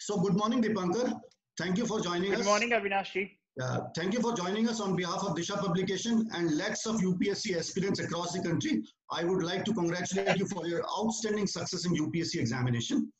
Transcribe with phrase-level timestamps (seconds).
[0.00, 1.12] So good morning, Dipankar.
[1.58, 2.46] Thank you for joining good us.
[2.46, 3.30] Good morning, Avinash
[3.60, 7.56] uh, thank you for joining us on behalf of Disha Publication and lakhs of UPSC
[7.56, 8.82] aspirants across the country.
[9.10, 13.12] I would like to congratulate you for your outstanding success in UPSC examination.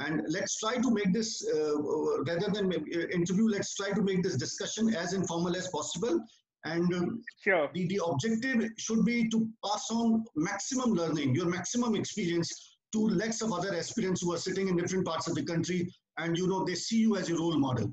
[0.00, 1.80] And let's try to make this, uh,
[2.24, 6.18] rather than interview, let's try to make this discussion as informal as possible.
[6.64, 7.68] And um, sure.
[7.74, 13.42] the, the objective should be to pass on maximum learning, your maximum experience to lakhs
[13.42, 16.64] of other aspirants who are sitting in different parts of the country and you know
[16.64, 17.92] they see you as your role model.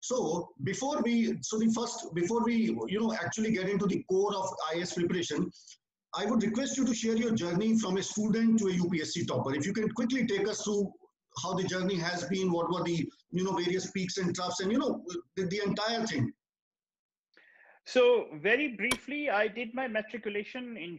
[0.00, 2.54] So before we, so the first, before we,
[2.86, 5.50] you know, actually get into the core of IS preparation,
[6.14, 9.54] I would request you to share your journey from a student to a UPSC topper.
[9.54, 10.92] If you can quickly take us through
[11.42, 14.70] how the journey has been, what were the, you know, various peaks and troughs and,
[14.70, 15.02] you know,
[15.36, 16.32] the, the entire thing.
[17.84, 20.98] So very briefly, I did my matriculation in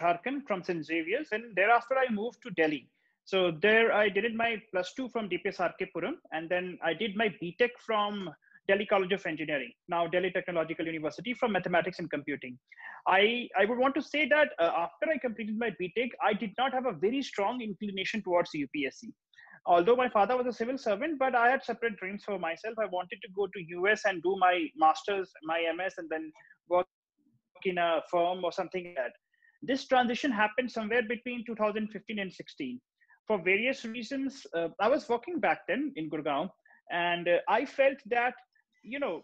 [0.00, 0.84] Jharkhand from St.
[0.84, 2.88] Xavier's and thereafter I moved to Delhi.
[3.26, 7.16] So there I did my plus two from DPS RK Puram and then I did
[7.16, 8.30] my BTech from
[8.68, 12.56] Delhi College of Engineering, now Delhi Technological University from Mathematics and Computing.
[13.08, 16.52] I, I would want to say that uh, after I completed my BTech, I did
[16.56, 19.12] not have a very strong inclination towards UPSC.
[19.66, 22.76] Although my father was a civil servant, but I had separate dreams for myself.
[22.78, 26.32] I wanted to go to US and do my master's, my MS, and then
[26.68, 26.86] work
[27.64, 29.12] in a firm or something like that.
[29.62, 32.80] This transition happened somewhere between 2015 and 16
[33.26, 36.48] for various reasons, uh, I was working back then in Gurgaon,
[36.90, 38.34] and uh, I felt that,
[38.82, 39.22] you know,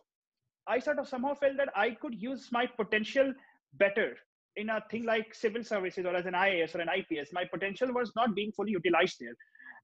[0.67, 3.33] I sort of somehow felt that I could use my potential
[3.75, 4.17] better
[4.56, 7.33] in a thing like civil services or as an IAS or an IPS.
[7.33, 9.34] My potential was not being fully utilized there.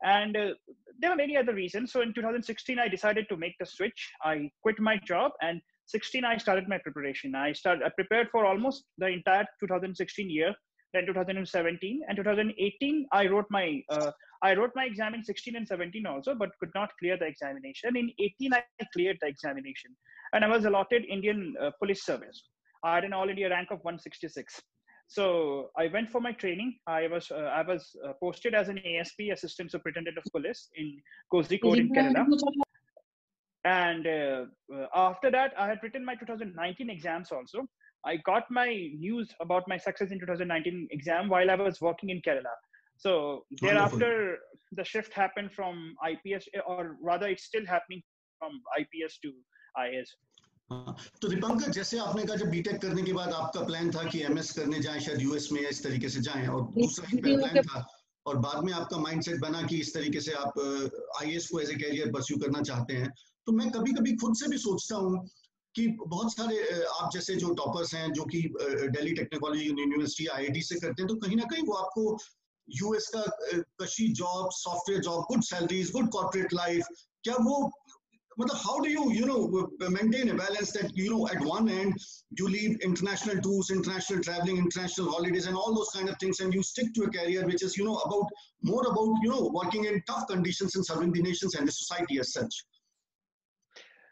[0.02, 0.50] And uh,
[1.00, 1.92] there were many other reasons.
[1.92, 4.12] So in 2016, I decided to make the switch.
[4.22, 7.34] I quit my job and 16, I started my preparation.
[7.34, 10.54] I started, I prepared for almost the entire 2016 year
[10.92, 14.10] then 2017 and 2018 i wrote my uh,
[14.42, 17.96] i wrote my exam in 16 and 17 also but could not clear the examination.
[17.96, 19.96] In 18 i cleared the examination.
[20.32, 22.42] And i was allotted indian uh, police service.
[22.84, 24.60] I had an all india rank of 166
[25.08, 26.78] so i went for my training.
[26.86, 31.00] I was uh, i was uh, posted as an asp assistant superintendent of police in
[31.32, 32.26] kozhikode in kerala.
[33.64, 34.44] And uh,
[34.74, 37.66] uh, after that i had written my 2019 exams also
[38.04, 42.20] I got my news about my success in 2019 exam while I was working in
[42.20, 42.54] Kerala.
[42.96, 44.38] So thereafter,
[44.72, 48.02] the shift happened from IPS, or rather, it's still happening
[48.40, 49.32] from IPS to
[49.86, 50.14] IS.
[50.70, 54.50] तो दीपांकर जैसे आपने कहा जब BTech करने के बाद आपका plan था कि एमएस
[54.58, 57.84] करने जाएँ शायद यूएस में या इस तरीके से जाएँ और दूसरा ही प्लान था
[58.26, 60.58] और बाद में आपका माइंडसेट बना कि इस तरीके से आप
[61.20, 63.08] आईएएस को एज ए कैरियर परस्यू करना चाहते हैं
[63.46, 65.28] तो मैं कभी कभी खुद से भी सोचता हूँ
[65.78, 68.42] कि बहुत सारे आप जैसे जो टॉपर्स हैं, जो कि
[68.96, 72.18] दिल्ली टेक्निकॉलॉजी यूनिवर्सिटी आई से करते हैं तो कहीं ना कहीं वो आपको
[72.68, 73.22] यूएस का
[73.82, 76.86] कशी job software job good salaries good corporate life
[77.24, 77.60] क्या वो
[78.40, 81.94] मतलब how do you you know maintain balance that you know at one end
[82.40, 86.54] you leave international tours international travelling international holidays and all those kind of things and
[86.54, 88.32] you stick to a career which is you know about
[88.72, 92.18] more about you know working in tough conditions in serving the nations and the society
[92.18, 92.62] as such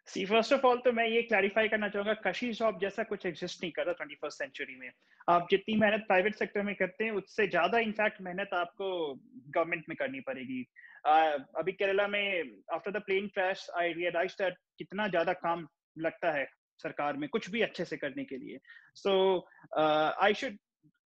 [0.09, 3.63] see first of all तो मैं ये clarify करना चाहूँगा कशी job जैसा कुछ exist
[3.63, 4.91] नहीं कर रहा ट्वेंटी फ़र्स्ट सेंचुरी में।
[5.29, 9.97] आप जितनी मेहनत प्राइवेट सेक्टर में करते हैं उससे ज़्यादा इनफैक्ट मेहनत आपको गवर्नमेंट में
[9.97, 15.33] करनी पड़ेगी। uh, अभी केरला में after the plane crash I realise that कितना ज़्यादा
[15.43, 15.67] काम
[15.99, 16.47] लगता है
[16.81, 18.59] सरकार में कुछ भी अच्छे से करने के लिए।
[18.95, 19.13] So
[19.79, 20.57] I should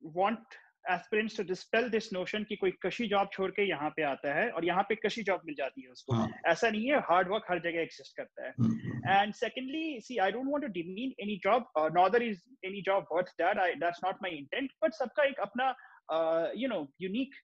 [0.02, 0.54] want
[0.90, 4.48] aspirants to dispel this notion कि कोई कशी जॉब छोड़ के यहाँ पे आता है
[4.50, 6.28] और यहाँ पे कशी जॉब मिल जाती है उसको। हाँ.
[6.46, 10.46] ऐसा नहीं है हार्ड वर्क हर जगह एग्जिस्ट करता है। And secondly see I don't
[10.52, 14.36] want to demean any job neither is any job worth that I that's not my
[14.38, 15.74] intent but सबका एक अपना
[16.56, 17.34] यू नो यूनिक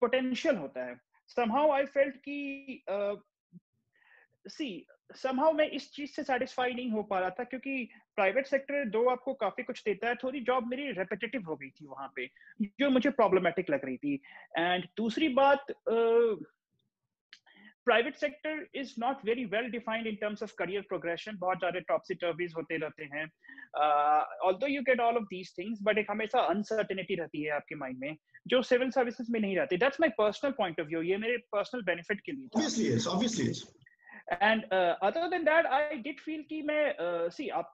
[0.00, 0.94] पोटेंशियल होता है।
[1.30, 2.34] Somehow i felt ki
[2.94, 3.14] uh,
[4.48, 4.74] see
[5.14, 9.04] somehow मैं इस चीज़ से satisfy नहीं हो पा रहा था क्योंकि प्राइवेट सेक्टर दो
[9.10, 12.26] आपको काफ़ी कुछ देता है। थोड़ी जॉब मेरी रेपिटेटिव हो गई थी वहाँ पे,
[12.80, 14.14] जो मुझे प्रॉब्लमेटिक लग रही थी।
[14.58, 15.66] एंड दूसरी बात
[17.86, 22.14] private sector is not very well defined in terms of career progression बहुत सारे टॉपसी
[22.14, 23.24] टर्बीज होते रहते हैं।
[24.48, 27.98] Although you get all of these things but एक हमेशा अनसर्टेनिटी रहती है आपके माइंड
[27.98, 28.16] में,
[28.46, 31.82] जो सिविल सर्विसेज़ में नहीं रहती। That's my personal point of view ये मेरे पर्सनल
[31.82, 32.48] बेनिफिट के लिए
[34.29, 34.71] obviously is, obviously is.
[34.71, 37.73] and uh, other than that i did feel ki main, uh, see up,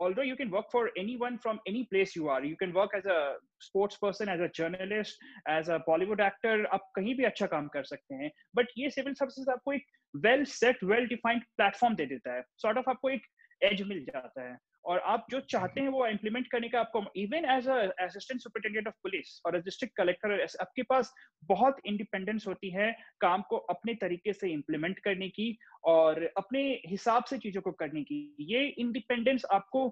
[0.00, 3.04] although you can work for anyone from any place you are you can work as
[3.04, 5.16] a sports person as a journalist
[5.46, 9.14] as a bollywood actor आप कहीं भी अच्छा काम कर सकते हैं but ये civil
[9.14, 9.84] services आपको एक
[10.16, 13.22] well set well defined platform दे देता है सॉर्ट ऑफ आपको एक
[13.62, 17.45] एज मिल जाता है और आप जो चाहते हैं वो इम्प्लीमेंट करने का आपको even
[17.45, 21.13] as assistant superintendent of police और डिस्ट्रिक्ट कलेक्टर आपके पास
[21.43, 22.91] बहुत इंडिपेंडेंस होती है
[23.21, 28.03] काम को अपने तरीके से इम्प्लीमेंट करने की और अपने हिसाब से चीज़ों को करने
[28.03, 29.89] की। ये इंडिपेंडेंस आपको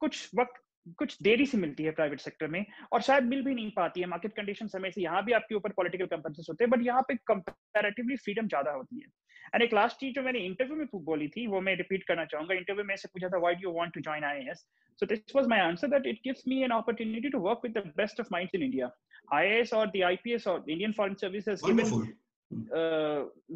[0.00, 0.62] कुछ वक्त
[0.98, 4.06] कुछ देरी से मिलती है प्राइवेट सेक्टर में और शायद मिल भी नहीं पाती है।
[4.06, 7.14] मार्केट कंडीशन समय से यहाँ भी आपके ऊपर पॉलिटिकल कंपनसेस होते हैं बट यहाँ पे
[7.26, 9.06] कंपेरेटिवली फ्रीडम ज़्यादा होती है।
[9.54, 12.54] एंड एक लास्ट चीज़ जो मैंने इंटरव्यू में बोली थी वो मैं रिपीट करना चाहूँगा।
[12.54, 14.66] इंटरव्यू में से पूछा था why'd you want to join I S
[14.98, 18.20] so this was my answer that it gives me an opportunity to work with best
[18.20, 18.90] of mind in India
[19.34, 21.44] I S और दी आई पी एस और Indian foreign service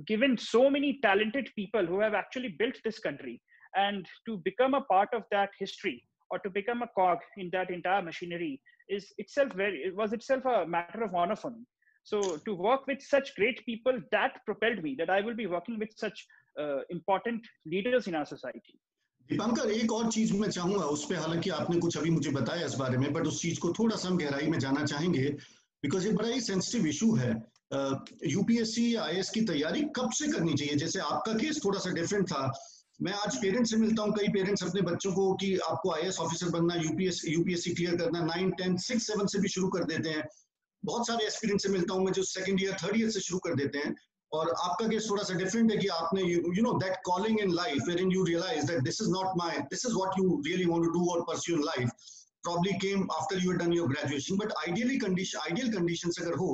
[0.09, 1.99] given so many talented people who
[2.59, 3.41] built this country
[3.76, 6.00] and to become a part of that history
[6.35, 8.53] or to become a cog in that entire machinery
[8.97, 11.63] is itself very it was itself a matter of honor for me
[12.13, 15.79] so to work with such great people that propelled me that i will be working
[15.85, 16.27] with such
[16.63, 18.77] uh, important leaders in our society
[19.29, 22.75] Deepankar एक और चीज़ मैं चाहूँगा उस पर हालाँकि आपने कुछ अभी मुझे बताया इस
[22.81, 25.23] बारे में बट उस चीज़ को थोड़ा सा हम गहराई में जाना चाहेंगे
[25.85, 27.31] बिकॉज़ ये बड़ा ही सेंसिटिव इशू है
[28.33, 32.27] यूपीएससी या आई की तैयारी कब से करनी चाहिए जैसे आपका केस थोड़ा सा डिफरेंट
[32.33, 32.43] था
[33.02, 36.49] मैं आज पेरेंट्स से मिलता हूँ। कई पेरेंट्स अपने बच्चों को कि आपको आई ऑफिसर
[36.50, 40.23] बनना यूपीएस यूपीएससी क्लियर करना नाइन टेंथ सिक्स सेवन से भी शुरू कर देते हैं।
[40.82, 43.55] बहुत सारे एक्सपीरियंस से मिलता हूँ मैं जो सेकंड ईयर थर्ड ईयर से शुरू कर
[43.55, 43.94] देते हैं।
[44.32, 47.88] और आपका केस थोड़ा सा डिफरेंट है कि आपने you know that calling in life
[48.00, 50.99] wherein you realise that this is not my this is what you really want to
[50.99, 51.90] do और pursue in life
[52.81, 56.49] came after you had done your graduation, but ideally condition ideal conditions अगर हो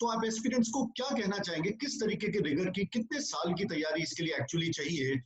[0.00, 1.70] तो आप experience को क्या कहना चाहेंगे?
[1.70, 5.20] किस तरीके के रिगर की, कितने साल की तैयारी इसके लिए एक्चुअली चाहिए?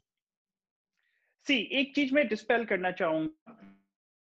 [1.47, 3.59] सी एक चीज़ मैं डिस्पेल करना चाहूँगा।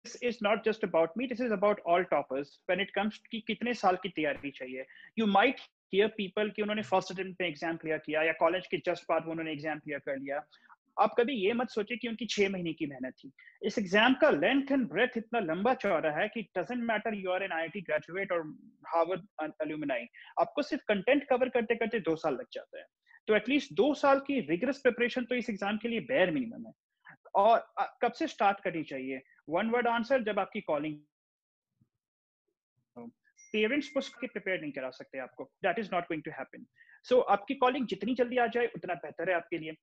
[0.04, 2.48] This is not just about me, this is about all toppers.
[2.68, 4.84] When it comes कि कितने साल की तैयारी चाहिए।
[5.18, 5.60] You might
[5.94, 9.26] hear people कि उन्होंने फ़र्स्ट अटेम्प्ट में एग्ज़ाम क्लियर किया, या कॉलेज के जस्ट बाद
[9.28, 10.42] उन्होंने एग्ज़ाम क्लियर कर लिया।
[10.96, 13.30] आप कभी ये मत सोचे कि उनकी छह महीने की मेहनत थी।
[13.66, 17.42] इस एग्ज़ाम का लेंथ एंड ब्रेथ इतना लंबा चौड़ा है कि doesn't matter you are
[17.42, 18.42] an IIT graduate और
[18.94, 20.06] हार्वर्ड एल्यूमिनाई
[20.40, 22.86] आपको सिर्फ़ कंटेंट कवर करते करते दो साल लग जाते हैं।
[23.28, 26.72] तो एटलीस्ट दो साल की रिगरस प्रिपरेशन तो इस एग्ज़ाम के लिए बेयर मिनिमम है।
[27.34, 29.22] और कब से स्टार्ट करनी चाहिए?
[29.48, 30.98] वन वर्ड आंसर जब आपकी कॉलिंग
[33.54, 36.66] पेरेंट्स को उसके प्रिपेयर नहीं करा सकते आपको। That is not going to happen
[37.04, 39.76] so आपकी कॉलिंग जितनी जल्दी आ जाए उतना बेहतर है आपके लिए।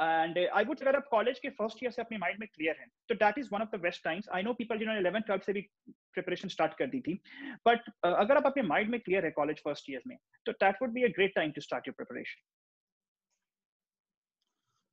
[0.00, 2.86] एंड आई वुड अगर आप कॉलेज के फ़र्स्ट ईयर से अपने माइंड में क्लियर है
[3.08, 5.52] तो that is one of the best times I know people जिन्होंने इलेवन ट्वेल्थ से
[5.52, 5.60] भी
[5.90, 7.14] प्रिपरेशन स्टार्ट कर दी थी।
[7.66, 10.82] बट uh, अगर आप अपने माइंड में क्लियर है कॉलेज फ़र्स्ट ईयर में तो that
[10.82, 12.42] would be a great time to start your preparation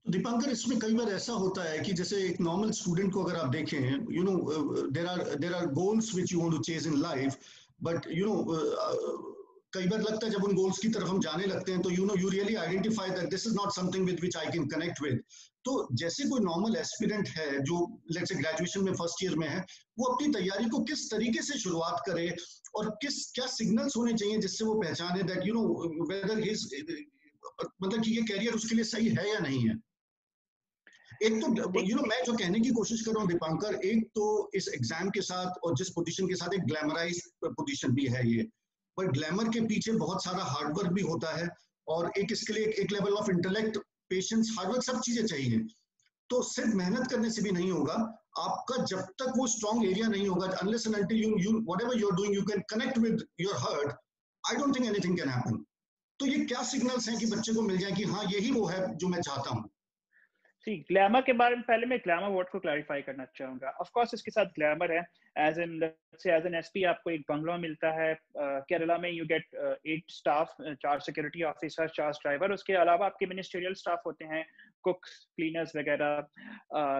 [0.09, 3.49] Deepankar, इसमें कई बार ऐसा होता है कि जैसे एक नॉर्मल स्टूडेंट को अगर आप
[3.51, 3.79] देखें
[4.11, 4.35] you know
[4.91, 7.35] there are there are goals which you to chase in life
[7.83, 8.35] but you know
[9.73, 12.05] कई बार लगता है जब उन गोल्स की तरफ़ हम जाने लगते हैं तो you
[12.05, 15.21] know you really identify that this is not something with which I can connect with
[15.65, 19.63] तो जैसे कोई नॉर्मल एस्पिरेंट है, जो लेट्स ग्रेजुएशन में फ़र्स्ट ईयर में है,
[19.99, 22.29] वो अपनी तैयारी को किस तरीके से शुरुआत करे
[22.75, 26.65] और किस, क्या सिग्नल्स होने चाहिए जिससे वो पहचाने that you know whether his
[27.83, 29.75] मतलब कि ये कैरियर उसके लिए सही है या नहीं है।
[31.23, 34.25] एक तो यू नो मैं जो कहने की कोशिश कर रहा हूँ दीपांकर एक तो
[34.55, 38.43] इस एग्ज़ाम के साथ और जिस पोजीशन के साथ एक ग्लैमराइज पोजीशन भी है ये।
[38.97, 41.47] पर ग्लैमर के पीछे बहुत सारा हार्डवर्क भी होता है
[41.87, 43.77] और एक इसके लिए एक, एक level of intellect
[44.09, 45.59] patience hard work सब चीज़ें चाहिए।
[46.29, 47.93] तो सिर्फ़ मेहनत करने से भी नहीं होगा।
[48.39, 52.09] आपका जब तक वो स्ट्रॉन्ग एरिया नहीं होगा unless and until you you whatever you
[52.09, 53.95] are doing you can connect with your heart
[54.43, 55.63] I don't think anything can happen
[56.19, 58.95] तो ये क्या सिग्नल्स हैं कि बच्चे को मिल जाए कि हाँ यही वो है
[58.97, 59.69] जो मैं चाहता हूँ?
[60.75, 63.69] ग्लैमर के बारे में पहले मैं ग्लैमर वर्ड को क्लैरिफाई करना चाहूँगा.
[63.69, 65.05] ऑफ़ कोर्स इसके साथ ग्लैमर है.
[65.37, 65.79] एज एन
[66.19, 69.55] से एज एन एसपी आपको एक बंगला मिलता है केरला में यू गेट
[69.87, 74.45] एट स्टाफ चार सिक्योरिटी ऑफिसर चार ड्राइवर उसके अलावा आपके मिनिस्ट्रियल स्टाफ होते हैं
[74.83, 76.25] कुक्स क्लीनर्स वगैरह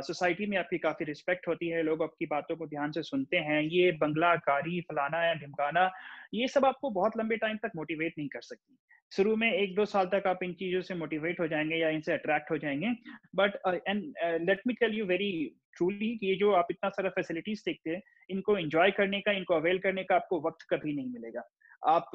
[0.02, 3.62] सोसाइटी में आपकी काफ़ी रिस्पेक्ट होती है, लोग आपकी बातों को ध्यान से सुनते हैं,
[3.62, 5.90] ये बंगला कारी, फलाना या ढिमकाना,
[6.34, 8.78] ये सब आपको बहुत लंबे टाइम तक मोटिवेट नहीं कर सकती।
[9.12, 12.14] शुरू में एक दो साल तक आप इन चीज़ों से मोटिवेट हो जाएँगे या इनसे
[12.14, 12.94] अट्रैक्ट हो जाएँगे
[13.36, 13.56] but
[13.88, 14.04] and
[14.50, 15.32] let me tell you very
[15.78, 19.56] truly कि ये जो आप इतना सारा फैसिलिटीज़ देखते हैं इनको एंजॉय करने का इनको
[19.56, 21.44] अवेल करने का आपको वक्त कभी नहीं मिलेगा।
[21.88, 22.12] आप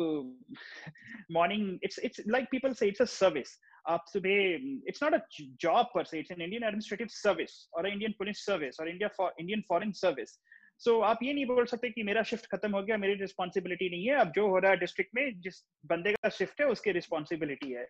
[1.32, 5.20] morning it's it's like people से इट्स अ सर्विस आप सुबह it's not a
[5.60, 9.62] job per se it's an Indian administrative service और इंडियन पुलिस सर्विस और India Indian
[9.68, 10.38] foreign service
[10.80, 13.88] so so, आप ये नहीं बोल सकते कि मेरा शिफ्ट खत्म हो गया मेरी रिस्पॉन्सिबिलिटी
[13.90, 16.92] नहीं है। अब जो हो रहा है डिस्ट्रिक्ट में जिस बंदे का शिफ्ट है उसकी
[16.92, 17.86] रिस्पॉन्सिबिलिटी है।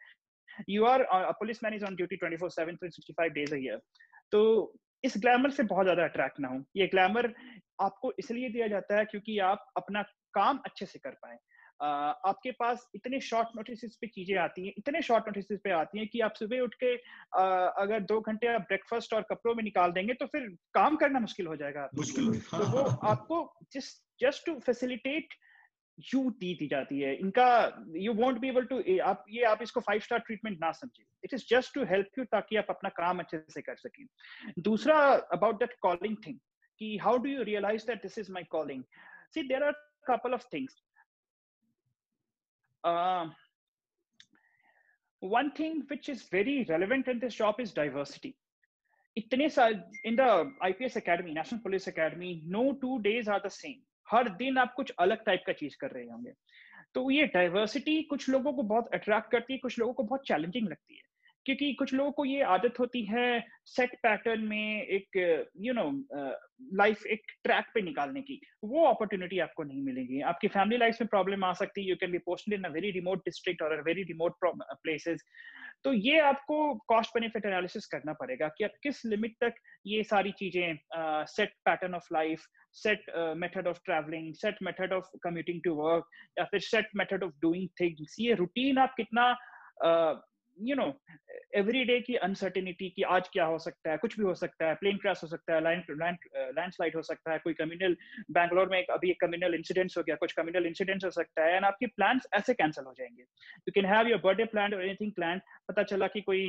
[0.71, 1.05] You are
[1.65, 3.81] policeman is on duty twenty four seven three sixty five days a year
[4.33, 4.43] तो
[5.05, 7.33] इस ग्लैमर से बहुत ज़्यादा अट्रैक्ट ना हो। ये ग्लैमर
[7.81, 10.03] आपको इसलिए दिया जाता है क्योंकि आप अपना
[10.35, 11.39] काम अच्छे से कर पाए।
[11.81, 16.09] आपके पास इतने शॉर्ट नोटिस पे चीज़ें आती हैं इतने शॉर्ट नोटिस पे आती हैं
[16.09, 16.95] कि आप सुबह उठ के
[17.83, 21.47] अगर दो घंटे आप ब्रेकफास्ट और कपड़ों में निकाल देंगे तो फिर काम करना मुश्किल
[21.47, 23.39] हो जाएगा मुश्किल तो वो आपको
[23.73, 25.35] just just to facilitate
[26.15, 27.49] you दी दी जाती है। इनका
[27.97, 28.79] you won't be able to
[29.11, 32.25] आप ये आप इसको फाइव स्टार ट्रीटमेंट ना समझे it is just to help you
[32.33, 34.05] ताकि आप अपना काम अच्छे से कर सकें।
[34.71, 34.99] दूसरा
[35.39, 36.39] अबाउट दैट कॉलिंग थिंग
[36.81, 38.85] कि how do you realise that this is my calling
[39.35, 39.81] see there are
[40.35, 40.73] of things.
[42.85, 43.27] Uh,
[45.23, 48.33] one thing which is very relevant in this job is diversity.
[49.17, 49.75] इतने साल
[50.07, 50.27] in the
[50.65, 53.81] IPS academy national police academy no two days are the same
[54.11, 56.33] हर दिन आप कुछ अलग type का चीज़ कर रहे होंगे।
[56.95, 60.69] तो ये डाइवर्सिटी कुछ लोगों को बहुत अट्रैक्ट करती है, कुछ लोगों को बहुत चैलेंजिंग
[60.69, 61.12] लगती है।
[61.47, 65.19] क्योंकि कुछ लोगों को ये आदत होती है सेट पैटर्न में एक
[65.61, 65.91] यू नो
[66.77, 71.09] लाइफ एक ट्रैक पे निकालने की। वो अपॉर्चुनिटी आपको नहीं मिलेगी। आपकी फैमिली लाइफ में
[71.09, 74.03] प्रॉब्लम आ सकती है। You can be posted in a very remote district और वेरी
[74.03, 75.25] रिमोट प्लेसेस
[75.85, 76.57] तो ये आपको
[76.89, 79.55] कॉस्ट बेनिफिट एनालिसिस करना पड़ेगा कि आप किस लिमिट तक
[79.87, 80.79] ये सारी चीज़ें
[81.27, 83.05] set pattern of life set
[83.37, 86.05] method of travelling set method of commuting to work
[86.39, 89.31] या फिर set method of doing things ये रूटीन आप कितना
[89.87, 90.15] uh,
[90.59, 90.87] you know
[91.57, 94.75] every day की अनसर्टेनिटी की आज क्या हो सकता है, कुछ भी हो सकता है
[94.75, 95.85] प्लेन क्रैश हो सकता है लैंड
[96.59, 97.97] लैंड स्लाइड हो सकता है, कोई कम्युनल
[98.31, 101.65] बैंगलोर में अभी एक कम्युनल इंसिडेंट्स हो गया, कुछ कम्युनल इंसिडेंट्स हो सकता है एंड
[101.65, 105.41] आपके प्लान ऐसे कैंसिल हो जाएँगे। You can have your birthday plan और एनीथिंग प्लान
[105.69, 106.47] पता चला कि कोई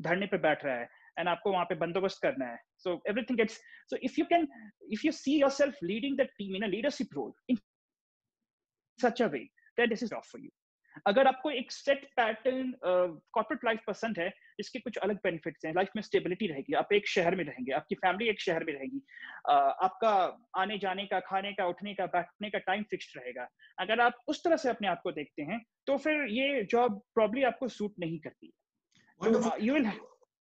[0.00, 3.60] धरने पे बैठ रहा है एंड आपको वहाँ पे बंदोबस्त करना है। So everything gets
[3.90, 4.48] so if you can
[4.92, 7.56] if you see yourself leading the team in a leadership role in
[8.98, 9.44] such a way
[9.78, 10.50] that this is off for you.
[11.06, 15.88] अगर आपको एक सेट पैटर्न कॉर्पोरेट लाइफ पसंद है इसके कुछ अलग benefits हैं life
[15.96, 19.00] में स्टेबिलिटी रहेगी आप एक शहर में रहेंगे आपकी फैमिली एक शहर में रहेगी
[19.50, 20.12] uh, आपका
[20.62, 23.48] आने जाने का खाने का उठने का बैठने का टाइम फिक्स रहेगा
[23.80, 27.42] अगर आप उस तरह से अपने आप को देखते हैं तो फिर ये जॉब प्रॉब्ली
[27.52, 28.52] आपको सूट नहीं करती
[29.66, 29.90] you will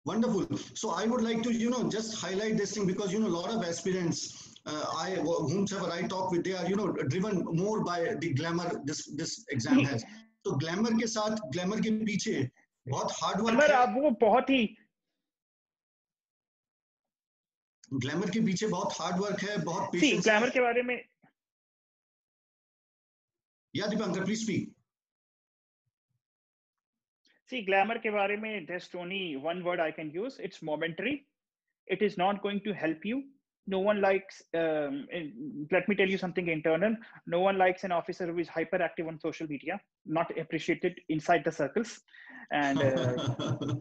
[0.05, 0.47] Wonderful.
[0.75, 3.37] So I would like to, you know, just highlight this thing because, you know, a
[3.37, 7.85] lot of aspirants, uh, I, whomsoever I talk with, they are, you know, driven more
[7.85, 10.05] by the glamour this this exam has.
[10.45, 12.33] तो glamour के साथ glamour के पीछे
[12.87, 14.65] बहुत hard work है। अब वो बहुत ही
[18.05, 20.97] ग्लैमर के पीछे बहुत हार्ड वर्क है बहुत ग्लैमर के बारे में
[23.75, 24.73] या Deepankar please speak
[27.51, 31.13] see glamour के बारे में just only one word I can use it's momentary
[31.89, 33.23] it is not going to help you
[33.67, 35.07] no one likes um,
[35.71, 36.95] let me tell you something internal
[37.27, 41.53] no one likes an officer who is hyperactive on social media not appreciated inside the
[41.53, 42.01] circles
[42.53, 43.75] and uh,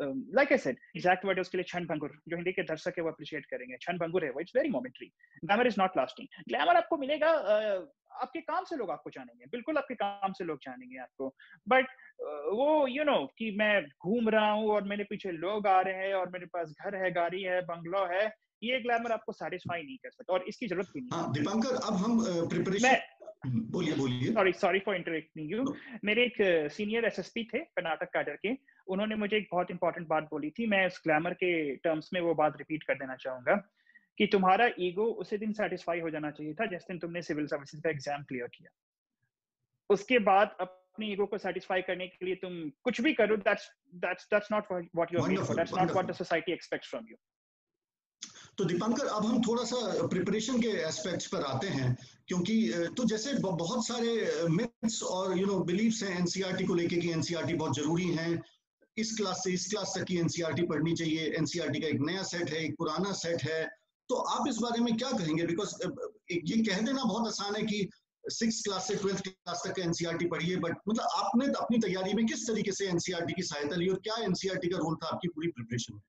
[0.00, 3.02] um, like I said, exact word उसके लिए क्षण भंगुर जो हिंदी के दर्शक है
[3.04, 5.06] वो appreciate करेंगे क्षण भंगुर है वो it's very momentary
[5.44, 7.86] glamour is not lasting glamour आपको मिलेगा uh,
[8.22, 11.28] आपके काम से लोग आपको जानेंगे बिल्कुल आपके काम से लोग जानेंगे आपको
[11.68, 15.32] बट uh, वो यू you नो know, कि मैं घूम रहा हूँ और मेरे पीछे
[15.32, 18.28] लोग आ रहे हैं और मेरे पास घर है गाड़ी है बंगलो है
[18.62, 21.94] ये ग्लैमर आपको सेटिस्फाई नहीं कर सकता और इसकी ज़रूरत भी नहीं। हाँ, दीपांकर अब
[21.96, 22.96] हम प्रिपरेशन
[23.44, 25.64] हम्म, बोलिए बोलिए। Sorry sorry for interacting you
[26.04, 28.56] मेरे एक सीनियर एसएसपी थे कर्नाटक कैडर के।
[28.88, 31.52] उन्होंने मुझे एक बहुत इंपॉर्टेंट बात बोली थी। मैं उस ग्लैमर के
[31.84, 33.56] टर्म्स में वो बात रिपीट कर देना चाहूँगा
[34.18, 37.82] कि तुम्हारा ईगो उसी दिन सेटिस्फाई हो जाना चाहिए था जिस दिन तुमने सिविल सर्विसेज़
[37.82, 38.70] का एग्ज़ाम क्लियर किया।
[39.90, 43.70] उसके बाद अपने ईगो को सेटिस्फाई करने के लिए तुम कुछ भी करो that's
[44.04, 47.16] that's that's not what you are that's not what the society expects from you
[48.58, 51.96] तो दीपांकर, अब हम थोड़ा सा प्रिपरेशन के एस्पेक्ट्स पर आते हैं,
[52.28, 52.56] क्योंकि
[52.96, 57.54] तो जैसे बहुत सारे मिथ्स और यू नो बिलीव्स हैं एनसीईआरटी को लेके कि एनसीईआरटी
[57.54, 58.28] बहुत ज़रूरी है।
[58.96, 62.50] इस क्लास से, इस क्लास तक की एनसीईआरटी पढ़नी चाहिए। एनसीईआरटी का एक नया सेट
[62.50, 63.64] है, एक पुराना सेट है।
[64.08, 65.46] तो आप इस बारे में क्या कहेंगे?
[65.46, 65.74] बिकॉज़
[66.32, 67.88] ये कह देना बहुत आसान है कि
[68.24, 72.46] सिक्स क्लास से ट्वेल्थ क्लास तक एनसीईआरटी पढ़िए बट मतलब आपने अपनी तैयारी में किस
[72.46, 75.94] तरीके से एनसीईआरटी की सहायता ली और क्या एनसीईआरटी का रोल था आपकी पूरी प्रिपरेशन
[75.94, 76.00] में?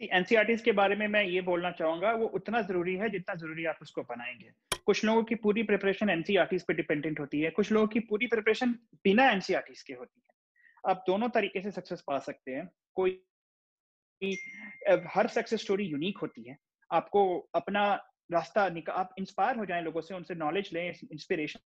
[0.00, 3.78] एनसीआरटीज के बारे में मैं ये बोलना चाहूँगा, वो उतना ज़रूरी है जितना ज़रूरी आप
[3.82, 4.50] उसको बनाएँगे।
[4.86, 8.72] कुछ लोगों की पूरी प्रिपरेशन एनसीआरटीज पे डिपेंडेंट होती है, कुछ लोगों की पूरी प्रिपरेशन
[9.04, 13.22] बिना एनसीआरटीज के होती है। आप दोनों तरीके से सक्सेस पा सकते हैं। कोई
[15.14, 16.56] हर सक्सेस स्टोरी यूनिक होती है।
[16.90, 17.94] आपको अपना
[18.32, 21.60] रास्ता आप इंस्पायर हो जाए लोगों से, उनसे नॉलेज लें इंस्पिरेशन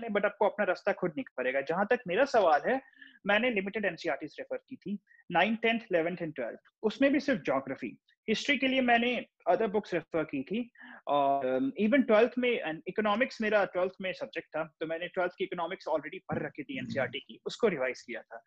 [0.00, 2.80] लें बट आपको अपना रास्ता खुद निकल पड़ेगा। जहाँ तक मेरा सवाल है
[3.26, 4.98] मैंने लिमिटेड एनसीआर रेफर की थी
[5.32, 9.94] nine tenth eleventh and twelfth उसमें भी सिर्फ़ जोग्राफी हिस्ट्री के लिए मैंने अदर बुक्स
[9.94, 10.70] रेफर की थी
[11.08, 15.44] और इवन um, ट्वेल्थ में इकोनॉमिक्स मेरा ट्वेल्थ में सब्जेक्ट था तो मैंने ट्वेल्थ की
[15.44, 18.42] इकोनॉमिक्स ऑलरेडी पढ़ रखी थी एनसीआर की। उसको रिवाइज किया था।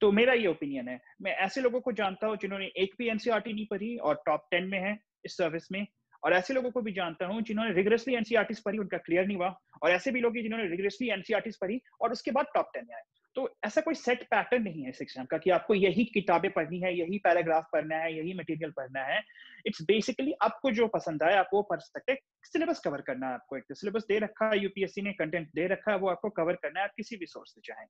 [0.00, 3.42] तो मेरा ये ओपिनियन है। मैं ऐसे लोगों को जानता हूँ जिन्होंने एक भी एनसीआर
[3.46, 5.86] नहीं पढ़ी और टॉप टेन में है इस सर्विस में।
[6.26, 9.58] और ऐसे लोगों को भी जानता हूँ जिन्होंने रिगरसली एनसीआरटीज पढ़ी, उनका क्लियर नहीं हुआ।
[9.82, 13.02] और ऐसे भी लोग जिन्होंने रिगरसली एनसीआरटीज पढ़ी और उसके बाद टॉप टेन आए।
[13.34, 16.98] तो ऐसा कोई सेट पैटर्न नहीं है शिक्षा का कि आपको यही किताबें पढ़नी है,
[16.98, 19.22] यही पैराग्राफ पढ़ना है, यही मटेरियल पढ़ना है।
[19.66, 23.34] इट्स बेसिकली आपको जो पसंद आए आप वो पढ़ सकते हैं। सिलेबस कवर करना है
[23.34, 26.54] आपको एक सिलेबस दे रखा है यूपीएससी ने कंटेंट दे रखा है, वो आपको कवर
[26.54, 27.86] करना है, आप किसी भी सोर्स से चाहें।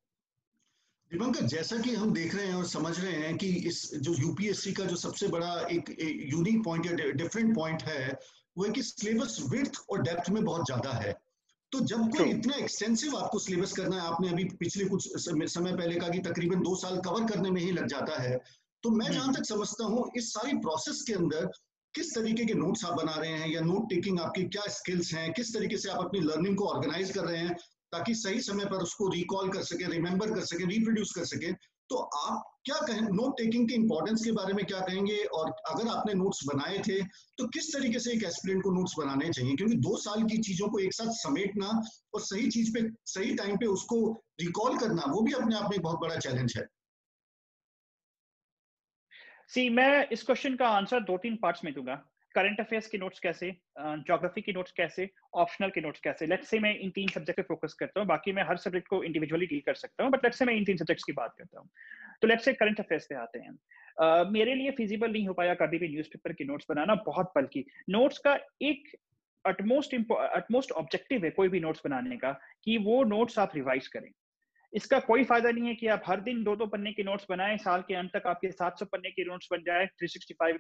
[1.12, 4.72] दिवंकर जैसा कि हम देख रहे हैं और समझ रहे हैं कि इस जो यूपीएससी
[4.72, 5.94] का जो सबसे बड़ा एक
[6.32, 8.18] यूनिक पॉइंट या डिफरेंट पॉइंट है
[8.58, 11.12] वो है कि सिलेबस विड्थ और डेप्थ में बहुत ज़्यादा है।
[11.72, 15.94] तो जब कोई इतना एक्सटेंसिव आपको सिलेबस करना है आपने अभी पिछले कुछ समय पहले
[15.94, 18.36] कहा कि तकरीबन दो साल कवर करने में ही लग जाता है
[18.82, 21.50] तो मैं जहाँ तक समझता हूँ इस सारी प्रोसेस के अंदर
[21.94, 25.32] किस तरीके के नोट्स आप बना रहे हैं या नोट टेकिंग आपकी क्या स्किल्स हैं
[25.32, 27.56] किस तरीके से आप अपनी लर्निंग को ऑर्गेनाइज कर रहे हैं
[27.96, 31.52] ताकि सही समय पर उसको रिकॉल कर सके रिमेंबर कर सके रिप्रोड्यूस कर सके।
[31.90, 35.16] तो आप क्या कहें नोट टेकिंग के इंपॉर्टेंस के बारे में क्या कहेंगे?
[35.16, 36.96] और अगर आपने नोट्स बनाए थे
[37.38, 39.54] तो किस तरीके से एक एस्पिरेंट को नोट्स बनाने चाहिए?
[39.56, 41.68] क्योंकि दो साल की चीज़ों को एक साथ समेटना
[42.14, 44.00] और सही चीज़ पे, सही टाइम पे उसको
[44.40, 46.66] रिकॉल करना, वो भी अपने आप में एक बहुत बड़ा चैलेंज है।
[49.48, 52.02] सी मैं इस क्वेश्चन का आंसर दो तीन पार्ट्स में दूँगा।
[52.37, 53.50] करंट अफेयर्स के नोट्स कैसे
[53.81, 56.26] जोग्राफी के नोट्स कैसे ऑप्शनल के नोट्स कैसे?
[56.26, 59.02] लेट्स से मैं इन तीन सब्जेक्ट पे फोकस करता हूँ बाकी मैं हर सब्जेक्ट को
[59.05, 61.61] इंडिविजुअली डील कर सकता हूँ बट लेट्स से मैं इन तीन सब्जेक्ट्स की बात करता
[61.61, 61.69] हूँ।
[62.23, 65.55] तो लेट्स से करंट अफेयर्स पे आते हैं। uh, मेरे लिए फिजिबल नहीं हो पाया
[65.55, 68.97] कभी भी न्यूज़पेपर के नोट्स बनाना बहुत बल्कि नोट्स का एक
[69.45, 72.33] अटमोस्ट अटमोस्ट ऑब्जेक्टिव है कोई भी नोट्स बनाने का
[72.64, 74.11] कि वो नोट्स आप रिवाइज करें।
[74.73, 77.57] इसका कोई फ़ायदा नहीं है कि आप हर दिन दो दो पन्ने के नोट्स बनाएँ
[77.57, 80.59] साल के अंत तक आपके 700 पन्ने के नोट्स बन जाए 365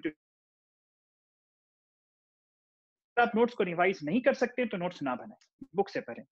[3.16, 6.24] आप नोट्स को रिवाइज नहीं कर सकते तो नोट्स ना बनाए बुक से पढ़ें।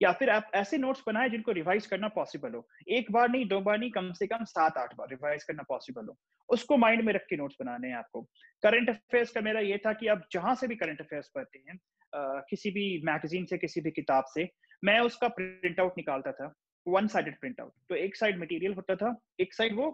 [0.00, 3.60] या फिर आप ऐसे नोट्स बनाए जिनको रिवाइज करना पॉसिबल हो। एक बार नहीं दो
[3.60, 6.16] बार नहीं कम से कम सात आठ बार रिवाइज करना पॉसिबल हो।
[6.48, 8.22] उसको माइंड में रख के नोट्स बनाने हैं आपको।
[8.62, 11.78] करंट अफेयर्स का मेरा ये था कि आप जहाँ से भी करंट अफेयर्स पढ़ते हैं
[12.12, 14.48] आ, किसी भी मैगजीन से किसी भी किताब से
[14.82, 16.52] मैं उसका प्रिंट आउट निकालता था
[16.86, 19.90] वन साइडेड प्रिंट आउट तो एक साइड मटेरियल होता था एक साइड वो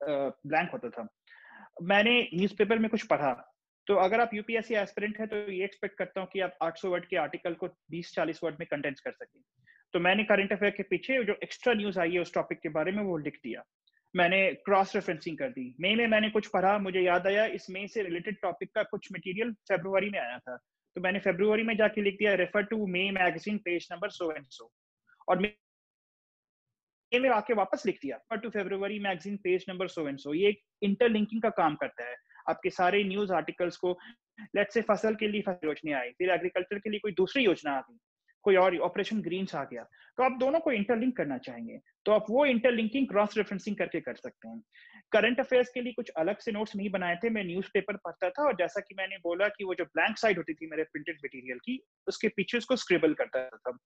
[0.00, 1.08] ब्लैंक होता था।
[1.82, 3.32] मैंने न्यूज़पेपर में कुछ पढ़ा
[3.90, 7.06] तो अगर आप यूपीएससी एस्पिरेंट है तो ये एक्सपेक्ट करता हूँ कि आप 800 वर्ड
[7.06, 9.40] के आर्टिकल को 20-40 वर्ड में कंटेंस कर सकें।
[9.94, 12.92] तो मैंने करंट अफेयर के पीछे जो एक्स्ट्रा न्यूज़ आई है उस टॉपिक के बारे
[12.92, 13.64] में वो लिख दिया।
[14.14, 17.86] मैंने क्रॉस रेफरेंसिंग कर दी। मई में मैंने कुछ पढ़ा, मुझे याद आया, इस मई
[17.88, 22.02] से रिलेटेड टॉपिक का कुछ मटेरियल फेब्रुवरी में आया था। तो मैंने फेब्रुवरी में जाके
[22.02, 24.70] लिख दिया refer to May magazine page number so and so
[25.28, 30.34] और में आके वापस लिख दिया refer to February magazine page number so and so
[30.34, 32.16] ये एक इंटरलिंकिंग का काम करता है।
[32.48, 33.98] आपके सारे न्यूज़ आर्टिकल्स को
[34.56, 37.72] लेट से फ़सल के लिए फ़सल योजना आई, फिर एग्रीकल्चर के लिए कोई दूसरी योजना
[37.72, 37.98] आ गई,
[38.44, 39.82] कोई और ऑपरेशन ग्रीन्स आ गया
[40.16, 44.14] तो आप दोनों को इंटरलिंक करना चाहेंगे। तो आप वो इंटरलिंकिंग क्रॉस रेफरेंसिंग करके कर
[44.14, 44.62] सकते हैं।
[45.12, 48.42] करंट अफेयर्स के लिए कुछ अलग से नोट्स नहीं बनाए थे, मैं न्यूज़पेपर पढ़ता था
[48.42, 51.58] और जैसा कि मैंने बोला कि वो जो ब्लैंक साइड होती थी मेरे प्रिंटेड मटेरियल
[51.58, 53.76] की, उसके पीछे उसको स्क्रिबल करता था।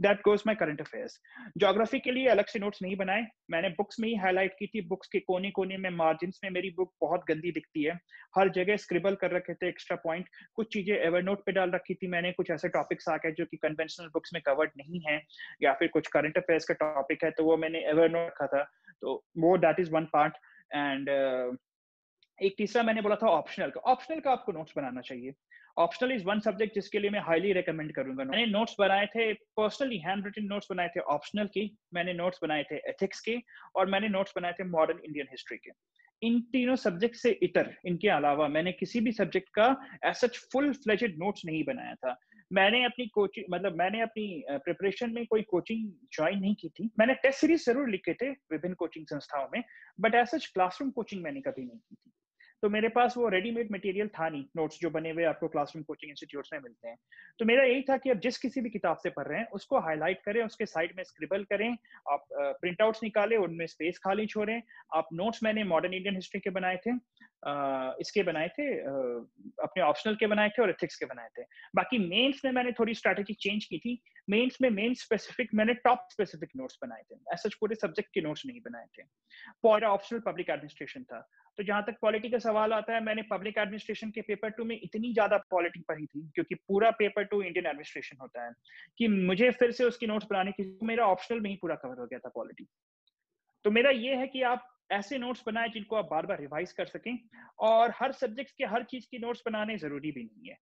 [0.00, 1.18] That goes my current affairs
[1.58, 4.80] geography के लिए अलग से नोट्स नहीं बनाए। मैंने बुक्स में ही हाईलाइट की थी।
[4.88, 7.98] बुक्स के कोने कोने में मार्जिन में मेरी बुक बहुत गंदी दिखती है।
[8.38, 11.94] हर जगह स्क्रिबल कर रखे थे एक्स्ट्रा पॉइंट कुछ चीज़ें एवर नोट पे डाल रखी
[11.94, 15.20] थी मैंने। कुछ ऐसे टॉपिक्स आ गए जो कि कन्वेंशनल बुक्स में कवर्ड नहीं है,
[15.62, 18.62] या फिर कुछ करंट अफेयर्स का टॉपिक है तो वो मैंने एवर नोट रखा था।
[19.02, 20.34] तो वो that is one part
[20.74, 21.08] and
[22.38, 25.32] एक तीसरा मैंने बोला था ऑप्शनल का। ऑप्शनल का आपको नोट्स बनाना चाहिए।
[25.78, 29.98] ऑप्शनल इज़ वन सब्जेक्ट जिसके लिए मैं हाईली रिकमेंड करूँगा। मैंने नोट्स बनाए थे पर्सनली
[29.98, 33.38] हैंड रिटन नोट्स बनाए थे ऑप्शनल की। मैंने नोट्स बनाए थे एथिक्स के
[33.76, 35.70] और मैंने नोट्स बनाए थे मॉडर्न इंडियन हिस्ट्री के।
[36.22, 39.66] इन तीनों सब्जेक्ट से इतर, इनके अलावा मैंने किसी भी सब्जेक्ट का
[40.04, 42.16] as such full fledged notes नहीं बनाया था।
[42.52, 47.14] मैंने अपनी कोचिंग मतलब मैंने अपनी प्रिपरेशन में कोई कोचिंग ज्वाइन नहीं की थी। मैंने
[47.22, 49.62] टेस्ट सीरीज़ ज़रूर लिखे थे विभिन्न कोचिंग संस्थाओं में
[50.00, 52.10] but as such classroom coaching मैंने कभी नहीं की थी।
[52.62, 56.10] तो मेरे पास वो रेडीमेड मटेरियल था नहीं नोट्स जो बने हुए आपको क्लासरूम कोचिंग
[56.10, 56.96] इंस्टीट्यूट में मिलते हैं।
[57.38, 59.78] तो मेरा यही था कि आप जिस किसी भी किताब से पढ़ रहे हैं, उसको
[59.80, 61.76] हाईलाइट करें, उसके साइड में स्क्रिबल करें,
[62.10, 64.62] आप प्रिंट आउट्स निकालें, उनमें स्पेस खाली छोड़ें।
[64.94, 66.92] आप नोट्स मैंने मॉडर्न इंडियन हिस्ट्री के बनाए थे।
[68.00, 68.64] इसके बनाए थे
[69.62, 71.42] अपने ऑप्शनल के बनाए थे और एथिक्स के बनाए थे।
[71.76, 74.00] बाकी मेंस में मैंने थोड़ी स्ट्रैटेजी चेंज की थी।
[74.30, 78.46] मेंस में मेन स्पेसिफिक मैंने टॉप स्पेसिफिक नोट्स बनाए थे। ऐसा पूरे सब्जेक्ट के नोट्स
[78.46, 79.02] नहीं बनाए थे।
[79.62, 81.20] पॉइंट ऑप्शनल पब्लिक एडमिनिस्ट्रेशन था।
[81.58, 84.78] तो जहाँ तक पॉलिटी का सवाल आता है, मैंने पब्लिक एडमिनिस्ट्रेशन के पेपर टू में
[84.82, 88.52] इतनी ज़्यादा पॉलिटी पढ़ी थी, क्योंकि पूरा पेपर टू इंडियन एडमिनिस्ट्रेशन होता है,
[88.98, 92.06] कि मुझे फिर से उसकी नोट्स बनाने की मेरा ऑप्शनल में ही पूरा कवर हो
[92.06, 92.68] गया था पॉलिटी
[93.64, 96.86] तो मेरा ये है कि आप ऐसे नोट्स बनाए जिनको आप बार बार रिवाइज कर
[96.86, 97.18] सकें
[97.68, 100.56] और हर सब्जेक्ट के हर चीज़ की नोट्स बनाने ज़रूरी भी नहीं है।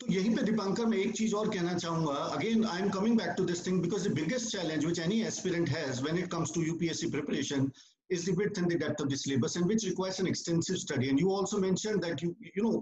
[0.00, 3.34] तो यहीं पे दीपांकर, मैं एक चीज़ और कहना चाहूँगा। Again I am coming back
[3.38, 6.62] to this thing because the biggest challenge which any aspirant has when it comes to
[6.62, 7.70] UPSC preparation
[8.14, 11.06] is the width and the depth of the syllabus, and which requires an extensive study.
[11.10, 12.72] And you also mentioned that you you know,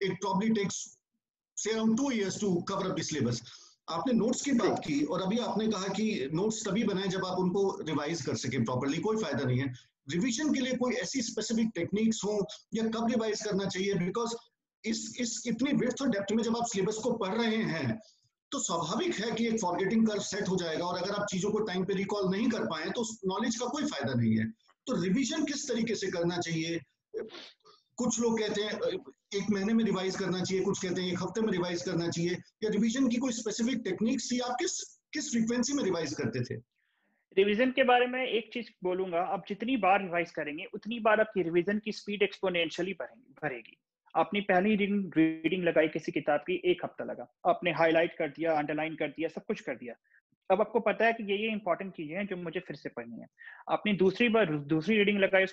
[0.00, 0.78] it probably takes,
[1.56, 3.38] say, around two years to cover up the syllabus.
[3.90, 6.06] आपने notes की बात की और अभी आपने कहा कि
[6.40, 9.72] notes तभी बनाए जब आप उनको रिवाइज कर सके प्रॉपरली कोई फ़ायदा नहीं है।
[10.12, 12.38] रिवीजन के लिए कोई ऐसी स्पेसिफिक टेक्निक्स हो
[12.74, 13.94] या कब रिवाइज करना चाहिए?
[13.96, 14.34] बिकॉज़
[14.84, 17.98] इस इस इतनी विड्थ और डेप्थ में जब आप सिलेबस को पढ़ रहे हैं
[18.52, 21.58] तो स्वाभाविक है कि एक फॉरगेटिंग कर्व सेट हो जाएगा और अगर आप चीज़ों को
[21.64, 24.46] टाइम पे रिकॉल नहीं कर पाए तो नॉलेज का कोई फ़ायदा नहीं है।
[24.86, 26.80] तो रिवीजन किस तरीके से करना चाहिए?
[27.96, 28.72] कुछ लोग कहते हैं
[29.34, 32.36] एक महीने में रिवाइज करना चाहिए, कुछ कहते हैं, एक हफ़्ते में रिवाइज करना चाहिए।
[32.64, 34.78] या रिवीजन की कोई स्पेसिफिक टेक्निक्स आप किस
[35.12, 36.60] किस फ्रीक्वेंसी में रिवाइज करते थे?
[37.36, 41.42] रिवीजन के बारे में एक चीज़ बोलूँगा, आप जितनी बार रिवाइज करेंगे, उतनी बार आपकी
[41.42, 43.76] रिवीजन की स्पीड एक्सपोनेंशियली बढ़ेगी
[44.14, 48.52] आपने पहली रीडिंग रीडिंग लगाई किसी किताब की, एक हफ़्ता लगा। आपने हाईलाइट कर दिया
[48.52, 49.94] अंडरलाइन कर दिया, सब कुछ कर दिया।
[50.50, 53.20] अब आपको पता है कि ये ये इंपॉर्टेंट चीज़ें हैं जो मुझे फिर से पढ़नी
[53.20, 53.26] है।
[53.70, 55.44] आपने दूसरी बार, दूसरी रीडिंग लगाई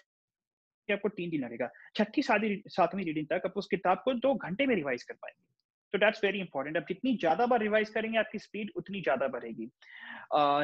[0.89, 4.65] आपको तीन दिन लगेगा। छठी, सातवीं सातवीं रीडिंग तक आप उस किताब को दो घंटे
[4.65, 5.58] में रिवाइज कर पाएँगे।
[5.93, 9.69] तो डेट्स वेरी इंपॉर्टेंट अब जितनी ज़्यादा बार रिवाइज करेंगे, आपकी स्पीड उतनी ज़्यादा बढ़ेगी।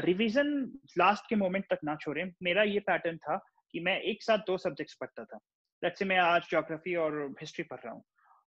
[0.05, 0.53] रिवीजन
[0.97, 3.38] लास्ट के मोमेंट तक ना छोड़े। मेरा ये पैटर्न था
[3.73, 5.39] कि मैं एक साथ दो सब्जेक्ट्स पढ़ता था।
[5.83, 8.03] लेट्स से मैं आज जोग्राफी और हिस्ट्री पढ़ रहा हूँ।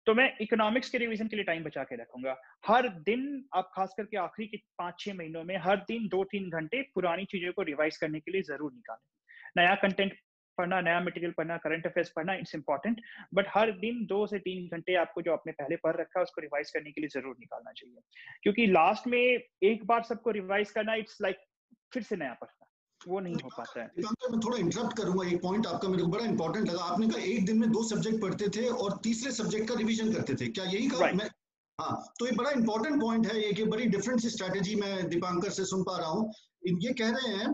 [0.06, 3.22] तो मैं इकोनॉमिक्स के रिवीजन के लिए टाइम बचा के रखूँगा। हर दिन
[3.54, 7.24] आप खास करके आखिरी के पाँच छह महीनों में हर दिन दो तीन घंटे पुरानी
[7.24, 10.12] चीज़ों को रिवाइज करने के लिए ज़रूर निकालें। नया कंटेंट
[10.58, 13.00] पढ़ना नया मटेरियल पढ़ना करंट अफेयर्स पढ़ना इट्स इंपॉर्टेंट
[13.34, 16.40] बट हर दिन दो से तीन घंटे आपको जो आपने पहले पढ़ रखा है उसको
[16.40, 18.00] रिवाइज करने के लिए ज़रूर निकालना चाहिए।
[18.42, 21.48] क्योंकि लास्ट में एक बार सबको रिवाइज करना इट्स लाइक like,
[21.92, 22.66] फिर से नया पढ़ना।
[23.00, 26.24] वो नहीं हो पाता है। मैं थोड़ा इंटरप्ट करूँगा एक पॉइंट आपका मेरे को बड़ा
[26.24, 29.74] इंपॉर्टेंट लगा। आपने कहा एक दिन में दो सब्जेक्ट पढ़ते थे और तीसरे सब्जेक्ट का
[29.78, 31.00] रिवीजन करते थे। क्या यही कहा?
[31.00, 31.18] Right.
[31.18, 31.28] मैं
[31.78, 35.64] हाँ तो ये बड़ा इंपॉर्टेंट पॉइंट है ये कि बड़ी डिफरेंट स्ट्रेटेजी मैं दीपांकर से
[35.64, 36.32] सुन पा रहा हूँ।
[36.82, 37.48] ये कह रहे हैं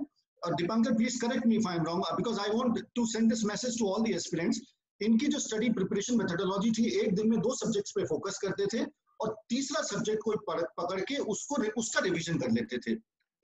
[0.45, 3.77] uh, Dipankar, please correct me if I'm wrong, because I want to send this message
[3.79, 4.61] to all the aspirants.
[5.01, 8.83] इनकी जो स्टडी प्रिपरेशन मेथोडोलॉजी थी एक दिन में दो सब्जेक्ट्स पे फोकस करते थे
[9.21, 10.37] और तीसरा सब्जेक्ट कोई
[10.81, 12.95] पकड़ के उसको उसका रिवीजन कर लेते थे।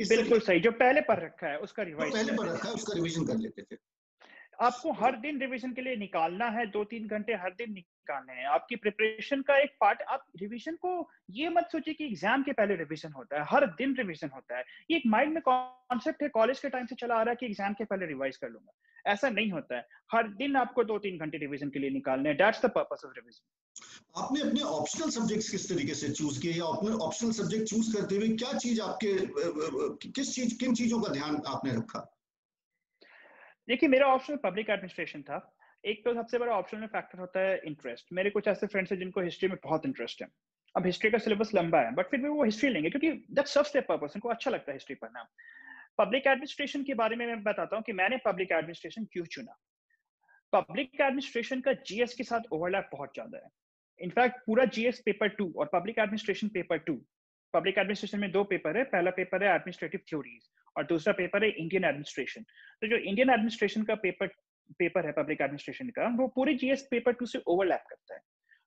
[0.00, 3.24] बिल्कुल सही जो पहले पढ़ रखा है उसका रिवाइज पहले पढ़ रखा है उसका रिवीजन
[3.26, 3.76] कर लेते थे।
[4.66, 7.72] आपको हर दिन रिवीजन के लिए निकालना है दो तीन घंटे हर दिन
[8.06, 10.90] निकालने हैं। आपकी प्रिपरेशन का एक पार्ट आप रिवीजन को
[11.32, 14.64] ये मत सोचिए कि एग्ज़ाम के पहले रिवीजन होता है हर दिन रिवीजन होता है।
[14.90, 17.46] ये एक माइंड में कॉन्सेप्ट है कॉलेज के टाइम से चला आ रहा है कि
[17.46, 18.72] एग्ज़ाम के पहले रिवाइज कर लूँगा।
[19.12, 22.38] ऐसा नहीं होता है। हर दिन आपको दो तीन घंटे रिविजन के लिए निकालने हैं।
[22.38, 26.66] That's the purpose of revision आपने अपने ऑप्शनल सब्जेक्ट्स किस तरीके से चूज़ किए या
[26.76, 31.42] अपने ऑप्शनल सब्जेक्ट चूज़ करते हुए क्या चीज़ आपके किस चीज़ किन चीज़ों का ध्यान
[31.48, 32.00] आपने रखा?
[33.68, 35.38] देखिए मेरा ऑप्शन पब्लिक एडमिनिस्ट्रेशन था।
[35.86, 38.98] एक तो सबसे बड़ा ऑप्शन में फैक्टर होता है इंटरेस्ट मेरे कुछ ऐसे फ्रेंड्स हैं
[38.98, 40.28] जिनको हिस्ट्री में बहुत इंटरेस्ट है।
[40.74, 43.72] अब हिस्ट्री का सिलेबस लंबा है बट फिर भी वो हिस्ट्री लेंगे, क्योंकि दैट सर्व्स
[43.72, 45.22] देयर पर्पस उनको अच्छा लगता है हिस्ट्री पढ़ना।
[45.98, 49.56] पब्लिक एडमिनिस्ट्रेशन के बारे में मैं बताता हूँ कि मैंने पब्लिक एडमिनिस्ट्रेशन क्यों चुना।
[50.52, 53.50] पब्लिक एडमिनिस्ट्रेशन का जीएस के साथ ओवरलैप बहुत ज़्यादा है।
[54.00, 57.00] इनफैक्ट पूरा जीएस पेपर टू और public administration paper two
[57.54, 61.50] public administration में दो पेपर है, पहला पेपर है एडमिनिस्ट्रेटिव थ्योरीज और दूसरा पेपर है
[61.52, 62.42] इंडियन एडमिनिस्ट्रेशन
[62.82, 64.26] तो जो इंडियन एडमिनिस्ट्रेशन का पेपर
[64.72, 68.20] पेपर है पब्लिक एडमिनिस्ट्रेशन का, वो पूरे जीएस पेपर टू से ओवरलैप करता है।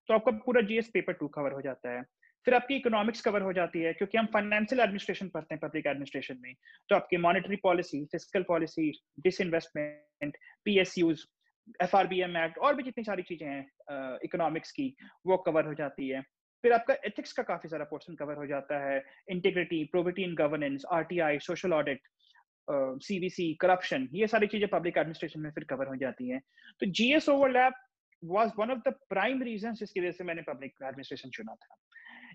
[0.09, 2.03] तो आपका पूरा जीएस पेपर टू कवर हो जाता है।
[2.47, 6.37] फिर आपकी इकोनॉमिक्स कवर हो जाती है, क्योंकि हम फाइनेंशियल एडमिनिस्ट्रेशन पढ़ते हैं पब्लिक एडमिनिस्ट्रेशन
[6.41, 6.53] में।
[6.89, 11.25] तो आपकी monetary policy fiscal policy disinvestment P S Us
[11.83, 14.95] F R B M act और भी जितनी सारी चीज़ें हैं इकोनॉमिक्स की,
[15.27, 16.21] वो कवर हो जाती है।
[16.63, 20.83] फिर आपका एथिक्स का काफ़ी सारा पोर्शन कवर हो जाता है। Integrity probity in governance
[20.91, 22.01] RTI social audit
[22.71, 26.41] CBC corruption ये सारी चीज़ें पब्लिक एडमिनिस्ट्रेशन में फिर कवर हो जाती हैं।
[26.81, 27.73] तो GS overlap
[28.23, 31.75] was one of the prime reason जिसकी वजह से मैंने पब्लिक एडमिनिस्ट्रेशन चुना था।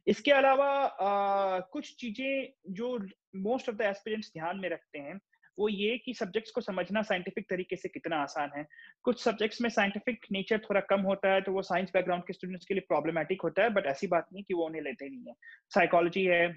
[0.07, 2.99] इसके अलावा uh, कुछ चीज़ें जो
[3.37, 5.21] मोस्ट ऑफ़ द एस्पिरेंट्स ध्यान में रखते हैं
[5.59, 8.67] वो ये कि सब्जेक्ट्स को समझना साइंटिफिक तरीके से कितना आसान है।
[9.05, 12.67] कुछ सब्जेक्ट्स में साइंटिफिक नेचर थोड़ा कम होता है तो वो साइंस बैकग्राउंड के स्टूडेंट्स
[12.67, 15.35] के लिए प्रॉब्लमेटिक होता है बट ऐसी बात नहीं कि वो उन्हें लेते नहीं है।
[15.75, 16.49] साइकोलॉजी है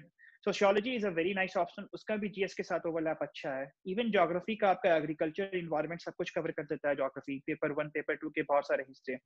[0.44, 3.70] sociology is a very nice option उसका भी जीएस के साथ ओवरलैप अच्छा है.
[3.86, 7.88] इवन जोग्राफी का आपका एग्रीकल्चर इन्वायरमेंट सब कुछ कवर कर देता है geography paper one
[7.94, 9.16] paper two के बहुत सारे हिस्से.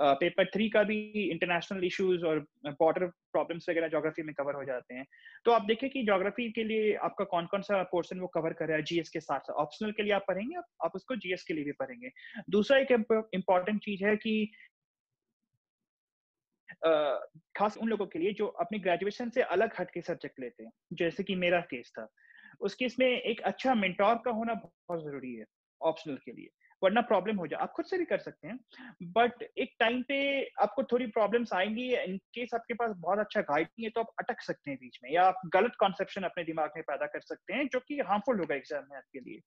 [0.00, 4.94] पेपर थ्री का भी इंटरनेशनल इशूज और बॉर्डर प्रॉब्लम्स वगैरह जोग्राफी में कवर हो जाते
[4.94, 5.06] हैं.
[5.44, 8.68] तो आप देखें कि जोग्राफी के लिए आपका कौन कौन सा पोर्सन वो कवर कर
[8.68, 9.50] रहा है जीएस के साथ?
[9.50, 12.10] ऑप्शनल के लिए आप पढ़ेंगे, आप उसको जीएस के लिए भी पढ़ेंगे.
[12.50, 12.92] दूसरा एक
[13.34, 14.50] इंपॉर्टेंट चीज़ है कि
[17.56, 20.72] खास उन लोगों के लिए जो अपनी ग्रेजुएशन से अलग हट के सब्जेक्ट लेते हैं।
[20.92, 22.08] जैसे कि मेरा केस था।
[22.60, 25.44] उस केस में एक अच्छा मेंटोर का होना बहुत ज़रूरी है
[25.80, 26.48] ऑप्शनल के लिए।
[26.82, 28.58] वरना प्रॉब्लम हो जाए आप खुद से भी कर सकते हैं।
[29.12, 30.18] बट एक टाइम पे
[30.62, 34.12] आपको थोड़ी प्रॉब्लम्स आएँगी इन केस आपके पास बहुत अच्छा गाइड नहीं है तो आप
[34.20, 37.54] अटक सकते हैं बीच में, या आप गलत कॉन्सेप्शन अपने दिमाग में पैदा कर सकते
[37.54, 39.40] हैं, जो कि हार्मफुल होगा एग्ज़ाम में आपके लिए।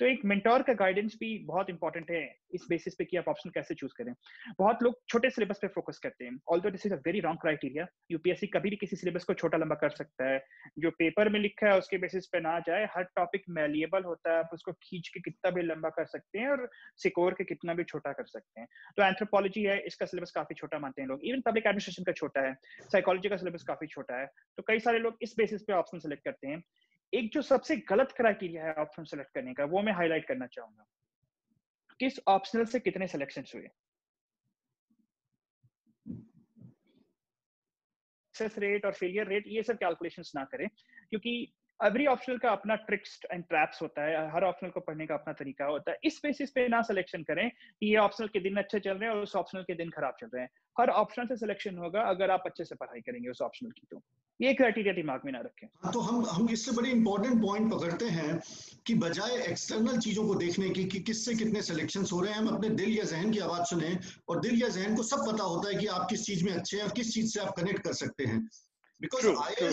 [0.00, 3.50] तो एक मेंटोर का गाइडेंस भी बहुत इंपॉर्टेंट है, इस बेसिस पे कि आप ऑप्शन
[3.50, 4.12] कैसे चूज़ करें।
[4.58, 7.86] बहुत लोग छोटे सिलेबस पे फोकस करते हैं although this is a very wrong criteria
[8.10, 10.40] UPSC कभी भी किसी सिलेबस को छोटा लंबा कर सकता है।
[10.78, 14.38] जो पेपर में लिखा है, उसके बेसिस पे ना जाए, हर टॉपिक मैलिएबल होता है,
[14.38, 17.84] आप उसको खींच के कितना भी लंबा कर सकते हैं, और सिकोर के कितना भी
[17.84, 21.40] छोटा कर सकते हैं। तो एंथ्रोपोलॉजी है, इसका सिलेबस काफ़ी छोटा मानते हैं लोग। इवन
[21.40, 22.54] पब्लिक एडमिनिस्ट्रेशन का छोटा है
[22.92, 26.24] साइकोलॉजी का सिलेबस काफ़ी छोटा है। तो कई सारे लोग इस बेसिस पे ऑप्शन सेलेक्ट
[26.24, 26.62] करते हैं।
[27.12, 30.86] एक जो सबसे गलत क्राइटेरिया है ऑप्शन सेलेक्ट करने का, वो मैं हाईलाइट करना चाहूँगा।
[32.00, 33.68] किस ऑप्शनल से कितने सिलेक्शन हुए?
[38.34, 40.68] सक्सेस रेट और फेलियर रेट ये सब कैलकुलेशंस ना करें,
[41.10, 45.14] क्योंकि एवरी ऑप्शनल का अपना ट्रिक्स एंड ट्रैप्स होता है, हर ऑप्शनल को पढ़ने का
[45.14, 48.56] अपना तरीका होता है। इस बेसिस पे ना सिलेक्शन करें कि ये ऑप्शनल के दिन
[48.56, 51.26] अच्छे चल रहे हैं और उस ऑप्शनल के दिन खराब चल रहे हैं। हर ऑप्शनल
[51.26, 54.02] से सिलेक्शन होगा अगर आप अच्छे से पढ़ाई करेंगे उस ऑप्शनल की तो।
[54.40, 58.04] ये क्राइटेरिया दिमाग में ना रखें। हाँ तो हम हम इससे बड़े इंपॉर्टेंट पॉइंट पकड़ते
[58.06, 58.40] हैं
[58.86, 62.48] कि बजाय एक्सटर्नल चीज़ों को देखने की कि किससे कितने सिलेक्शन हो रहे हैं, हम
[62.48, 63.96] अपने दिल या जहन की आवाज़ सुने
[64.28, 66.80] और दिल या जहन को सब पता होता है कि आप किस चीज़ में अच्छे
[66.80, 68.48] हैं किस चीज़ से आप कनेक्ट कर सकते हैं।
[69.00, 69.68] Because I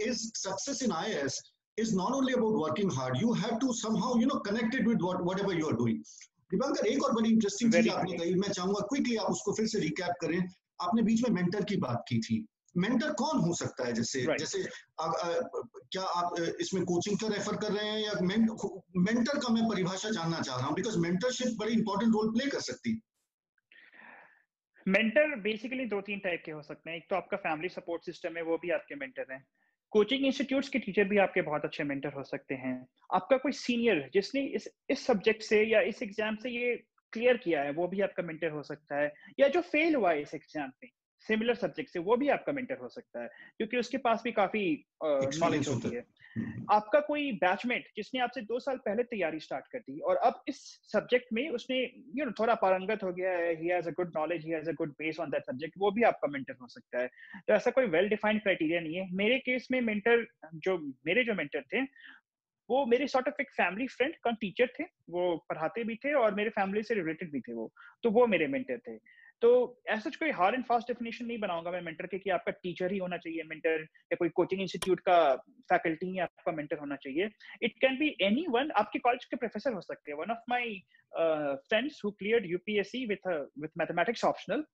[0.00, 1.34] is success in I is
[1.82, 3.14] is not only about working hard.
[3.22, 5.98] You have to somehow you know connect it with what whatever you are doing.
[6.50, 9.78] Diwakar एक और बड़ी इंटरेस्टिंग चीज़ आपने कही मैं चाहूँगा क्विकली आप उसको फिर से
[9.78, 10.48] रिकैप करें।
[10.80, 13.92] आपने बीच में मेंटर की बात की थी। मेंटर कौन हो सकता है?
[13.92, 14.38] जैसे right.
[14.38, 14.68] जैसे
[15.00, 15.32] आ, आ,
[15.92, 18.12] क्या आप इसमें कोचिंग का रेफर कर रहे हैं या
[18.96, 22.60] मेंटर का मैं परिभाषा जानना चाह रहा हूँ बिकॉज़ मेंटरशिप बड़ी इंपॉर्टेंट रोल प्ले कर
[22.60, 23.15] सकती। है
[24.86, 28.36] मेंटर बेसिकली दो तीन टाइप के हो सकते हैं। एक तो आपका फैमिली सपोर्ट सिस्टम
[28.36, 29.44] है वो भी आपके मेंटर हैं।
[29.92, 32.74] कोचिंग इंस्टीट्यूट्स के टीचर भी आपके बहुत अच्छे मेंटर हो सकते हैं।
[33.14, 36.76] आपका कोई सीनियर जिसने इस इस सब्जेक्ट से या इस एग्ज़ाम से ये
[37.12, 40.22] क्लियर किया है वो भी आपका मेंटर हो सकता है। या जो फेल हुआ है
[40.22, 40.90] इस एग्ज़ाम में
[41.26, 44.64] सिमिलर सब्जेक्ट से वो भी आपका मेंटर हो सकता है क्योंकि उसके पास भी काफ़ी
[45.04, 46.04] नॉलेज होती है।
[46.70, 50.56] आपका कोई बैचमेट जिसने आपसे दो साल पहले तैयारी स्टार्ट कर दी और अब इस
[50.92, 51.78] सब्जेक्ट में उसने
[52.14, 54.72] यू नो थोड़ा पारंगत हो गया है he has a good knowledge he has a
[54.72, 57.06] good base on that subject वो भी आपका मेंटर हो सकता है।
[57.48, 61.34] तो ऐसा कोई वेल डिफाइंड क्राइटेरिया नहीं है। मेरे केस में मेंटर जो मेरे जो
[61.34, 61.82] मेंटर थे,
[62.70, 66.34] वो मेरे सॉर्ट ऑफ़ एक फैमिली फ्रेंड कम टीचर थे, वो पढ़ाते भी थे और
[66.34, 67.72] मेरे फैमिली से रिलेटेड भी थे वो।
[68.02, 68.98] तो वो मेरे मेंटर थे।
[69.42, 69.48] तो
[69.88, 72.98] ऐसा कोई हार्ड एंड फास्ट डेफिनेशन नहीं बनाऊँगा मैं मेंटर के कि आपका टीचर ही
[72.98, 75.18] होना चाहिए मेंटर या कोई कोचिंग इंस्टीट्यूट का
[75.70, 77.28] फैकल्टी ही आपका मेंटर होना चाहिए।
[77.62, 80.78] It can be any one आपके कॉलेज के प्रोफेसर हो सकते हैं। One of my
[81.12, 83.28] friends who clear UPSC with
[83.60, 84.64] with mathematics optional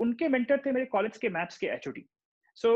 [0.00, 2.06] उनके मेंटर थे मेरे कॉलेज के मैथ्स के एचओडी
[2.56, 2.70] सो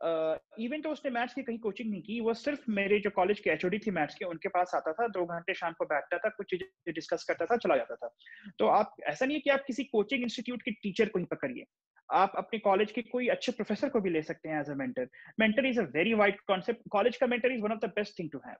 [0.00, 3.50] इवन तो उसने मैथ्स की कहीं कोचिंग नहीं की, वो सिर्फ़ मेरे जो कॉलेज के
[3.50, 6.50] एचओडी थी मैथ्स के, उनके पास आता था, दो घंटे शाम को बैठता था, कुछ
[6.50, 8.14] चीज़ें डिस्कस करता था, चला जाता था।
[8.58, 11.64] तो आप, ऐसा नहीं है कि आप किसी कोचिंग इंस्टीट्यूट के टीचर को ही पकड़िए।
[12.08, 15.08] आप अपने कॉलेज के कोई अच्छे प्रोफेसर को भी ले सकते हैं as a mentor
[15.40, 18.30] mentor is a very wide concept college का mentor is one of the best thing
[18.30, 18.56] to have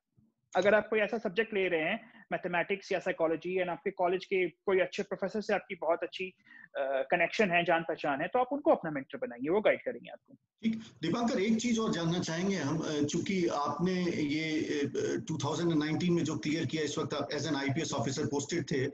[0.56, 4.48] अगर आप कोई ऐसा सब्जेक्ट ले रहे हैं मैथमेटिक्स या साइकोलॉजी एंड आपके कॉलेज के
[4.48, 6.34] कोई अच्छे प्रोफेसर से आपकी बहुत अच्छी
[6.76, 10.10] कनेक्शन uh, है जान पहचान है तो आप उनको अपना मेंटर बनाएँगे वो गाइड करेंगे
[10.10, 14.84] आपको। ठीक। दीपांकर एक चीज़ और जानना चाहेंगे हम चूँकि आपने ये
[15.32, 18.86] 2019 में जो क्लियर किया इस वक्त आप as an IPS officer posted थे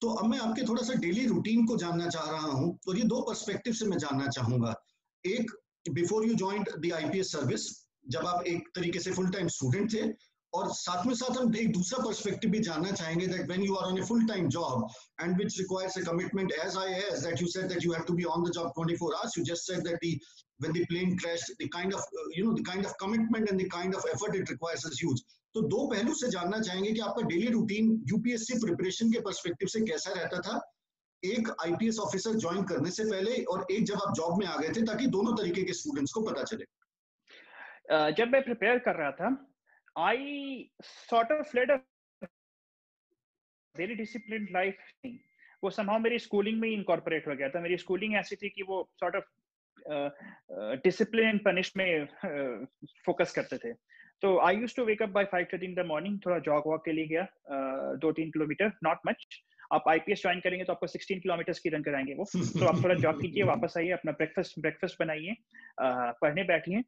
[0.00, 3.04] तो अब मैं आपके थोड़ा सा डेली रूटीन को जानना चाह रहा हूँ और ये
[3.04, 4.74] दो परस्पेक्टिव से मैं जानना चाहूँगा।
[5.26, 5.50] एक
[5.90, 10.33] before you joined the IPS service जब आप एक तरीके से फुल टाइम स्टूडेंट थे
[10.54, 13.90] और साथ में साथ हम एक दूसरा पर्सपेक्टिव भी जानना चाहेंगे that when you are
[13.90, 14.88] on a full time job
[15.20, 18.14] and which requires a commitment as I as that you said that you have to
[18.14, 20.18] be on the job 24 hours you just said that the
[20.74, 23.68] the plane crashed the kind of uh, you know the kind of commitment and the
[23.70, 25.22] kind of effort it requires is huge.
[25.54, 29.80] तो दो पहलू से जानना चाहेंगे कि आपका daily routine UPSC preparation के perspective से
[29.80, 30.60] कैसा रहता था?
[31.22, 34.68] एक आईपीएस ऑफिसर ज्वाइन करने से पहले और एक जब आप जॉब में आ गए
[34.76, 36.64] थे ताकि दोनों तरीके के स्टूडेंट्स को पता चले।
[38.20, 39.30] जब मैं प्रिपेयर कर रहा था
[39.96, 41.80] I sort of led a
[43.74, 44.80] very disciplined life.
[45.02, 45.18] thing.
[45.62, 48.88] वो somehow मेरी स्कूलिंग में इनकॉर्पोरेट हो गया था मेरी स्कूलिंग ऐसी थी कि वो
[49.00, 49.24] sort of
[50.84, 52.06] discipline and punish में
[53.06, 53.72] फोकस uh, करते थे
[54.22, 56.92] तो I used to wake up by five thirty in the morning थोड़ा जॉग वॉक के
[56.92, 59.26] लिए गया uh, दो तीन किलोमीटर नॉट मच
[59.72, 62.94] आप आईपीएस ज्वाइन करेंगे तो आपको 16 किलोमीटर की रन कराएँगे वो। तो आप थोड़ा
[62.94, 65.36] जॉब कीजिए वापस आइए अपना ब्रेकफास्ट ब्रेकफास्ट बनाइए
[65.80, 66.82] पढ़ने बैठिए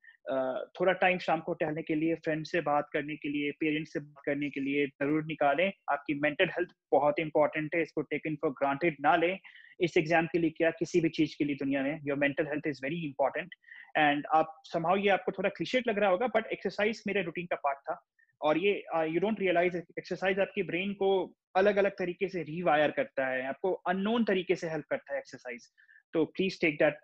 [0.80, 4.00] थोड़ा टाइम शाम को टहलने के लिए फ्रेंड से बात करने के लिए पेरेंट्स से
[4.00, 8.36] बात करने के लिए ज़रूर निकालें। आपकी मेंटल हेल्थ बहुत इंपॉर्टेंट है इसको टेक इन
[8.42, 9.38] फॉर ग्रांटेड ना लें।
[9.80, 12.66] इस एग्ज़ाम के लिए क्या किसी भी चीज़ के लिए दुनिया में your mental health
[12.66, 13.54] is very important
[13.98, 17.56] and आप समाव ये आपको थोड़ा क्लिशेट लग रहा होगा बट एक्सरसाइज मेरे रूटीन का
[17.64, 18.00] पार्ट था।
[18.40, 18.72] और ये
[19.10, 21.08] यू डोंट रियलाइज़ एक्सरसाइज आपकी ब्रेन को
[21.56, 25.70] अलग अलग तरीके से रीवायर करता है आपको अननोन तरीके से हेल्प करता है एक्सरसाइज
[26.14, 26.98] तो please take that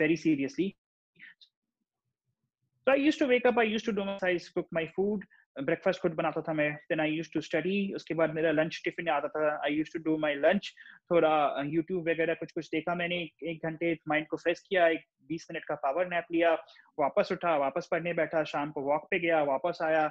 [0.00, 0.74] very seriously
[2.86, 3.92] So I used to wake up, I used to
[4.54, 5.22] cook my food,
[5.56, 9.08] breakfast खुद बनाता था मैं then I used to study उसके बाद मेरा लंच टिफ़िन
[9.08, 10.70] आता था I used to do my lunch
[11.10, 11.30] थोड़ा
[11.66, 13.16] यूट्यूब वगैरह कुछ कुछ देखा मैंने
[13.50, 16.52] एक घंटे माइंड को फ्रेश किया एक बीस मिनट का पावर नैप लिया
[16.98, 20.10] वापस उठा वापस पढ़ने बैठा शाम को वॉक पे गया वापस आया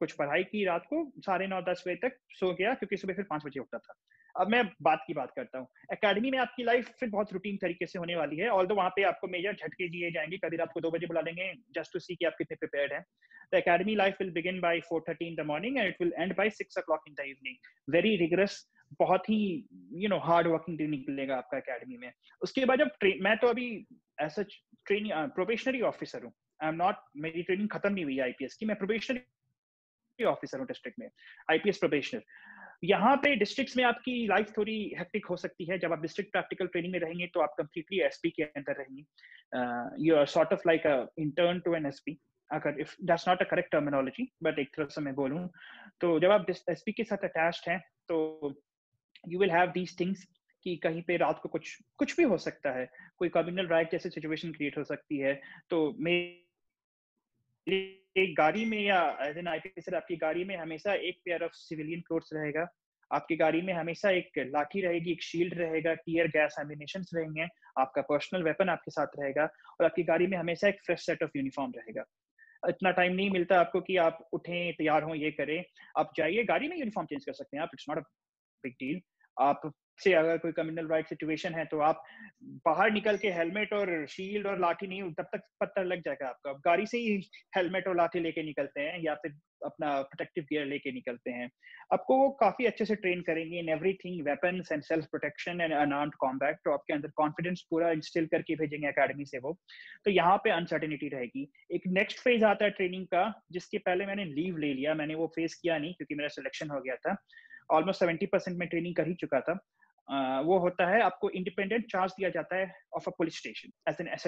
[0.00, 3.24] कुछ पढ़ाई की रात को, साढ़े नौ, दस बजे तक सो गया, क्योंकि सुबह फिर
[3.30, 3.94] पाँच बजे उठता था।
[4.34, 7.86] अब मैं बात की बात करता हूँ। एकेडमी में आपकी लाइफ फिर बहुत रूटीन तरीके
[7.86, 10.80] से होने वाली है ऑल दो वहाँ पे आपको मेजर झटके दिए जाएँगे, कभी आपको
[10.80, 13.04] दो बजे बुला देंगे जस्ट टू सी कि आप कितने प्रिपेयर्ड हैं।
[13.52, 16.50] The academy life will begin by 4:30 in the morning and it will end by
[16.52, 17.56] 6 o'clock in the evening
[17.88, 18.58] very rigorous
[19.00, 19.38] बहुत ही
[19.94, 22.10] you know hard working training मिलेगा आपका अकेडमी में।
[22.42, 23.68] उसके बाद जब मैं तो अभी
[24.20, 26.32] ऐसा ट्रेनिंग प्रोबेशनरी ऑफिसर हूँ।
[26.62, 29.20] आई एम नॉट मेरी ट्रेनिंग खत्म नहीं हुई आईपीएस की, मैं प्रोबेशनरी
[30.24, 31.08] ऑफिसर हूँ डिस्ट्रिक्ट में
[31.50, 32.22] आईपीएस प्रोबेशनर
[32.84, 36.66] यहाँ पे डिस्ट्रिक्ट्स में आपकी लाइफ थोड़ी हेक्टिक हो सकती है। जब आप डिस्ट्रिक्ट प्रैक्टिकल
[36.66, 40.82] ट्रेनिंग में रहेंगे तो आप कंप्लीटली एसपी के अंदर रहेंगे। You are sort of like
[41.18, 42.18] intern to an SP
[42.50, 45.48] अगर if that's not a correct terminology but एक तरह से मैं बोलूँ
[46.00, 48.54] तो जब आप एसपी के साथ अटैच्ड हैं तो
[49.28, 50.26] you will have these things
[50.62, 54.10] कि कहीं पे रात को कुछ कुछ भी हो सकता है। कोई कम्युनल राइट जैसे
[54.10, 57.78] सिचुएशन क्रिएट हो सकती है। तो मेरी
[58.16, 62.00] एक गाड़ी में या एज एन आईपीएसर आपकी गाड़ी में हमेशा एक पेयर ऑफ़ सिविलियन
[62.00, 62.66] क्लोथ्स रहेगा।
[63.10, 67.46] आपकी गाड़ी में हमेशा एक लाठी रहेगी, एक शील्ड रहेगा टीयर गैस एमिनेशन रहेंगे,
[67.78, 71.30] आपका पर्सनल वेपन आपके साथ रहेगा और आपकी गाड़ी में हमेशा एक फ्रेश सेट ऑफ़
[71.36, 72.04] यूनिफॉर्म रहेगा।
[72.68, 75.64] इतना टाइम नहीं मिलता आपको कि आप उठें, तैयार हों, ये करें।
[75.98, 78.08] आप जाइए, गाड़ी में यूनिफॉर्म चेंज कर सकते हैं आप it's not a
[78.64, 79.00] big deal
[79.38, 82.02] आप से अगर कोई कम्युनल राइट सिचुएशन है तो आप
[82.66, 86.50] बाहर निकल के हेलमेट और शील्ड और लाठी नहीं, तब तक पत्थर लग जाएगा आपका।
[86.50, 87.16] आप गाड़ी से ही
[87.56, 89.32] हेलमेट और लाठी लेके निकलते हैं या फिर
[89.64, 91.48] अपना प्रोटेक्टिव गियर लेके निकलते हैं।
[91.92, 96.14] आपको वो काफ़ी अच्छे से ट्रेन करेंगे in everything weapons and self protection and unarmed
[96.14, 99.56] combat तो आपके अंदर कॉन्फिडेंस पूरा इंस्टिल करके भेजेंगे अकेडमी से वो।
[100.04, 104.24] तो यहाँ पे अनसर्टेनिटी रहेगी। एक नेक्स्ट फ़ेज़ आता है ट्रेनिंग का, जिसके पहले मैंने
[104.24, 107.16] लीव ले लिया, मैंने वो फेस किया नहीं, क्योंकि मेरा सिलेक्शन हो गया था।
[107.70, 109.58] ऑलमोस्ट सेवेंटी परसेंट में ट्रेनिंग कर ही चुका था।
[110.08, 114.08] वो होता है, आपको इंडिपेंडेंट चार्ज दिया जाता है of a police station as an
[114.08, 114.26] S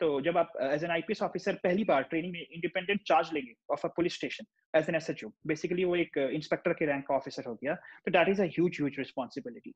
[0.00, 3.86] तो जब आप एज एन आईपीएस ऑफिसर पहली बार ट्रेनिंग में इंडिपेंडेंट चार्ज लेंगे of
[3.86, 4.46] a police station
[4.78, 5.10] as an S
[5.46, 8.98] basically वो एक इंस्पेक्टर के रैंक का ऑफिसर हो गया तो that is a huge
[8.98, 9.74] responsibility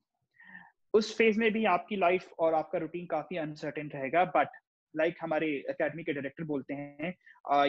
[0.94, 4.48] उस फ़ेज़ में भी आपकी लाइफ और आपका रूटीन काफ़ी अनसर्टेन रहेगा बट
[4.94, 7.14] लाइक like हमारे अकेडमी के डायरेक्टर बोलते हैं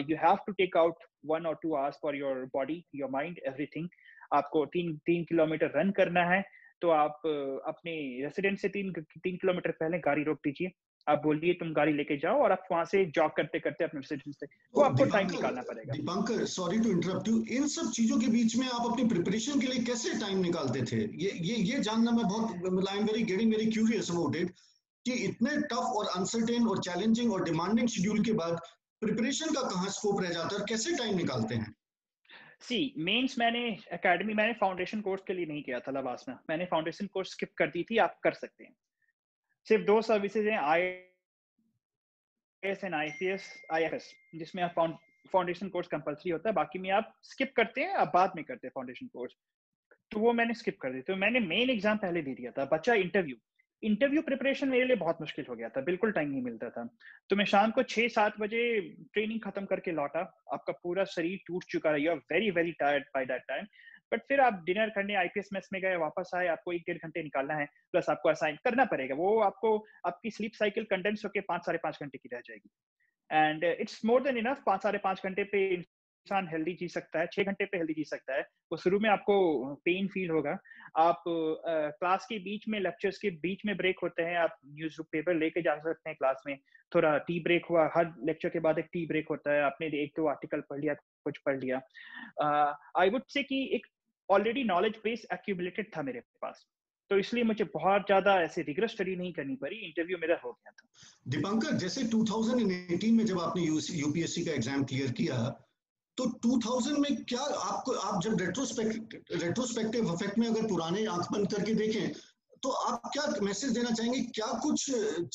[0.08, 3.88] you have to take out one or two hours for your body your mind everything
[4.32, 6.42] आपको तीन तीन किलोमीटर रन करना है
[6.82, 7.20] तो आप
[7.68, 10.70] अपने रेसिडेंट से तीन तीन किलोमीटर पहले गाड़ी रोक दीजिए।
[11.06, 14.34] आप बोलिए तुम गाड़ी लेके जाओ और आप वहाँ से जॉग करते करते अपने रेसिडेंट
[14.34, 18.26] से वो आपको टाइम निकालना पड़ेगा। Dipankar sorry to interrupt you इन सब चीज़ों के
[18.34, 21.00] बीच में आप अपनी प्रिपरेशन के लिए कैसे टाइम निकालते थे?
[21.24, 24.50] ये ये ये जानना मैं बहुत I am very getting very curious about it
[25.06, 28.60] कि इतने टफ और अनसर्टेन और चैलेंजिंग और डिमांडिंग शेड्यूल के बाद
[29.02, 31.74] प्रिपरेशन का कहाँ स्कोप रह जाता है और कैसे टाइम निकालते हैं?
[32.62, 33.60] सी मेंस मैंने
[33.92, 37.52] एकेडमी मैंने फाउंडेशन कोर्स के लिए नहीं किया था लवास में। मैंने फाउंडेशन कोर्स स्किप
[37.58, 38.74] कर दी थी, आप कर सकते हैं।
[39.66, 40.82] सिर्फ़ दो सर्विसेज़ हैं I
[42.62, 44.74] S and I C S I F S जिसमें आप
[45.32, 48.66] फाउंडेशन कोर्स कंपलसरी होता है। बाकी में आप स्किप करते हैं, आप बाद में करते
[48.66, 49.36] हैं फाउंडेशन कोर्स
[50.10, 52.94] तो वो मैंने स्किप कर दी। तो मैंने मेन एग्ज़ाम पहले दे दिया था बच्चा
[52.96, 53.36] इंटरव्यू
[53.82, 56.84] इंटरव्यू प्रिपरेशन मेरे लिए बहुत मुश्किल हो गया था, बिल्कुल टाइम नहीं मिलता था।
[57.30, 58.80] तो मैं शाम को छह सात बजे
[59.12, 60.20] ट्रेनिंग खत्म करके लौटा,
[60.52, 63.66] आपका पूरा शरीर टूट चुका है you are very very tired by that time
[64.12, 67.22] but फिर आप डिनर करने आईपीएस मेस में गए, वापस आए, आपको एक डेढ़ घंटे
[67.22, 71.66] निकालना है प्लस आपको असाइन करना पड़ेगा। वो आपको, आपकी स्लीप साइकिल कंडेंस होकर पाँच
[71.66, 72.70] साढ़े पाँच घंटे की रह जाएगी।
[73.30, 75.60] And it's more than enough पाँच साढ़े पाँच घंटे पे
[76.30, 79.08] इंसान हेल्दी जी सकता है, छह घंटे पे हेल्दी जी सकता है, वो शुरू में
[79.10, 79.34] आपको
[79.84, 80.56] पेन फील होगा।
[80.98, 85.34] आप क्लास के बीच में लेक्चर्स के बीच में ब्रेक होते हैं, आप न्यूज़ पेपर
[85.34, 86.56] लेके जा सकते हैं क्लास में।
[86.92, 90.12] थोड़ा टी ब्रेक हुआ, हर लेक्चर के बाद एक टी ब्रेक होता है, आपने एक
[90.16, 91.80] दो आर्टिकल पढ़ लिया, कुछ पढ़ लिया।
[92.98, 93.86] आई वुड से कि एक
[94.28, 96.66] ऑलरेडी नॉलेज बेस एक्यूमुलेटेड था मेरे पास।
[97.10, 100.70] तो इसलिए मुझे बहुत ज़्यादा ऐसे रिग्रेस स्टडी नहीं करनी पड़ी इंटरव्यू मेरा हो गया
[100.70, 100.88] था।
[101.28, 105.38] दीपांकर, जैसे 2018 में जब आपने यूपीएससी का एग्ज़ाम क्लियर किया
[106.18, 111.52] तो 2000 में क्या आपको, आप जब रेट्रोस्पेक्ट रेट्रोस्पेक्टिव इफ़ेक्ट में अगर पुराने आँख बंद
[111.54, 112.12] करके देखें
[112.62, 114.20] तो आप क्या मैसेज देना चाहेंगे?
[114.30, 114.84] क्या कुछ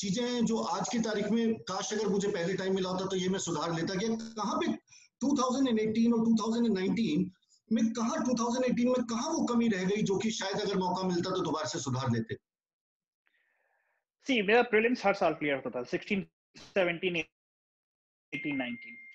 [0.00, 3.16] चीज़ें हैं जो आज की तारीख में, काश अगर मुझे पहले टाइम मिला होता तो
[3.16, 4.66] ये मैं सुधार लेता कि कहाँ पे
[5.20, 7.24] 2018 और 2019
[7.70, 11.30] में कहा 2018 में कहा वो कमी रह गई जो कि शायद अगर मौका मिलता
[11.30, 12.36] तो दोबारा से सुधार लेते?
[14.26, 16.22] सी मेरा प्रीलिम्स हर साल क्लियर होता था 16
[16.76, 17.24] 17
[18.32, 19.05] 18 19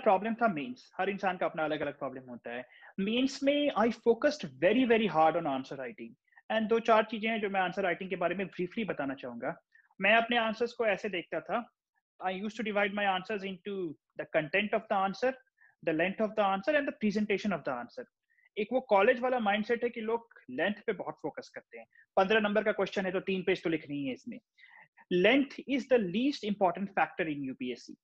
[0.00, 2.64] प्रॉब्लम था मेंस हर इंसान का अपना अलग अलग प्रॉब्लम होता है।
[3.00, 6.14] मेंस में I focused very very hard on answer writing
[6.50, 9.54] and दो चार चीज़ें हैं जो मैं आंसर राइटिंग के बारे में ब्रीफली बताना चाहूँगा।
[10.00, 11.64] मैं अपने आंसर्स को ऐसे देखता था।
[12.20, 13.74] I used to divide my answers into
[14.20, 15.36] the content of the answer
[15.82, 18.04] the length of the answer and the presentation of the answer
[18.56, 21.86] एक वो कॉलेज वाला माइंडसेट है कि लोग लेंथ पे बहुत फोकस करते हैं।
[22.16, 24.38] पंद्रह नंबर का क्वेश्चन है तो तीन पेज तो लिखनी है इसमें।
[25.12, 27.96] Length is the least important factor in UPSC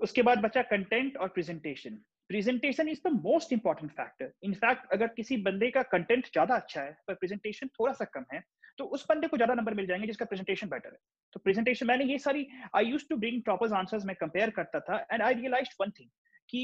[0.00, 5.36] उसके बाद बचा कंटेंट और presentation presentation is the most important factor in fact अगर किसी
[5.42, 8.42] बंदे का कंटेंट ज़्यादा अच्छा है, पर प्रेजेंटेशन थोड़ा सा कम है
[8.78, 10.98] तो उस बंदे को ज़्यादा नंबर मिल जाएँगे जिसका प्रेजेंटेशन बेटर है.
[11.32, 12.46] तो प्रेजेंटेशन मैंने ये सारी
[12.76, 16.08] I use to bring proper answers में कंपेयर करता था and I realise one thing
[16.48, 16.62] कि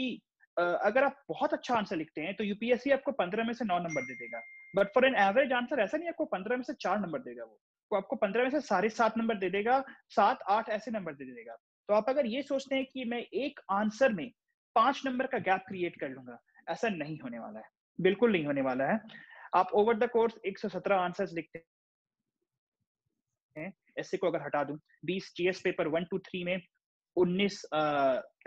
[0.57, 4.03] अगर आप बहुत अच्छा आंसर लिखते हैं तो यूपीएससी आपको पंद्रह में से नौ नंबर
[4.03, 4.41] दे देगा.
[4.77, 7.59] But for an average answer ऐसा नहीं आपको पंद्रह में से चार नंबर देगा वो.
[7.91, 11.25] वो आपको पंद्रह में से साढ़े सात नंबर दे देगा, सात, आठ ऐसे नंबर दे
[11.25, 11.57] देगा.
[11.89, 14.31] तो आप अगर ये सोचते हैं कि मैं एक आंसर में
[14.77, 16.39] पाँच नंबर का गैप क्रिएट कर लूँगा,
[16.71, 17.69] ऐसा नहीं होने वाला है।
[17.99, 19.01] बिल्कुल नहीं होने वाला है।
[19.55, 21.59] आप ओवर द कोर्स 117 आंसर्स लिखते
[23.57, 26.61] हैं। ऐसे को अगर हटा दूँ 20 GS paper one two three में
[27.17, 27.63] 19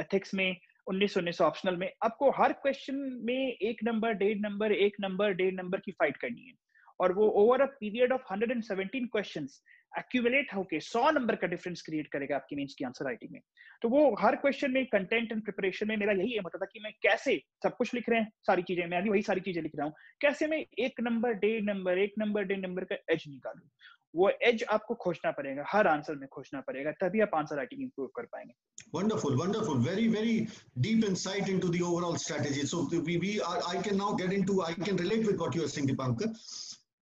[0.02, 0.56] एथिक्स में,
[0.88, 5.54] उन्नीस उन्नीस ऑप्शनल में, आपको हर क्वेश्चन में एक नंबर डेढ़ नंबर एक नंबर डेढ़
[5.54, 6.54] नंबर की फाइट करनी है।
[7.00, 9.62] और वो over a period of 117 questions
[9.98, 13.42] accumulate होके 100 नंबर का डिफरेंस क्रिएट करेगा आपकी मीन्स की आंसर राइटिंग में।
[13.82, 16.80] तो वो हर क्वेश्चन में कंटेंट एंड प्रिपरेशन में मेरा यही एम होता था कि
[16.84, 19.72] मैं कैसे सब कुछ लिख रहे हैं सारी चीज़ें मैं अभी वही सारी चीज़ें लिख
[19.76, 23.62] रहा हूँ। कैसे मैं एक नंबर डेढ़ नंबर एक नंबर डेढ़ नंबर का एज निकालू?
[24.16, 28.08] वो एज आपको खोजना पड़ेगा हर आंसर में खोजना पड़ेगा तभी आप आंसर राइटिंग इंप्रूव
[28.16, 28.54] कर पाएँगे।
[28.94, 29.76] Wonderful wonderful.
[29.88, 30.48] Very very
[30.86, 32.66] deep insight into the overall strategy.
[32.66, 35.64] So we, we are, i can now get into i can relate with what you
[35.64, 36.30] are saying dipankar.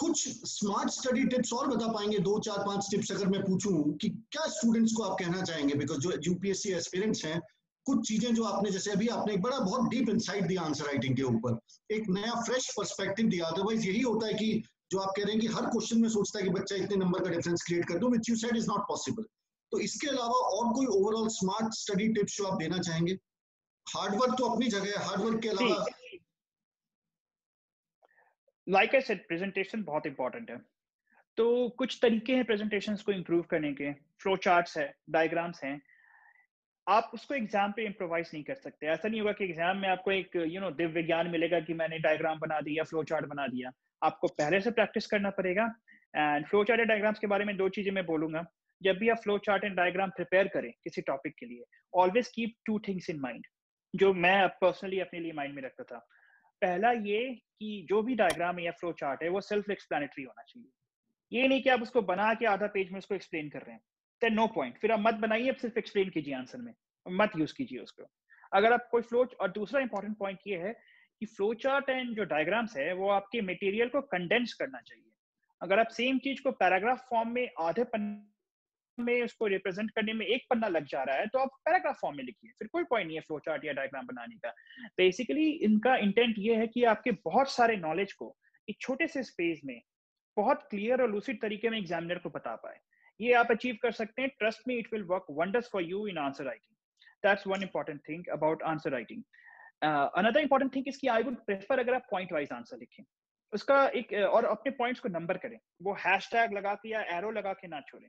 [0.00, 2.18] कुछ smart study tips और बता पाएँगे?
[2.18, 5.74] दो चार पाँच tips अगर मैं पूछूँ कि क्या स्टूडेंट्स को आप कहना चाहेंगे?
[5.74, 7.40] बिकॉज़ जो यूपीएससी एस्पिरेंट्स हैं
[7.86, 11.16] कुछ चीज़ें जो आपने जैसे अभी आपने एक बड़ा बहुत डीप इनसाइट दिया आंसर राइटिंग
[11.16, 11.58] के ऊपर।
[11.90, 15.40] एक नया फ्रेश पर्सपेक्टिव दिया। अदरवाइज़ यही होता है कि जो आप कह रहे हैं
[15.40, 18.08] कि हर क्वेश्चन में सोचता है कि बच्चा इतने नंबर का डिफरेंस क्रिएट कर दो
[18.08, 19.22] which you said is not possible
[19.72, 23.18] तो इसके अलावा और कोई ओवरऑल स्मार्ट स्टडी टिप्स जो आप देना चाहेंगे?
[23.86, 25.84] हार्डवर्क तो अपनी जगह है। हार्डवर्क के अलावा
[28.66, 30.56] लाइक आई सेड प्रेजेंटेशन बहुत इंपॉर्टेंट है।
[31.38, 35.80] तो कुछ तरीके हैं प्रेजेंटेशंस को इम्प्रूव करने के। फ्लो चार्ट्स है डायग्राम्स हैं।
[36.86, 40.12] आप उसको एग्ज़ाम पे इम्प्रोवाइज नहीं कर सकते। ऐसा नहीं होगा कि एग्ज़ाम में आपको
[40.12, 43.70] एक यू नो दिव्य ज्ञान मिलेगा कि मैंने डायग्राम बना दिया फ्लो चार्ट बना दिया।
[44.02, 45.64] आपको पहले से प्रैक्टिस करना पड़ेगा।
[46.14, 48.44] And flow chart and diagrams के बारे में दो चीज़ें मैं बोलूँगा।
[48.82, 51.64] जब भी आप flow chart and diagram prepare करें किसी टॉपिक के लिए
[51.94, 53.46] always keep two things in mind
[53.94, 56.06] जो मैं पर्सनली अपने लिए माइंड में रखता था।
[56.62, 60.42] पहला ये कि जो भी डायग्राम है या फ्लो चार्ट है, वो सेल्फ एक्सप्लेनेटरी होना
[60.42, 60.68] चाहिए।
[61.32, 63.80] ये नहीं कि आप उसको बना के आधा पेज में उसको एक्सप्लेन कर रहे हैं।
[64.20, 66.74] देन नो पॉइंट फिर आप मत बनाइए आप सिर्फ़ एक्सप्लेन कीजिए आंसर में।
[67.08, 68.10] मत यूज़ कीजिए उसको।
[68.52, 70.72] अगर आप कोई फ्लो और दूसरा इंपॉर्टेंट पॉइंट ये है
[71.20, 75.12] कि फ्लो चार्ट एंड जो डायग्राम्स है, वो आपके मटेरियल को कंडेंस करना चाहिए।
[75.62, 78.35] अगर आप सेम चीज़ को पैराग्राफ फॉर्म में आधे पन्ने
[78.98, 82.16] में उसको रिप्रेजेंट करने में एक पन्ना लग जा रहा है तो आप पैराग्राफ फॉर्म
[82.16, 84.50] में लिखिए। फिर कोई पॉइंट नहीं है फ्लो चार्ट या डायग्राम बनाने का।
[84.96, 88.34] बेसिकली इनका इंटेंट ये है कि आपके बहुत सारे नॉलेज को
[88.68, 89.80] एक छोटे से स्पेस में
[90.36, 92.78] बहुत क्लियर और लूसिड तरीके में एग्जामिनर को बता पाए।
[93.20, 96.18] ये आप अचीव कर सकते हैं। Trust me it will work wonders for you in
[96.18, 96.74] answer writing
[97.24, 99.22] that's one important thing about answer writing
[99.82, 103.04] another important thing इसकी आई वुड प्रेफर अगर आप पॉइंट वाइज आंसर लिखें।
[103.52, 107.30] उसका एक, और अपने पॉइंट्स को नंबर करें। वो हैश टैग लगा के या एरो
[107.30, 108.08] लगा के ना छोड़ें।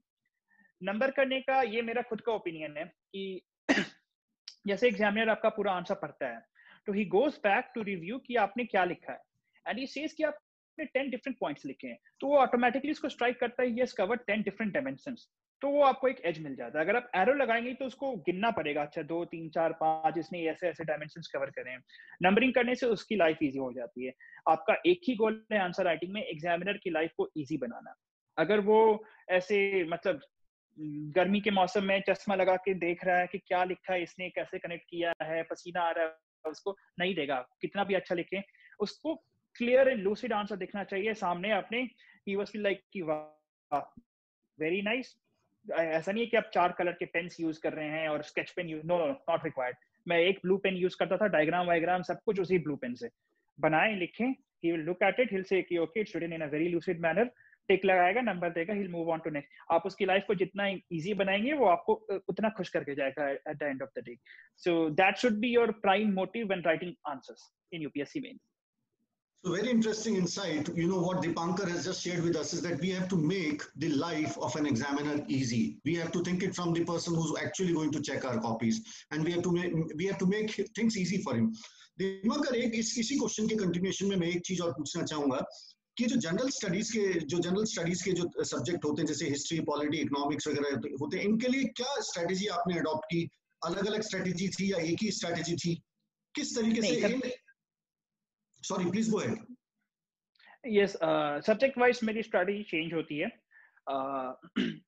[0.82, 3.42] नंबर करने का ये मेरा खुद का ओपिनियन है कि
[4.68, 6.46] जैसे एग्जामिनर आपका पूरा आंसर पढ़ता है
[6.88, 9.20] तो he goes back to review कि आपने क्या लिखा है।
[9.66, 13.40] एंड ही सेज कि आपने टेन डिफरेंट पॉइंट्स लिखे हैं तो वो ऑटोमेटिकली उसको स्ट्राइक
[13.40, 15.28] करता है yes cover ten different dimensions
[15.62, 18.52] तो वो आपको एक एज मिल जाता है। अगर आप एरो लगाएँगे तो उसको गिनना
[18.52, 21.76] पड़ेगा अच्छा दो, तीन, चार, पाँच इसने ऐसे ऐसे डायमेंशन कवर करे।
[22.22, 24.14] नंबरिंग करने से उसकी लाइफ ईजी हो जाती है।
[24.50, 27.96] आपका एक ही गोल है आंसर राइटिंग में एग्जामिनर की लाइफ को ईजी बनाना।
[28.38, 30.22] अगर वो ऐसे मतलब
[30.78, 34.30] गर्मी के मौसम में चश्मा लगा के देख रहा है कि क्या लिखा है, इसने
[34.30, 38.42] कैसे कनेक्ट किया है, पसीना आ रहा है, उसको नहीं देगा। कितना भी अच्छा लिखे,
[38.80, 39.16] उसको
[39.56, 41.82] क्लियर एंड लूसिड आंसर दिखना चाहिए सामने अपने।
[42.28, 43.80] ही लाइक कि, वाह
[44.60, 45.16] वेरी नाइस
[45.66, 48.52] ऐसा नहीं है कि आप चार कलर के पेन्स यूज़ कर रहे हैं और sketch
[48.52, 52.02] pen use no no not required मैं एक ब्लू पेन यूज़ करता था डायग्राम वायग्राम
[52.02, 53.10] सब कुछ उसी ब्लू पेन से।
[53.60, 54.32] बनाए, लिखें
[54.64, 57.32] will look at it he'll say कि okay it's written in a very lucid manner
[57.68, 61.14] tick लगाएगा नंबर देगा he'll move on to next आप उसकी लाइफ को जितना इजी
[61.22, 61.94] बनाएँगे वो आपको
[62.30, 64.18] उतना खुश करके जाएगा at the end of the day
[64.66, 68.40] so that should be your prime motive when writing answers in UPSC mains
[69.44, 70.70] So very interesting insight.
[70.76, 73.62] You know what Dipankar has just shared with us is that we have to make
[73.84, 75.60] the life of an examiner easy.
[75.86, 78.82] We have to think it from the person who's actually going to check our copies,
[79.12, 81.52] and we have to make we have to make things easy for him.
[82.00, 85.40] Dipankar एक इस इसी question के continuation में मैं एक चीज़ और पूछना चाहूँगा
[85.98, 89.60] कि जो जनरल स्टडीज़ के जो जनरल स्टडीज़ के जो सब्जेक्ट होते हैं जैसे हिस्ट्री
[89.70, 93.22] पॉलिटी इकोनॉमिक्स वगैरह होते हैं इनके लिए क्या स्ट्रेटेजी आपने अडॉप्ट की?
[93.62, 95.74] अलग अलग स्ट्रेटेजी थी या एक ही स्ट्रेटेजी थी?
[96.36, 97.32] किस तरीके से
[98.64, 99.56] sorry please go ahead
[100.76, 100.94] yes
[101.48, 103.30] subject wise मेरी स्ट्रेटजी चेंज होती है.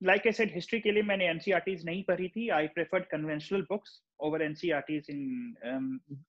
[0.04, 2.48] लाइक आई सेड हिस्ट्री के लिए मैंने एनसीईआरटीज नहीं पढ़ी थी.
[2.56, 5.22] I preferred conventional books over NCERTs in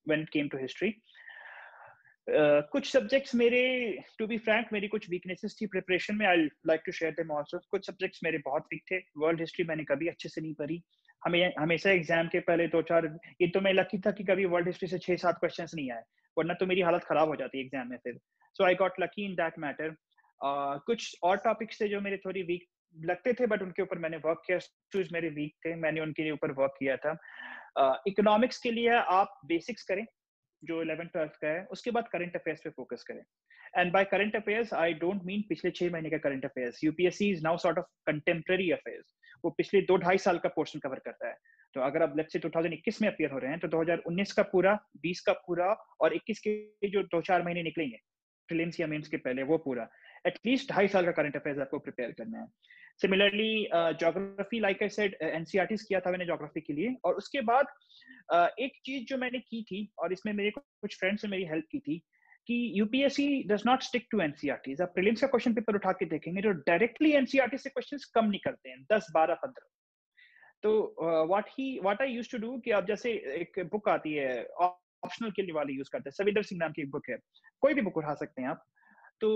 [0.08, 0.90] when it came to history
[2.28, 3.60] कुछ सब्जेक्ट्स मेरे
[4.18, 6.26] टू बी फ्रैंक मेरी कुछ वीकनेसेस थी प्रिपरेशन में.
[6.26, 8.98] I like to share them also कुछ सब्जेक्ट्स मेरे बहुत वीक थे.
[9.18, 10.80] वर्ल्ड हिस्ट्री मैंने कभी अच्छे से नहीं पढ़ी.
[11.22, 13.06] हमें हमेशा एग्ज़ाम के पहले दो चार
[13.40, 16.02] ये तो मैं लकी था कि कभी वर्ल्ड हिस्ट्री से छह सात क्वेश्चन नहीं आए
[16.36, 18.18] वरना तो मेरी हालत खराब हो जाती एग्ज़ाम में फिर.
[18.56, 19.96] So I got lucky in that matter
[20.86, 22.64] कुछ और टॉपिक्स थे जो मेरे थोड़ी वीक
[22.96, 24.58] लगते थे बट उनके ऊपर मैंने वर्क किया.
[24.92, 25.74] चूज़ मेरे वीक थे.
[25.76, 27.12] मैंने उनके ऊपर वर्क किया था.
[28.08, 30.04] इकोनॉमिक्स uh, के लिए आप बेसिक्स करें.
[30.64, 33.22] जो इलेवन ट्वेल्थ का है, उसके बाद करंट अफेयर्स पे फोकस करें।
[33.76, 37.42] And by current affairs I don't mean पिछले छह महीने का current affairs UPSC is
[37.44, 41.36] now sort of contemporary affairs वो पिछले दो ढाई साल का पोर्शन कवर करता है।
[41.74, 44.86] तो अगर आप लेट्स से 2021 में अपियर हो रहे हैं तो 2019 का पूरा
[44.96, 47.98] 20 का पूरा और 21 के जो दो चार महीने निकलेंगे
[48.80, 49.88] या के पहले, वो पूरा।
[50.26, 52.46] एटलीस्ट ढाई साल का करंट अफेयर्स आपको प्रिपेयर करना है।
[53.00, 53.52] Similarly
[54.00, 57.66] geography like I said NCERTs किया था मैंने जोग्राफी के लिए। और उसके बाद
[58.34, 61.66] uh, एक चीज़ जो मैंने की थी और इसमें मेरे कुछ फ्रेंड्स ने मेरी हेल्प
[61.70, 61.98] की थी
[62.48, 66.42] कि UPSC does not stick to NCERTs आप प्रीलिम्स का क्वेश्चन पेपर उठा के देखेंगे
[66.42, 69.68] जो डायरेक्टली एनसीईआरटी से क्वेश्चंस कम निकलते हैं दस बारह पंद्रह।
[70.62, 70.70] तो
[71.28, 75.30] what he what I used to do कि आप जैसे एक बुक आती है ऑप्शनल
[75.30, 77.16] के लिए वाली यूज़ करते हैं सविंदर सिंह नाम की एक बुक है
[77.62, 78.64] कोई भी बुक उठा सकते हैं आप।
[79.20, 79.30] तो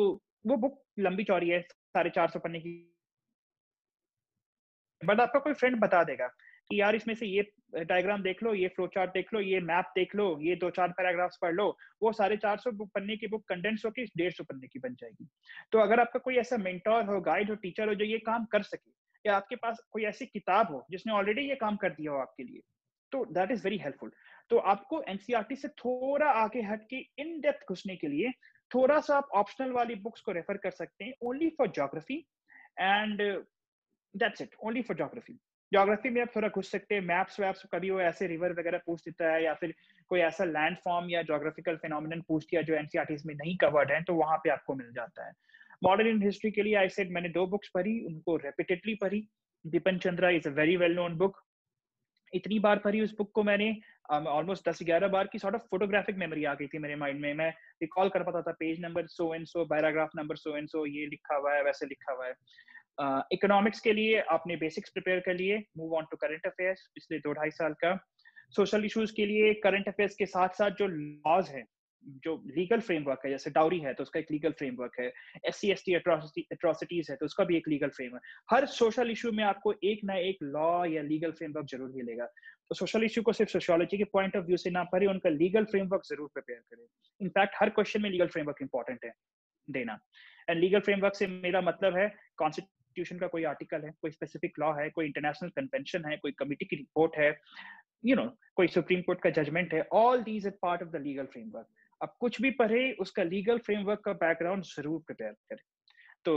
[0.47, 2.73] वो बुक लंबी चौड़ी है साढ़े चार सौ पन्ने की
[5.05, 6.27] बट आपका कोई फ्रेंड बता देगा
[6.71, 7.43] कि यार इसमें से ये
[7.77, 10.93] डायग्राम देख लो, ये फ्लो चार्ट देख लो, ये मैप देख लो, ये दो चार
[10.93, 11.67] पैराग्राफ्स पढ़ लो,
[12.03, 14.95] वो साढ़े चार सौ बुक पन्ने की बुक कंडेंस होकर डेढ़ सौ पन्ने की बन
[14.95, 15.29] जाएगी।
[15.73, 18.63] तो अगर आपका कोई ऐसा मेंटोर हो गाइड हो टीचर हो जो ये काम कर
[18.63, 18.91] सके,
[19.25, 22.43] या आपके पास कोई ऐसी किताब हो जिसने ऑलरेडी ये काम कर दिया हो आपके
[22.43, 22.61] लिए
[23.13, 24.11] तो दैट इज़ वेरी हेल्पफुल
[24.51, 28.31] तो आपको एनसीआरटी से थोड़ा आगे हट के इन डेप्थ घुसने के लिए
[28.71, 32.17] थोड़ा सा आप ऑप्शनल वाली बुक्स को रेफर कर सकते हैं only for geography
[32.79, 33.21] and
[34.17, 35.39] that's it only for geography
[35.73, 39.01] geography में आप थोड़ा घुस सकते हैं मैप्स वैप्स कभी वो ऐसे रिवर वगैरह पूछ
[39.01, 39.75] देता है या फिर
[40.09, 44.03] कोई ऐसा लैंड फॉर्म या जोग्राफिकल फिनोमिन पूछ दिया जो एनसीआर में नहीं कवर्ड है
[44.03, 45.33] तो वहाँ पे आपको मिल जाता है।
[45.85, 49.29] मॉडर्न इन हिस्ट्री के लिए आई सेड मैंने दो बुक्स पढ़ी, उनको रेपिटेडली पढ़ी।
[49.67, 51.44] Bipan Chandra is a very well known book
[52.35, 53.69] इतनी बार पढ़ी उस बुक को मैंने
[54.11, 57.33] ऑलमोस्ट दस ग्यारह बार की सॉर्ट ऑफ़ फोटोग्राफिक मेमोरी आ गई थी मेरे माइंड में।
[57.35, 57.51] मैं
[57.83, 61.07] रिकॉल कर पाता था page number so and so paragraph number so and so ये
[61.07, 62.35] लिखा हुआ है वैसे लिखा हुआ है।
[63.33, 67.19] इकोनॉमिक्स uh, के लिए आपने बेसिक्स प्रिपेयर कर लिए move on to current affairs पिछले
[67.19, 67.97] दो ढाई साल का।
[68.57, 71.63] सोशल इश्यूज़ के लिए करंट अफेयर्स के साथ साथ जो लॉज है
[72.25, 75.07] जो लीगल फ्रेमवर्क है जैसे डाउरी है तो उसका एक लीगल फ्रेमवर्क है
[75.49, 79.33] S C S T atrocities है तो उसका भी एक लीगल फ्रेमवर्क हर सोशल इशू
[79.33, 83.33] में आपको एक ना एक लॉ या लीगल फ्रेमवर्क ज़रूर मिलेगा। तो सोशल इशू को
[83.33, 86.87] सिर्फ़ सोशियोलॉजी के पॉइंट ऑफ़ व्यू से ना पढ़े उनका लीगल फ्रेमवर्क ज़रूर प्रिपेयर करें।
[87.21, 89.13] इनफैक्ट हर क्वेश्चन में लीगल फ्रेमवर्क इंपॉर्टेंट है
[89.69, 89.99] देना।
[90.49, 94.73] एंड लीगल फ्रेमवर्क से मेरा मतलब है कॉन्स्टिट्यूशन का कोई आर्टिकल है कोई स्पेसिफिक लॉ
[94.79, 98.67] है कोई इंटरनेशनल कन्वेंशन है कोई कमिटी की रिपोर्ट है यू you नो know, कोई
[98.69, 101.67] सुप्रीम कोर्ट का जजमेंट है all these is part of the legal framework
[102.03, 105.63] अब कुछ भी पढ़े, उसका लीगल फ्रेमवर्क का बैकग्राउंड ज़रूर प्रिपेयर करें।
[106.25, 106.35] तो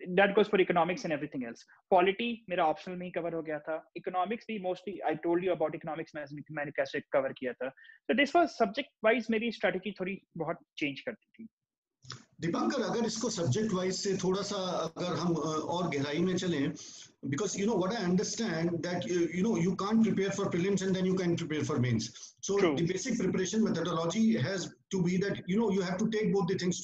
[0.00, 3.58] that goes for economics and everything else polity मेरा ऑप्शनल में ही कवर हो गया
[3.58, 6.16] था। इकोनॉमिक्स भी mostly I told you about economics
[6.50, 11.00] मैंने कैसे कवर किया था। तो दिस वाज सब्जेक्ट वाइज मेरी स्ट्रेटेजी थोड़ी बहुत चेंज
[11.00, 11.48] करती थी।
[12.40, 16.58] दीपांकर अगर इसको सब्जेक्ट वाइज से थोड़ा सा अगर हम और गहराई में चले
[17.28, 21.06] because you know what I understand that you know you can prepare for prelims and
[21.06, 22.10] you can prepare for mains
[22.48, 22.86] so the
[23.20, 26.82] preparation methodology has to be that you know you have to take both the things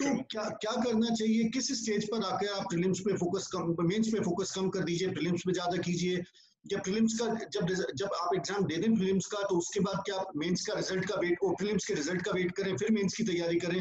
[0.00, 1.42] तो क्या क्या करना चाहिए?
[1.54, 5.08] किस stage पर आकर आप prelims पे फोकस कम मेंस पे फोकस कम कर दीजिए
[5.08, 6.22] प्रीलिम्स पे ज़्यादा कीजिए?
[6.64, 10.24] जब प्रीलिम्स का जब जब आप एग्ज़ाम दे दें प्रीलिम्स का तो उसके बाद क्या
[10.36, 13.58] मेन्स का रिज़ल्ट का वेट प्रीलिम्स के रिज़ल्ट का वेट करें फिर मेन्स की तैयारी
[13.58, 13.80] करें?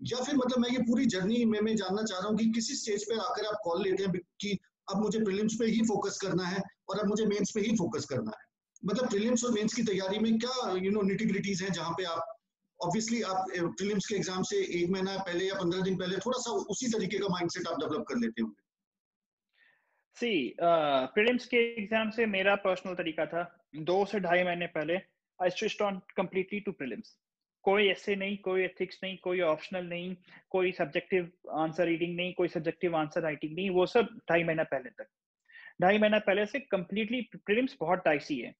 [0.00, 2.74] या फिर मतलब मैं ये पूरी जर्नी में, मैं जानना चाह रहा हूँ कि किसी
[2.76, 6.46] स्टेज पे आकर आप कॉल लेते हैं कि अब मुझे प्रीलिम्स पे ही फोकस करना
[6.46, 8.44] है और अब मुझे मेंस पे ही फोकस करना है।
[8.82, 12.32] मतलब प्रीलिम्स और मेंस की तैयारी में क्या यू नो निटिग्रिटीज हैं जहाँ पे आप
[12.80, 16.52] ऑब्वियसली आप प्रीलिम्स के एग्ज़ाम से एक महीना पहले या पंद्रह दिन पहले थोड़ा सा
[16.72, 18.62] उसी तरीके का माइंडसेट आप डेवलप कर लेते होंगे।
[20.16, 23.42] सी प्रीलिम्स के एग्ज़ाम से मेरा पर्सनल तरीका था।
[23.84, 24.94] दो से ढाई महीने पहले
[25.38, 27.16] I switched on completely to prelims
[27.64, 30.14] कोई ऐसे नहीं कोई एथिक्स नहीं कोई ऑप्शनल नहीं
[30.50, 34.90] कोई सब्जेक्टिव आंसर रीडिंग नहीं कोई सब्जेक्टिव आंसर राइटिंग नहीं वो सब ढाई महीना पहले
[34.90, 35.06] तक।
[35.82, 38.54] ढाई महीना पहले से कम्प्लीटली प्रीलिम्स बहुत डाइसी है।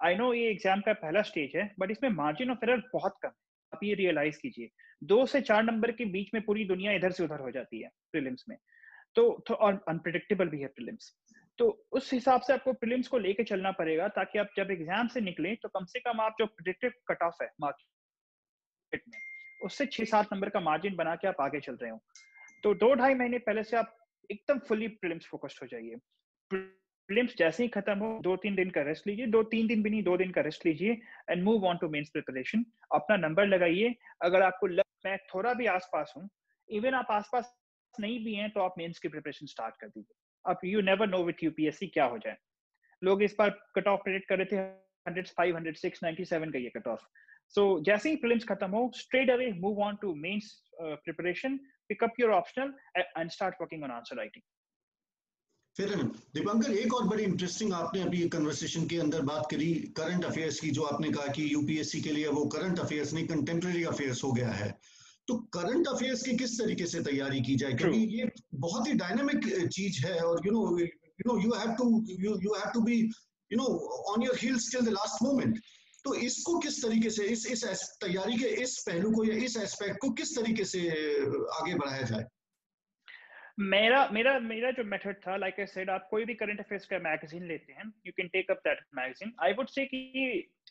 [0.00, 3.28] आई नो ये एग्ज़ाम का पहला स्टेज है बट इसमें मार्जिन ऑफ़ एरर बहुत कम
[3.28, 4.70] है। आप ये रियलाइज़ कीजिए
[5.02, 7.90] दो से चार नंबर के बीच में पूरी दुनिया इधर से उधर हो जाती है
[8.12, 8.56] प्रिलिम्स में।
[9.16, 11.14] तो, तो और अनप्रिडिक्टेबल भी है प्रीलिम्स
[11.58, 15.20] तो उस हिसाब से आपको प्रिलिम्स को लेके चलना पड़ेगा ताकि आप जब एग्ज़ाम से
[15.20, 17.48] निकले तो कम से कम आप जो प्रिडिक्टिव कट ऑफ़ है
[18.88, 19.20] मार्केट में।
[19.60, 22.00] उससे छह सात नंबर का मार्जिन बना के आप आगे चल रहे हो।
[22.64, 23.94] तो दो ढाई महीने पहले से आप
[24.30, 25.96] एकदम फुली प्रीलिम्स फोकस्ड हो जाइए।
[26.50, 29.90] प्रीलिम्स जैसे ही खत्म हो दो तीन दिन का रेस्ट लीजिए दो तीन दिन भी
[29.90, 32.64] नहीं, दो दिन का रेस्ट लीजिए and move on to mains preparation
[32.94, 36.28] अपना नंबर लगाइए। अगर आपको लग मैं थोड़ा भी आसपास हूँ
[36.68, 37.54] इवन आप आसपास
[37.94, 41.22] नहीं भी हैं तो आप मेंस की प्रिपरेशन स्टार्ट कर दीजिए। अब you never know
[41.24, 42.36] with UPSC क्या हो जाए।
[43.02, 44.56] लोग इस बार कट ऑफ़ प्रेडिक्ट कर रहे थे
[45.06, 47.06] hundred five hundred six ninety seven का ये कट ऑफ़
[47.54, 51.56] सो जैसे ही प्रीलिम्स खत्म हो straight away move on to mains preparation
[51.88, 54.42] pick up your optional and start working on answer writing
[55.76, 55.94] फिर
[56.34, 60.70] दीपांकर एक और बड़ी इंटरेस्टिंग आपने अभी कन्वर्सेशन के अंदर बात करी करंट अफेयर्स की
[60.78, 64.50] जो आपने कहा कि यूपीएससी के लिए वो करंट अफेयर्स नहीं कंटेम्प्रेरी अफेयर्स हो गया
[64.52, 64.70] है।
[65.28, 67.72] तो करंट अफेयर्स की किस तरीके से तैयारी की जाए?
[67.72, 70.86] क्योंकि ये बहुत ही डायनामिक चीज़ है और you know you
[71.26, 71.88] know you have to
[72.24, 73.66] you you have to be you know
[74.12, 75.60] on your heels till the last moment
[76.04, 79.98] तो इसको किस तरीके से, इस इस तैयारी के इस पहलू को या इस एस्पेक्ट
[80.00, 80.88] को किस तरीके से
[81.60, 82.24] आगे बढ़ाया जाए?
[83.60, 86.98] मेरा मेरा मेरा जो मेथड था लाइक आई सेड आप कोई भी करंट अफेयर्स का
[86.98, 90.02] मैगजीन लेते हैं you can take up that magazine I would say कि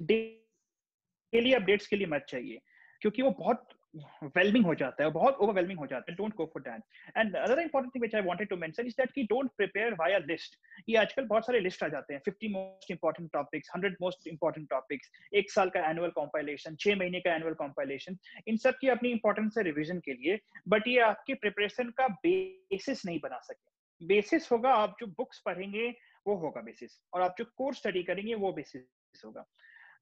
[0.02, 2.62] डेली अपडेट्स के लिए मत चाहिए
[3.02, 6.62] क्योंकि वो बहुत overwhelming हो जाता है बहुत overwhelming हो जाता है don't go for
[6.62, 6.82] that
[7.16, 10.20] and another important thing which I wanted to mention is that कि don't prepare via
[10.32, 10.58] list
[10.90, 14.70] ये आजकल बहुत सारे लिस्ट आ जाते हैं 50 most important topics 100 most important
[14.76, 15.12] topics
[15.42, 18.18] एक साल का annual compilation छह महीने का annual compilation
[18.48, 23.06] इन सब की अपनी इंपॉर्टेंस है रिविजन के लिए बट ये आपके प्रिपरेशन का बेसिस
[23.06, 25.90] नहीं बना सके बेसिस होगा आप जो बुक्स पढ़ेंगे
[26.28, 29.46] वो होगा बेसिस और आप जो कोर्स स्टडी करेंगे वो बेसिस होगा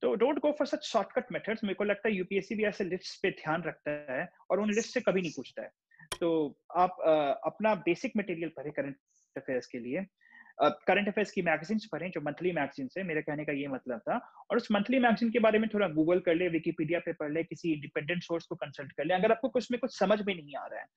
[0.06, 3.22] तो don't go for such shortcut methods मेरे को लगता है यूपीएससी भी ऐसे लिस्ट
[3.22, 5.70] पे ध्यान रखता है और उन लिस्ट से कभी नहीं पूछता है।
[6.20, 7.14] तो आप आ,
[7.50, 8.96] अपना बेसिक मटेरियल पढ़े करंट
[9.38, 10.06] अफेयर्स के लिए।
[10.60, 14.18] करंट अफेयर्स की मैगजीन पढ़ें, जो मंथली मैगजीन है, मेरे कहने का ये मतलब था।
[14.52, 17.44] और उस मंथली मैगजीन के बारे में थोड़ा गूगल कर ले विकीपीडिया पे पढ़ ले,
[17.44, 20.56] किसी इंडिपेंडेंट सोर्स को कंसल्ट कर ले, अगर आपको कुछ में कुछ समझ में नहीं
[20.56, 20.88] आ रहा है।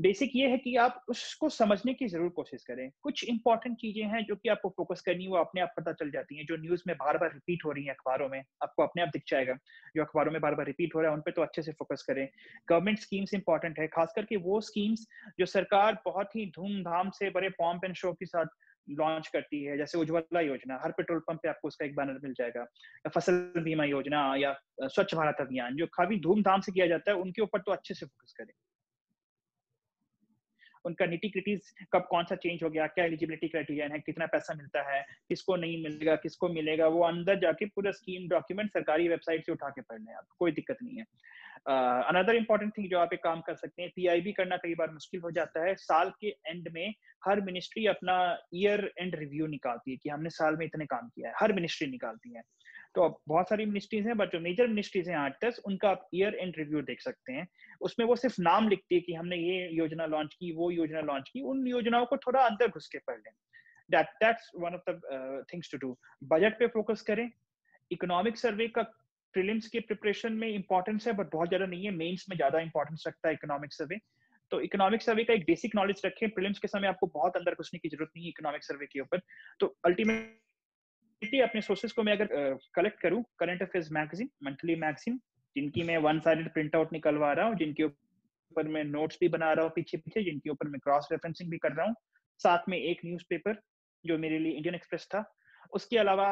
[0.00, 4.24] बेसिक ये है कि आप उसको समझने की ज़रूर कोशिश करें। कुछ इंपॉर्टेंट चीज़ें हैं
[4.24, 6.96] जो कि आपको फोकस करनी, वो अपने आप पता चल जाती हैं, जो न्यूज़ में
[6.96, 9.54] बार बार रिपीट हो रही है अखबारों में। आपको अपने आप दिख जाएगा,
[9.96, 12.02] जो अखबारों में बार बार रिपीट हो रहा है, उन पर तो अच्छे से फोकस
[12.02, 12.28] करें।
[12.68, 15.06] गवर्नमेंट स्कीम्स इंपॉर्टेंट है खास करके वो स्कीम्स
[15.38, 18.46] जो सरकार बहुत ही धूमधाम से बड़े पॉम्प एंड शो के साथ
[18.90, 22.32] लॉन्च करती है, जैसे उज्ज्वला योजना, हर पेट्रोल पंप पे आपको उसका एक बैनर मिल
[22.32, 27.10] जाएगा, या फ़सल बीमा योजना, या स्वच्छ भारत अभियान, जो काफ़ी धूमधाम से किया जाता
[27.10, 28.52] है, उनके ऊपर तो अच्छे से फोकस करें।
[30.84, 34.54] उनका निटी क्रिटीज कब कौन सा चेंज हो गया, क्या एलिजिबिलिटी क्राइटेरिया है, कितना पैसा
[34.54, 39.46] मिलता है, किसको नहीं मिलेगा, किसको मिलेगा, वो अंदर जाके पूरा स्कीम डॉक्यूमेंट सरकारी वेबसाइट
[39.46, 41.06] से उठा के पढ़ लें आप, कोई दिक्कत नहीं है।
[41.66, 45.20] अनदर इंपॉर्टेंट थिंग जो आप एक काम कर सकते हैं पीआईबी करना कई बार मुश्किल
[45.20, 48.16] हो जाता है, साल के एंड में हर मिनिस्ट्री अपना
[48.54, 51.88] ईयर एंड रिव्यू निकालती है कि हमने साल में इतने काम किया है, हर मिनिस्ट्री
[51.90, 52.42] निकालती है।
[52.94, 56.34] तो बहुत सारी मिनिस्ट्रीज हैं बट जो मेजर मिनिस्ट्रीज हैं आठ दस उनका आप ईयर
[56.34, 57.46] एंड रिव्यू देख सकते हैं।
[57.80, 61.28] उसमें वो सिर्फ़ नाम लिखती है कि हमने ये योजना लॉन्च की, वो योजना लॉन्च
[61.28, 63.32] की, उन योजनाओं को थोड़ा अंदर घुस के पढ़ लें।
[63.90, 67.30] That that's one of the things to do budget पे फोकस करें।
[67.90, 68.82] इकोनॉमिक सर्वे का
[69.34, 73.04] प्रीलिम्स के प्रिपरेशन में इंपॉर्टेंस है बट बहुत ज़्यादा नहीं है। मेंस में ज़्यादा इंपॉर्टेंस
[73.06, 73.98] रखता है इकोनॉमिक सर्वे
[74.52, 77.78] तो इकोनॉमिक सर्वे का एक बेसिक नॉलेज रखें। प्रीलिम्स के समय आपको बहुत अंदर घुसने
[77.78, 79.20] की ज़रूरत नहीं है इकोनॉमिक सर्वे के ऊपर।
[79.60, 80.40] तो अल्टीमेट
[81.22, 85.20] अपने सोर्सेज को मैं अगर कलेक्ट करूँ current affairs magazine monthly magazine
[85.56, 89.52] जिनकी मैं वन साइडेड प्रिंट आउट निकलवा रहा हूँ, जिनके ऊपर मैं नोट्स भी बना
[89.52, 91.94] रहा हूँ, पीछे पीछे, जिनके ऊपर मैं क्रॉस रेफरेंसिंग भी कर रहा हूँ,
[92.40, 93.60] साथ में एक न्यूज़पेपर
[94.04, 95.24] जो मेरे लिए इंडियन एक्सप्रेस था,
[95.72, 96.28] उसके अलावा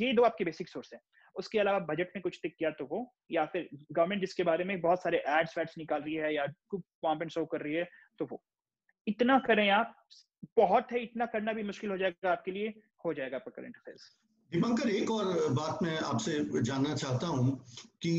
[0.00, 1.00] ये दो आपके बेसिक सोर्स है।
[1.36, 4.80] उसके अलावा बजट में कुछ टिक किया तो वो, या फिर गवर्नमेंट जिसके बारे में
[4.80, 7.88] बहुत सारे एड्स वैड्स निकाल रही है, या पॉम्प एंड शो कर रही है
[8.18, 8.42] तो वो।
[9.06, 9.94] इतना करें आप,
[10.56, 12.74] बहुत है, इतना करना भी मुश्किल हो जाएगा, आपके लिए
[13.04, 14.10] हो जाएगा आपका करंट अफेयर्स
[14.52, 17.56] दीपंकर, एक और बात मैं आपसे जानना चाहता हूँ
[18.02, 18.12] कि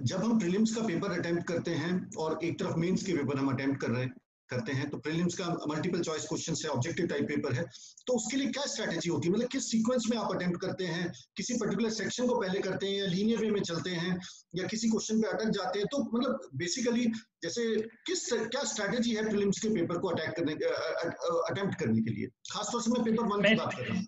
[0.00, 3.52] जब हम प्रीलिम्स का पेपर अटेम्प्ट करते हैं और एक तरफ़ मेंस के पेपर हम
[3.52, 4.14] अटेम्प्ट कर रहे हैं
[4.52, 7.64] करते हैं तो प्रीलिम्स का मल्टीपल चॉइस क्वेश्चन है ऑब्जेक्टिव टाइप पेपर है
[8.06, 9.34] तो उसके लिए क्या स्ट्रेटेजी होती है?
[9.34, 11.10] मतलब किस सीक्वेंस में आप अटेम्प्ट करते हैं?
[11.36, 14.18] किसी पर्टिकुलर सेक्शन को पहले करते हैं या लीनियर वे में चलते हैं?
[14.54, 15.86] या किसी क्वेश्चन पे अटक जाते हैं?
[15.86, 17.04] तो मतलब बेसिकली
[17.42, 17.64] जैसे
[18.06, 22.26] किस क्या स्ट्रेटेजी है प्रीलिम्स के पेपर को अटैक करने अटेम्प्ट करने के लिए?
[22.52, 24.06] खासतौर से मैं पेपर वन की बात कर रहा हूँ।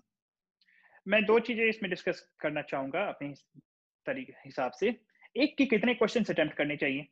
[1.07, 3.33] मैं दो चीज़ें इसमें डिस्कस करना चाहूँगा अपने
[4.05, 4.87] तरीके हिसाब से।
[5.35, 7.07] एक कि कितने क्वेश्चन अटेम्प्ट करने चाहिए?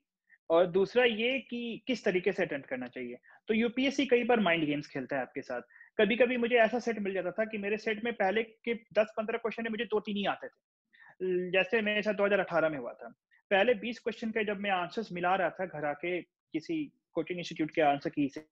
[0.49, 3.17] और दूसरा ये कि किस तरीके से अटेम्प्ट करना चाहिए।
[3.47, 5.61] तो यूपीएससी कई बार माइंड गेम्स खेलता है आपके साथ।
[5.97, 9.37] कभी कभी मुझे ऐसा सेट मिल जाता था कि मेरे सेट में पहले के 10-15
[9.37, 13.09] क्वेश्चन मुझे दो तीन ही आते थे। जैसे मेरे साथ 2018 में हुआ था।
[13.51, 16.83] पहले 20 क्वेश्चन के जब मैं आंसर्स मिला रहा था घर आके किसी
[17.13, 18.45] कोचिंग इंस्टीट्यूट के आंसर की से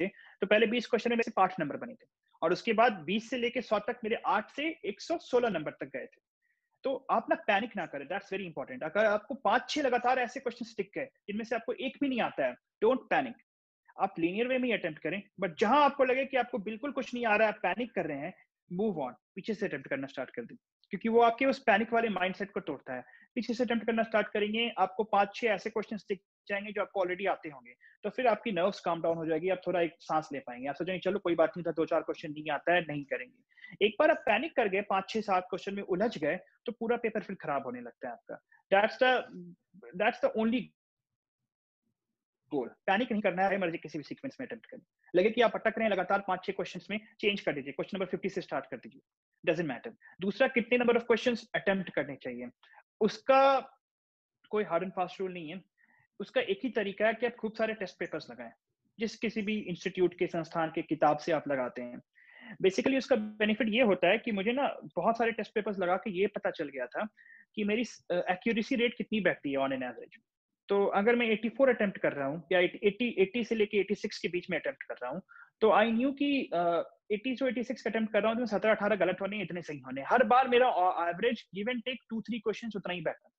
[0.00, 2.06] तो पहले 20 क्वेश्चन में मेरे पाँच नंबर बने थे।
[2.42, 6.06] और उसके बाद 20 से लेके 100 तक मेरे 8 से 116 नंबर तक गए
[6.06, 6.20] थे।
[6.86, 10.40] तो आप ना पैनिक ना करें दैट्स वेरी इंपॉर्टेंट अगर आपको पाँच छह लगातार ऐसे
[10.40, 13.34] क्वेश्चन स्टिक है, जिनमें से आपको एक भी नहीं आता है डोंट पैनिक
[13.96, 17.12] आप लीनियर वे में ही अटेम्प्ट करें बट जहाँ आपको लगे कि आपको बिल्कुल कुछ
[17.14, 18.32] नहीं आ रहा है, आप पैनिक कर रहे हैं
[18.70, 20.56] मूव ऑन पीछे से अटेम्प्ट करना स्टार्ट कर दें,
[20.92, 23.02] क्योंकि वो आपके उस पैनिक वाले माइंडसेट को तोड़ता है।
[23.34, 27.00] पीछे से अटेम्प्ट करना स्टार्ट करेंगे, आपको पाँच छह ऐसे क्वेश्चन दिख जाएँगे जो आपको
[27.00, 30.28] ऑलरेडी आते होंगे। तो फिर आपकी नर्व्स काम डाउन हो जाएगी, आप थोड़ा एक सांस
[30.32, 32.80] ले पाएँगे। आप सोचेंगे, चलो, कोई बात नहीं था दो चार क्वेश्चन नहीं आता है,
[32.80, 36.36] नहीं करेंगे। एक बार आप पैनिक कर गए पाँच छह सात क्वेश्चन में उलझ गए
[36.66, 38.34] तो पूरा पेपर फिर खराब होने लगता है आपका।
[38.70, 39.06] That's the
[39.96, 40.60] that's the only
[42.52, 44.82] goal panic नहीं करना है मर्ज़ी किसी भी सीक्वेंस में अटेम्प्ट करें
[45.14, 47.98] लगे कि आप अटक रहे हैं, लगातार पाँच छह क्वेश्चंस में चेंज कर दीजिए। क्वेश्चन
[47.98, 49.00] नंबर 50 से स्टार्ट कर दीजिए।
[49.44, 52.50] डजेंट मैटर दूसरा, कितने नंबर ऑफ़ क्वेश्चन अटेम्प्ट करने चाहिए?
[53.00, 53.60] उसका
[54.50, 55.62] कोई हार्ड एंड फास्ट रूल नहीं है।
[56.20, 58.52] उसका एक ही तरीका है कि आप खूब सारे टेस्ट पेपर्स लगाएँ।
[58.98, 62.00] जिस किसी भी इंस्टीट्यूट के संस्थान के किताब से आप लगाते हैं।
[62.62, 66.10] बेसिकली उसका बेनिफिट ये होता है कि मुझे ना बहुत सारे टेस्ट पेपर्स लगा के
[66.10, 67.06] ये पता चल गया था
[67.54, 70.18] कि मेरी एक्यूरेसी रेट कितनी बैठती है ऑन एन एवरेज
[70.68, 74.28] तो अगर मैं 84 अटेम्प्ट कर रहा हूँ या 80 80 से लेके 86 के
[74.28, 75.22] बीच में अटेम्प्ट कर रहा हूँ
[75.60, 76.30] तो आई न्यू कि
[77.12, 79.78] eighty two eighty six attempt कर रहा हूँ तो सत्रह अठारह गलत होने इतने सही
[79.78, 80.68] होने। हर बार मेरा
[81.08, 83.30] average give and take two three question उतना ही बैठा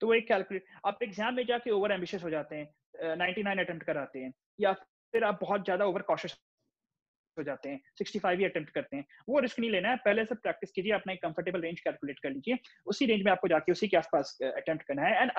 [0.00, 3.58] तो वो एक कैलकुलेट आप एग्ज़ाम में जाके ओवर एम्बिशियस हो जाते हैं नाइनटी नाइन
[3.58, 6.36] अटेम्प्ट कराते हैं, या फिर आप बहुत ज़्यादा ओवर कॉशियस
[7.36, 10.34] हो जाते हैं 65 ही अटेम्प्ट करते हैं, वो रिस्क नहीं लेना है, पहले से
[10.36, 13.88] प्रैक्टिस कीजिए, अपना एक कंफर्टेबल रेंज कैलकुलेट कर लीजिए, उसी रेंज में आपको जाके उसी
[13.88, 15.30] के आसपास अटेम्प्ट करना है एंड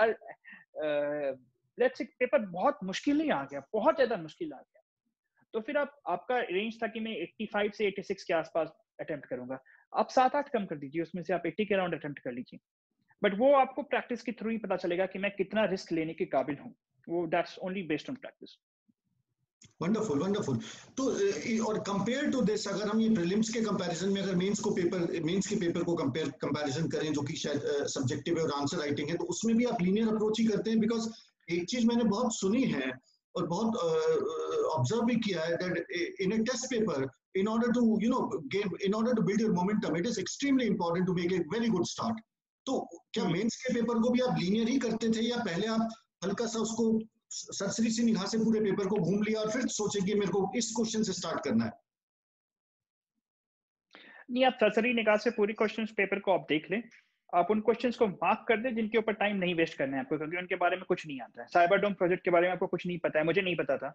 [1.78, 4.82] लेट्स पेपर बहुत मुश्किल नहीं आ गया, बहुत ज़्यादा मुश्किल आ गया
[5.54, 9.60] तो फिर आप, आपका रेंज था कि मैं 85 से 86 के आसपास अटेम्प्ट करूँगा,
[9.94, 12.60] आप सात आठ कम कर दीजिए, उसमें से आप 80 के अराउंड अटेम्प्ट कर लीजिए।
[13.24, 16.26] बट वो आपको प्रैक्टिस के थ्रू ही पता चलेगा कि मैं कितना रिस्क लेने के
[16.36, 16.74] काबिल हूँ।
[17.08, 18.58] वो that's only based on practice
[19.82, 20.58] wonderful wonderful
[20.98, 21.04] तो
[21.66, 25.22] और कंपेयर टू दिस अगर हम ये प्रीलिम्स के कंपैरिजन में अगर मेंस को पेपर
[25.26, 29.10] मेंस के पेपर को कंपेयर कंपैरिजन करें जो कि शायद सब्जेक्टिव है और आंसर राइटिंग
[29.10, 31.10] है तो उसमें भी आप लीनियर अप्रोच ही करते हैं बिकॉज़
[31.54, 32.92] एक चीज़ मैंने बहुत सुनी है
[33.36, 33.76] और बहुत
[34.78, 37.10] ऑब्ज़र्व भी किया है that in a test paper
[37.40, 38.22] in order to, you know,
[38.54, 41.70] gain, in order to build your momentum, it is extremely important to make a very
[41.76, 42.18] good start.
[42.66, 42.80] तो
[43.14, 45.88] क्या मेंस के पेपर को भी आप लीनियर ही करते थे या पहले आप
[46.24, 47.00] हल्का सा उसको
[47.30, 50.52] सरसरी सी निगाह से पूरे पेपर को घूम लिया और फिर सोचे कि मेरे को
[50.56, 51.72] इस क्वेश्चन से स्टार्ट करना है?
[54.32, 56.82] नहीं आप सरसरी निगाह से पूरी क्वेश्चन पेपर को आप देख लें।
[57.36, 60.18] आप उन क्वेश्चंस को मार्क कर दें जिनके ऊपर टाइम नहीं वेस्ट करना है आपको
[60.18, 62.68] क्योंकि उनके बारे में कुछ नहीं आता है। साइबर डोम प्रोजेक्ट के बारे में आपको
[62.68, 63.90] कुछ नहीं पता है मुझे नहीं पता था।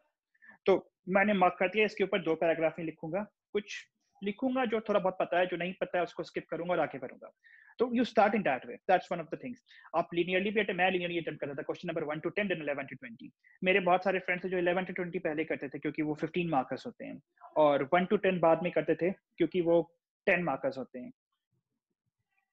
[0.66, 3.76] तो मैंने मार्क कर दिया इसके ऊपर दो पैराग्राफ ही लिखूँगा। कुछ
[4.22, 6.98] लिखूँगा जो थोड़ा बहुत पता है, जो नहीं पता है, उसको स्किप करूँगा और आगे
[6.98, 7.32] करूँगा
[7.78, 9.62] तो you start in that way that's one of the things
[9.96, 12.88] आप लीनियरली भी मैं लीनियरली अटेम्प्ट करता था। Question number 1 to 10 then 11
[12.90, 13.30] to 20
[13.62, 16.50] मेरे बहुत सारे फ्रेंड्स हैं जो 11 टू 20 पहले करते थे, क्योंकि वो 15
[16.50, 17.20] मार्कर्स होते हैं।
[17.56, 19.80] और 1 टू 10 बाद में करते थे, क्योंकि वो
[20.26, 21.12] 10 मार्कर्स होते हैं।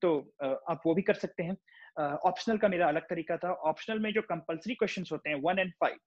[0.01, 0.17] तो
[0.69, 1.55] आप वो भी कर सकते हैं।
[2.25, 5.71] ऑप्शनल का मेरा अलग तरीका था। ऑप्शनल में जो कंपलसरी क्वेश्चंस होते हैं वन एंड
[5.81, 5.97] फाइव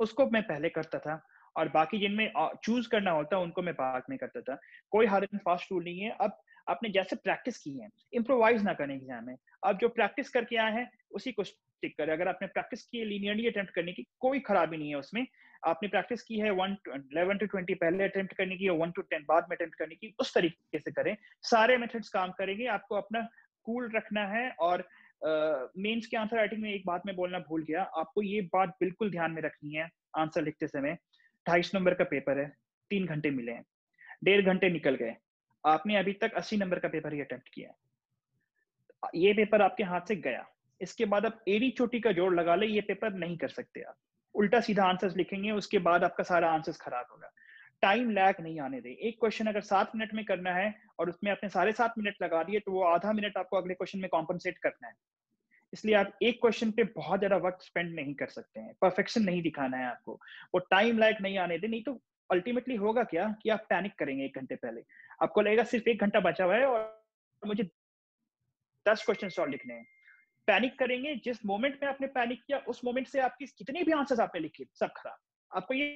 [0.00, 1.14] उसको मैं पहले करता था।
[1.56, 2.30] और बाकी जिनमें
[2.64, 4.58] चूज़ करना होता उनको मैं बाद में करता था।
[4.92, 6.38] कोई हार्ड एंड फास्ट रूल नहीं है। अब
[6.68, 10.72] आपने जैसे प्रैक्टिस की है इम्प्रोवाइज ना करें एग्ज़ाम में। अब जो प्रैक्टिस करके आए
[10.72, 14.40] हैं उसी को स्टिक करें। अगर आपने प्रैक्टिस की है लीनियरली अटेम्प्ट करने की कोई
[14.40, 15.26] खराबी नहीं है उसमें
[15.66, 19.02] आपने प्रैक्टिस की है वन इलेवन टू ट्वेंटी पहले अटेम्प्ट करने की और वन टू
[19.02, 22.94] टेन बाद में अटेम्प्ट करने की उस तरीके से करें। सारे मेथड्स काम करेंगे। आपको
[22.94, 23.26] अपना
[23.66, 24.88] कूल रखना है और
[25.24, 28.76] मेंस uh, के आंसर राइटिंग में एक बात मैं बोलना भूल गया। आपको ये बात
[28.80, 29.88] बिल्कुल ध्यान में रखनी है
[30.18, 30.96] आंसर लिखते समय।
[31.46, 32.48] ढाई नंबर का पेपर है,
[32.90, 33.64] तीन घंटे मिले हैं,
[34.24, 35.14] डेढ़ घंटे निकल गए।
[35.64, 40.08] आपने अभी तक अस्सी नंबर का पेपर ही अटेम्प्ट किया है। ये पेपर आपके हाथ
[40.08, 40.46] से गया।
[40.80, 43.96] इसके बाद आप एडी चोटी का जोड़ लगा ले, ये पेपर नहीं कर सकते आप।
[44.34, 47.32] उल्टा सीधा आंसर्स लिखेंगे, उसके बाद आपका सारा आंसर्स खराब होगा।
[47.82, 51.30] टाइम लैग नहीं आने दे। एक क्वेश्चन अगर सात मिनट में करना है और उसमें
[51.32, 54.58] आपने साढ़े सात मिनट लगा दिए तो वो आधा मिनट आपको अगले क्वेश्चन में कॉम्पनसेट
[54.58, 54.94] करना है।
[55.72, 59.42] इसलिए आप एक क्वेश्चन पे बहुत ज़्यादा वक्त स्पेंड नहीं कर सकते हैं। परफेक्शन नहीं
[59.42, 60.12] दिखाना है आपको।
[60.54, 62.00] वो टाइम लैग नहीं आने दे, नहीं तो
[62.30, 64.82] अल्टीमेटली होगा क्या कि आप पैनिक करेंगे एक घंटे पहले।
[65.22, 67.64] आपको लगेगा सिर्फ़ एक घंटा बचा हुआ है और मुझे
[68.86, 69.86] दस क्वेश्चन सॉल्व लिखने हैं।
[70.48, 74.20] पैनिक करेंगे, जिस मोमेंट में आपने पैनिक किया, उस मोमेंट से आपकी कितने भी आंसर्स
[74.20, 75.18] आपने लिखे, सब खराब।
[75.50, 75.86] आपको ये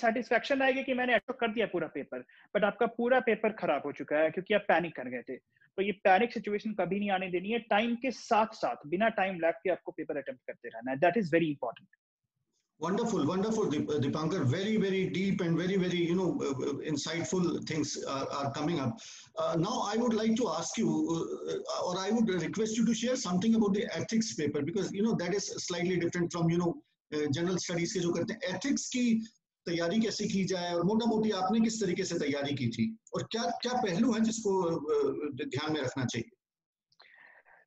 [0.00, 2.24] सेटिस्फेक्शन आएगी कि मैंने अटो कर दिया पूरा पेपर
[2.54, 5.36] बट आपका पूरा पेपर खराब हो चुका है क्योंकि आप पैनिक कर गए थे
[5.76, 9.40] तो ये पैनिक सिचुएशन कभी नहीं आने देनी है टाइम के साथ साथ बिना टाइम
[9.40, 11.88] लैग के आपको पेपर अटेम्प्ट करते रहना है that is very important
[12.80, 14.44] Wonderful, wonderful, uh, Dipankar.
[14.44, 18.80] Very, very deep and very, very, you know, uh, uh, insightful things are, are coming
[18.80, 18.98] up.
[19.38, 22.96] Uh, now, I would like to ask you, uh, or I would request you to
[23.02, 26.58] share something about the ethics paper because, you know, that is slightly different from, you
[26.58, 26.74] know,
[27.12, 29.02] general studies के जो करते हैं ethics की
[29.66, 32.86] तैयारी कैसे की जाए और मोटा मोटी आपने किस तरीके से तैयारी की थी?
[33.14, 34.52] और क्या क्या पहलू है जिसको
[35.44, 36.30] ध्यान में रखना चाहिए?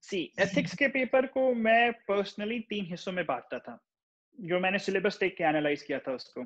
[0.01, 3.79] सी एथिक्स के पेपर को मैं पर्सनली तीन हिस्सों में बांटता था।
[4.37, 6.45] जो मैंने सिलेबस देख के एनालाइज किया था उसको।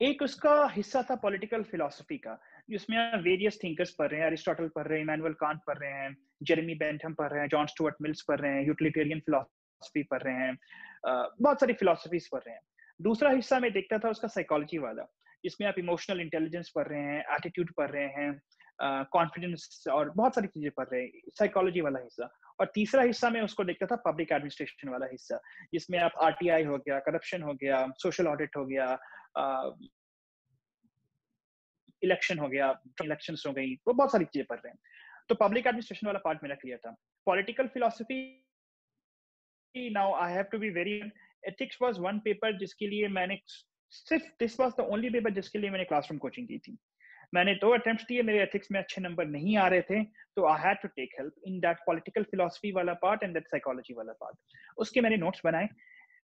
[0.00, 2.38] एक उसका हिस्सा था पॉलिटिकल फिलोसफी का,
[2.70, 5.92] जिसमें आप वेरियस थिंकर्स पढ़ रहे हैं अरिस्टोटल पढ़ रहे हैं इमानुअल कांट पढ़ रहे
[5.92, 10.22] हैं जेरेमी बेंथम पढ़ रहे हैं जॉन स्टुअर्ट मिल्स पढ़ रहे हैं यूटिलिटेरियन फिलोसफी पढ़
[10.22, 10.56] रहे हैं
[11.06, 12.62] बहुत सारी फिलोसफीज पढ़ रहे हैं।
[13.00, 15.02] दूसरा हिस्सा मैं देखता था उसका साइकोलॉजी वाला
[15.44, 18.40] जिसमें आप इमोशनल इंटेलिजेंस पढ़ रहे हैं एटीट्यूड पढ़ रहे हैं
[19.12, 22.28] कॉन्फिडेंस uh, और बहुत सारी चीज़ें पढ़ रहे हैं साइकोलॉजी वाला हिस्सा।
[22.60, 25.40] और तीसरा हिस्सा में उसको देखता था पब्लिक एडमिनिस्ट्रेशन वाला हिस्सा
[25.72, 28.86] जिसमें आप आरटीआई हो गया करप्शन हो गया सोशल ऑडिट हो गया
[32.02, 32.70] इलेक्शन हो गया
[33.04, 34.78] इलेक्शन हो गई वो बहुत सारी चीज़ें पढ़ रहे हैं।
[35.28, 36.94] तो पब्लिक एडमिनिस्ट्रेशन वाला पार्ट मेरा क्लियर था।
[37.26, 38.20] Political philosophy
[39.74, 41.00] now I have to be very
[41.48, 43.38] ethics was one paper जिसके लिए मैंने
[43.92, 46.76] सिर्फ़ this was the only paper जिसके लिए मैंने क्लासरूम कोचिंग दी थी।
[47.32, 50.02] मैंने दो अटेम्प्ट दिए मेरे एथिक्स में अच्छे नंबर नहीं आ रहे थे
[50.36, 53.94] तो I had to take help in that political philosophy वाला पार्ट एंड दैट साइकोलॉजी
[53.94, 55.68] वाला पार्ट उसके मैंने नोट्स बनाए।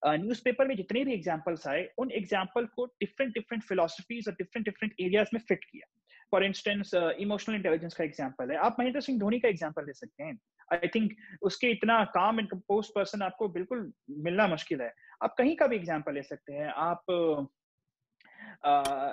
[0.03, 4.65] न्यूज़पेपर uh, में जितने भी एग्जाम्पल्स आए उन एग्ज़ाम्पल को डिफरेंट डिफरेंट फिलोसफीज और डिफरेंट
[4.67, 5.87] डिफरेंट एरियाज़ में फिट किया।
[6.33, 10.25] फॉर इंस्टेंस इमोशनल इंटेलिजेंस का एग्ज़ाम्पल है। आप महेंद्र सिंह धोनी का एग्ज़ाम्पल ले सकते
[10.25, 10.39] हैं।
[10.73, 11.13] आई थिंक
[11.43, 13.93] उसके इतना काम एंड कंपोज पर्सन आपको बिल्कुल
[14.27, 14.93] मिलना मुश्किल है।
[15.25, 17.05] आप कहीं का भी एग्ज़ाम्पल ले सकते हैं। आप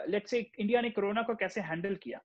[0.09, 2.19] लेट्स से इंडिया ने कोरोना को कैसे हैंडल किया?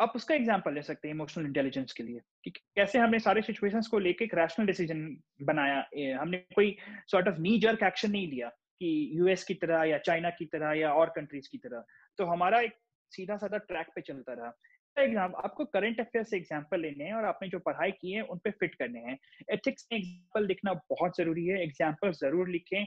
[0.00, 3.86] आप उसका एग्ज़ाम्पल ले सकते हैं इमोशनल इंटेलिजेंस के लिए कि कैसे हमने सारे सिचुएशंस
[3.86, 5.06] को लेके एक रैशनल डिसीज़न
[5.42, 6.76] बनाया। हमने कोई
[7.10, 10.72] sort of knee jerk action नहीं लिया कि यूएस की तरह या चाइना की तरह
[10.78, 11.84] या और कंट्रीज़ की तरह।
[12.18, 12.74] तो हमारा एक
[13.12, 14.52] सीधा साधा ट्रैक पे चलता रहा।
[14.96, 18.38] एग्ज़ाम आपको करंट अफेयर से एग्ज़ाम्पल लेने हैं और आपने जो पढ़ाई की है, उन
[18.38, 19.18] पे फिट करने हैं।
[19.52, 22.84] एथिक्स में एग्ज़ाम्पल लिखना बहुत ज़रूरी है। एग्ज़ाम्पल ज़रूर लिखें।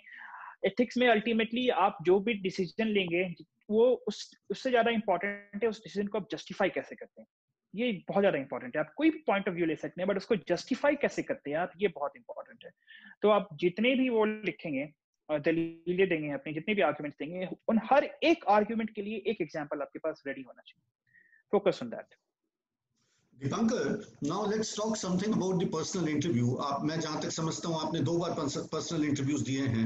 [0.65, 3.23] एथिक्स में अल्टीमेटली आप जो भी डिसीज़न लेंगे,
[3.69, 7.27] वो उस, उससे ज़्यादा इंपॉर्टेंट है, उस डिसीज़न को आप जस्टिफाई कैसे करते हैं?
[7.73, 10.17] ये बहुत ज़्यादा इंपॉर्टेंट है। आप कोई भी पॉइंट ऑफ़ व्यू ले सकते हैं बट
[10.17, 12.71] उसको जस्टिफाई कैसे करते हैं आप, ये बहुत इंपॉर्टेंट है।
[13.21, 14.89] तो आप जितने भी वो लिखेंगे
[15.29, 19.81] दलीलें देंगे अपने, जितने भी आर्ग्यूमेंट देंगे, उन हर एक आर्ग्यूमेंट के लिए एक एग्ज़ाम्पल
[19.81, 20.96] आपके पास रेडी होना चाहिए।
[21.51, 22.15] Focus on that
[23.41, 26.53] Dipankar, now let's talk something about the personal interview.
[26.67, 28.31] आप मैं जहाँ तक समझता हूँ आपने दो बार
[28.71, 29.83] पर्सनल इंटरव्यूज़ दिए हैं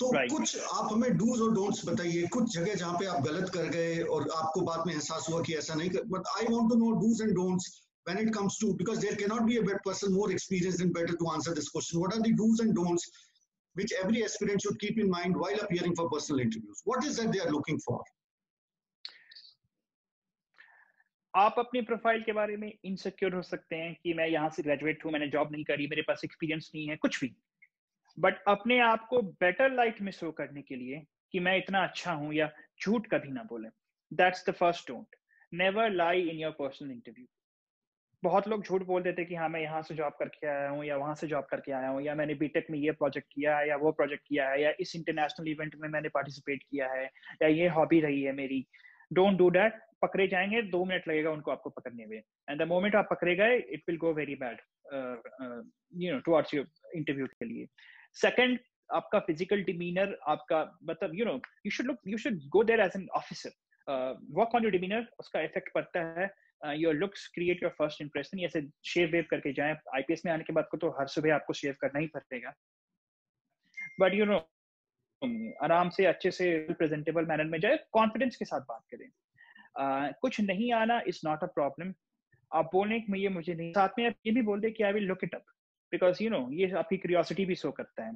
[0.00, 0.30] तो right.
[0.30, 4.02] कुछ आप हमें डूज और डोंट्स बताइए कुछ जगह जहाँ पे आप गलत कर गए
[4.16, 6.90] और आपको बाद में एहसास हुआ कि ऐसा नहीं कर but I want to know
[7.00, 7.70] dos and don'ts
[8.06, 11.14] when it comes to because there cannot be a better person more experienced and better
[11.18, 13.04] to answer this question what are the do's and don'ts
[13.76, 17.30] which every aspirant should keep in mind while appearing for personal interviews what is that
[17.36, 18.00] they are looking for
[21.34, 25.04] आप अपनी profile के बारे में insecure हो सकते हैं कि मैं यहाँ से ग्रेजुएट
[25.04, 27.34] हूँ, मैंने जॉब नहीं करी, मेरे पास एक्सपीरियंस नहीं है, कुछ भी।
[28.18, 31.02] बट अपने आप को बेटर लाइट में शो करने के लिए
[31.32, 32.50] कि मैं इतना अच्छा हूँ या
[32.82, 33.68] झूठ कभी ना बोले।
[34.12, 35.16] That's the first don't
[35.52, 37.26] never lie in your personal interview
[38.22, 40.96] बहुत लोग झूठ बोल देते कि हाँ मैं यहाँ से जॉब करके आया हूँ या
[40.96, 43.76] वहाँ से जॉब करके आया हूँ या मैंने बीटेक में ये प्रोजेक्ट किया है या
[43.76, 47.04] वो प्रोजेक्ट किया है या इस इंटरनेशनल इवेंट में मैंने पार्टिसिपेट किया है
[47.42, 48.66] या ये हॉबी रही है मेरी।
[49.12, 52.94] डोंट डू दैट पकड़े जाएँगे, दो मिनट लगेगा उनको आपको पकड़ने में। एंड द मोमेंट
[52.96, 54.60] आप पकड़े गए it will go very bad
[56.02, 57.66] you know towards your interview के लिए।
[58.20, 58.58] सेकंड
[58.90, 62.92] आपका फ़िज़िकल डिमीनर आपका मतलब you know you should look you should go there as
[62.96, 63.50] an officer
[64.32, 66.30] work on your demeanour उसका effect पड़ता है।
[66.76, 70.52] Your looks create your first impression ऐसे shave वेव करके जाए। आईपीएस में आने के
[70.52, 72.52] बाद को तो हर सुबह आपको शेव करना ही पड़ेगा।
[74.00, 74.38] बट यू नो
[75.64, 79.08] आराम से अच्छे से प्रेजेंटेबल मैनर में जाए कॉन्फिडेंस के साथ बात करें।
[79.80, 81.92] uh, कुछ नहीं आना इज़ नॉट अ प्रॉब्लम
[82.52, 84.92] आप बोलने में ये मुझे नहीं साथ में आप ये भी बोल दे कि I
[84.92, 85.44] will look it up
[85.92, 88.12] because you know ये आपकी क्यूरियोसिटी भी शो करता है।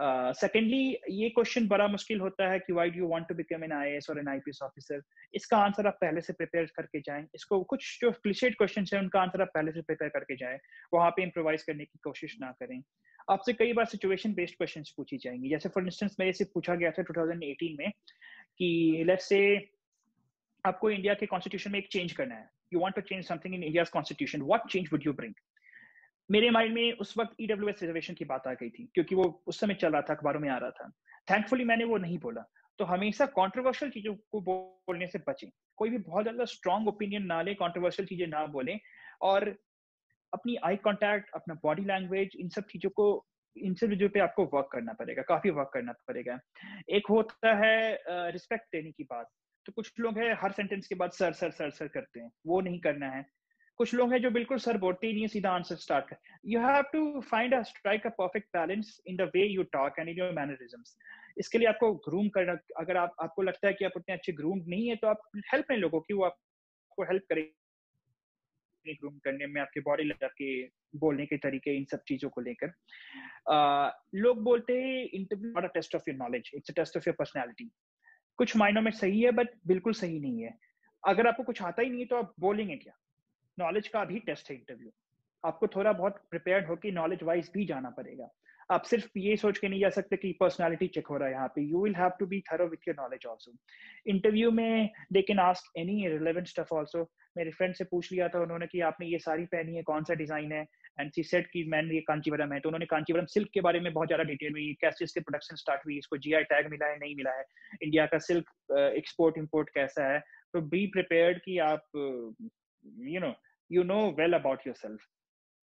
[0.00, 3.72] सेकेंडली uh, ये क्वेश्चन बड़ा मुश्किल होता है कि why do want to become an
[3.72, 5.02] IAS और एन आईपीएस ऑफिसर
[5.34, 9.20] इसका आंसर आप पहले से प्रिपेयर करके जाएँ। इसको कुछ जो क्लिशेड क्वेश्चन है उनका
[9.20, 10.58] आंसर आप पहले से प्रिपेयर करके जाएँ।
[10.94, 12.82] वहाँ पे इम्प्रोवाइज करने की कोशिश ना करें।
[13.30, 16.90] आपसे कई बार सिचुएशन बेस्ड क्वेश्चन पूछी जाएँगी। जैसे फॉर इंस्टेंस मेरे से पूछा गया
[16.90, 17.90] था 2018 में
[18.58, 19.70] कि लेट्स से
[20.64, 23.62] आपको इंडिया के कॉन्स्टिट्यूशन में एक चेंज करना है। You want to change something in
[23.62, 25.34] India constitution what change would you bring
[26.30, 29.24] मेरे माइंड में उस वक्त ईडब्ल्यू एस रिजर्वेशन की बात आ गई थी, क्योंकि वो
[29.46, 30.90] उस समय चल रहा था, अखबारों में आ रहा था।
[31.28, 32.44] थैंकफुली मैंने वो नहीं बोला।
[32.78, 35.48] तो हमेशा कॉन्ट्रोवर्शियल चीज़ों को बोलने से बचें।
[35.78, 38.78] कोई भी बहुत ज़्यादा स्ट्रॉन्ग ओपिनियन ना ले कॉन्ट्रोवर्शियल चीज़ें ना बोलें,
[39.22, 39.48] और
[40.32, 43.06] अपनी आई कांटेक्ट अपना बॉडी लैंग्वेज इन सब चीज़ों को,
[43.56, 46.38] इन सब चीज़ों पे आपको वर्क करना पड़ेगा, काफ़ी वर्क करना पड़ेगा।
[46.90, 49.30] एक होता है रिस्पेक्ट देने की बात।
[49.66, 52.60] तो कुछ लोग हैं, हर सेंटेंस के बाद सर सर सर सर करते हैं। वो
[52.60, 53.24] नहीं करना है।
[53.78, 56.16] कुछ लोग हैं जो बिल्कुल सर बोलते ही नहीं सीधा आंसर स्टार्ट कर
[56.46, 60.08] you have to find a strike a perfect balance in the way you talk and
[60.08, 60.96] in your mannerisms
[61.38, 64.62] इसके लिए आपको ग्रूम करना, अगर आप, आपको लगता है कि आप उतने अच्छे ग्रूम
[64.68, 65.22] नहीं है तो आप
[65.52, 67.44] हेल्प लें लोगों की, वो आपको हेल्प करें
[68.86, 70.48] ग्रूम करने में, आपके बॉडी आपके
[70.98, 72.72] बोलने के तरीके, इन सब चीज़ों को लेकर।
[74.14, 77.16] लोग बोलते हैं interview not a test of your knowledge it's a test of your
[77.18, 77.70] personality
[78.38, 80.58] कुछ मायनों में सही है बट बिल्कुल सही नहीं है।
[81.04, 82.94] अगर आपको कुछ आता ही नहीं है तो आप बोलेंगे क्या?
[83.58, 84.90] नॉलेज का भी टेस्ट है इंटरव्यू
[85.44, 88.28] आपको थोड़ा बहुत प्रिपेयर्ड होकर नॉलेज वाइज भी जाना पड़ेगा।
[88.70, 91.48] आप सिर्फ़ ये सोच के नहीं जा सकते कि पर्सनालिटी चेक हो रहा है यहाँ
[91.56, 93.52] पे। You will have to be thorough with your knowledge also
[94.06, 97.02] interview में they can ask any relevant stuff also
[97.36, 100.14] मेरे फ्रेंड से पूछ लिया था उन्होंने कि आपने ये सारी पहनी है, कौन सा
[100.14, 100.66] डिज़ाइन है?
[101.00, 103.92] एंड सी सेट की मैंने ये कांचीवरम है। तो उन्होंने कांचीवरम सिल्क के बारे में
[103.92, 107.16] बहुत ज़्यादा डिटेल में कैसे इसके प्रोडक्शन स्टार्ट हुई, इसको जीआई टैग मिला है, नहीं
[107.16, 107.44] मिला है?
[107.82, 108.50] इंडिया का सिल्क
[108.96, 110.20] एक्सपोर्ट इम्पोर्ट कैसा है?
[110.52, 113.34] तो बी प्रिपेयर्ड कि आप you know
[113.70, 115.06] you know well about yourself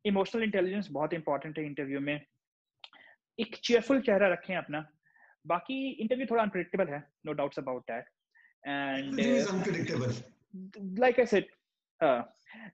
[0.05, 2.19] emotional intelligence बहुत इंपॉर्टेंट है इंटरव्यू में।
[3.39, 4.85] एक चेयरफुल चेहरा रखें अपना।
[5.45, 8.05] बाकी इंटरव्यू थोड़ा अनप्रिडिक्टेबल है no doubts about that
[8.67, 9.19] and
[10.99, 11.45] like I said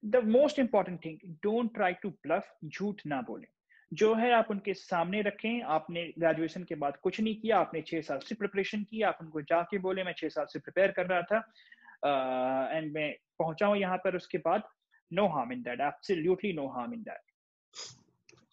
[0.06, 3.48] the most important thing don't try to bluff झूठ ना बोले।
[3.92, 8.02] जो है आप उनके सामने रखें। आपने ग्रेजुएशन के बाद कुछ नहीं किया आपने छह
[8.02, 11.22] साल से प्रिपरेशन की आप उनको जाके बोले मैं छह साल से प्रिपेयर कर रहा
[11.22, 11.38] था।
[12.78, 14.64] एंड uh, मैं पहुँचा हूँ यहाँ पर उसके बाद।
[15.11, 17.23] no harm in that absolutely no harm in that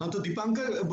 [0.01, 0.83] हाँ तो दीपांकर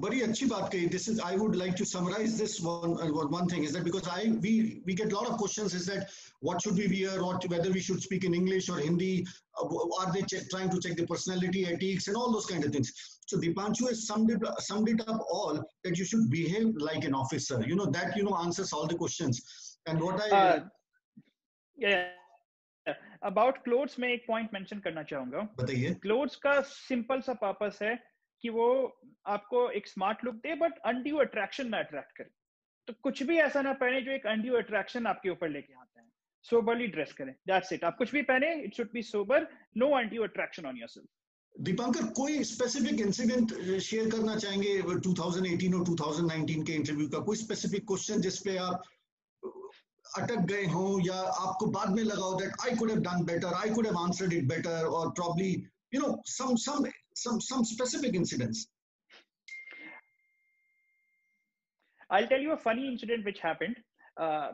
[0.00, 3.64] बड़ी अच्छी बात कही this is I would like to summarise this one one thing
[3.64, 4.50] is that because I we
[4.86, 6.10] we get lot of questions is that
[6.48, 9.10] what should we wear what whether we should speak in english or hindi
[9.60, 9.66] uh,
[9.98, 10.22] are they
[10.54, 12.90] trying to check the personality ethics and all those kind of things
[13.32, 17.16] so dipanshu has summed it summed it up all that you should behave like an
[17.20, 19.44] officer you know that you know answers all the questions
[19.92, 20.58] and what i uh,
[21.86, 22.02] yeah
[23.23, 27.95] About clothes में एक point mention करना चाहूँगा। बताइए। Clothes का simple सा purpose है
[28.43, 28.67] कि वो
[29.27, 32.29] आपको एक स्मार्ट लुक दे बट अनड्यू अट्रैक्शन ना अट्रैक्ट करे।
[32.87, 36.07] तो कुछ भी ऐसा ना पहने जो एक अनड्यू अट्रैक्शन आपके ऊपर लेके आता है।
[36.45, 40.23] सोबरली ड्रेस करें। दैट्स इट आप कुछ भी पहने it should be sober no undue
[40.23, 41.07] attraction on yourself
[41.55, 44.81] Dipankar कोई स्पेसिफिक इंसिडेंट शेयर करना चाहेंगे?
[44.81, 48.83] 2018 और 2019 के इंटरव्यू का कोई स्पेसिफिक क्वेश्चन जिसपे आप
[50.21, 53.53] अटक गए हों या आपको बाद में लगा हो that I could have done better
[53.57, 55.51] I could have answered it better और probably
[55.93, 56.89] you know some some
[57.23, 58.67] some some specific incidents
[62.13, 63.75] I tell you a funny incident which happened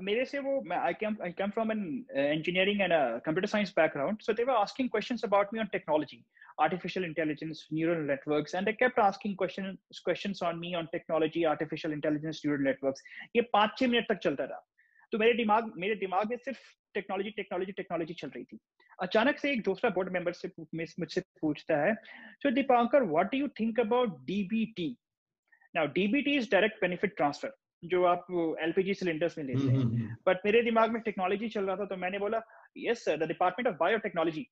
[0.06, 1.84] मेरे से वो I came I came from an
[2.18, 6.24] engineering and a computer science background so they were asking questions about me on technology
[6.60, 11.92] artificial intelligence, neural networks, and they kept asking questions questions on me on technology, artificial
[11.92, 13.02] intelligence, neural networks.
[13.34, 14.62] ye 5 6 minute tak chalta raha
[15.14, 16.60] तो मेरे दिमाग मेरे दिमाग में सिर्फ़
[16.94, 18.60] technology technology technology चल रही थी।
[19.02, 21.96] अचानक से एक दूसरा बोर्ड मेंबर से मुझसे पूछता है
[22.44, 24.98] so Dipankar what do you think about DBT
[25.76, 27.54] now DBT is direct benefit transfer
[27.86, 28.26] जो आप
[28.60, 31.76] एलपीजी सिलेंडर्स में लेते हैं। But hmm, hmm, hmm. मेरे दिमाग में टेक्नोलॉजी चल रहा
[31.76, 32.42] था तो मैंने बोला
[32.78, 34.48] yes sir the department of biotechnology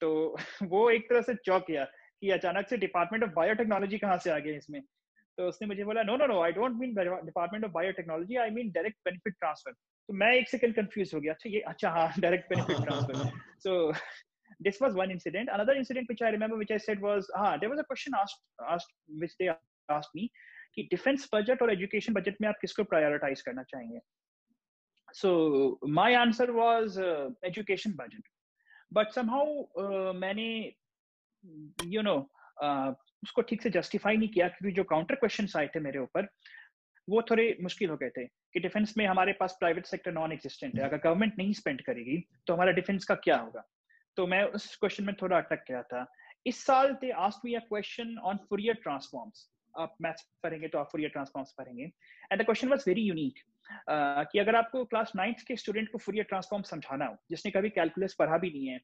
[0.00, 1.84] तो वो एक तरह से चौक किया
[2.20, 4.82] कि अचानक से डिपार्टमेंट ऑफ़ बायोटेक्नोलॉजी कहाँ से आ गया इसमें?
[5.38, 8.70] तो उसने मुझे बोला no no no I don't mean department of biotechnology I mean
[8.70, 9.72] direct benefit transfer
[10.08, 13.92] तो मैं एक सेकंड कंफ्यूज हो गया। अच्छा ये अच्छा हाँ direct benefit transfer so
[14.66, 15.50] this was one incident.
[15.54, 18.40] Another incident which i remember which i said was ah there was a question asked
[18.76, 18.94] asked
[19.24, 19.48] which they
[19.88, 20.24] asked me
[20.74, 24.00] कि डिफेंस बजट और education budget में आप किसको prioritise करना चाहेंगे?
[25.14, 25.30] So
[25.98, 26.98] my answer was
[27.44, 28.28] education budget
[28.92, 30.48] but somehow मैंने
[31.94, 32.16] you know
[32.64, 36.28] uh, उसको ठीक से जस्टिफाई नहीं किया क्योंकि जो काउंटर क्वेश्चंस आए थे मेरे ऊपर
[37.10, 40.78] वो थोड़े मुश्किल हो गए थे। कि डिफेंस में हमारे पास प्राइवेट सेक्टर नॉन एग्जिस्टेंट
[40.78, 43.62] है अगर गवर्नमेंट नहीं स्पेंड करेगी तो हमारा डिफेंस का क्या होगा?
[44.16, 46.06] तो मैं उस क्वेश्चन में थोड़ा अटक गया था।
[46.46, 50.88] इस साल they ask me a question on Fourier transforms आप मैथ्स पढ़ेंगे तो आप
[50.92, 51.84] फुरियर ट्रांसफॉर्म्स पढ़ेंगे।
[52.32, 53.34] And the question was very unique
[54.32, 58.14] कि अगर आपको क्लास नाइन्थ के स्टूडेंट को फुरियर ट्रांसफॉर्म समझाना हो जिसने कभी कैलकुलस
[58.14, 58.80] पढ़ा भी नहीं है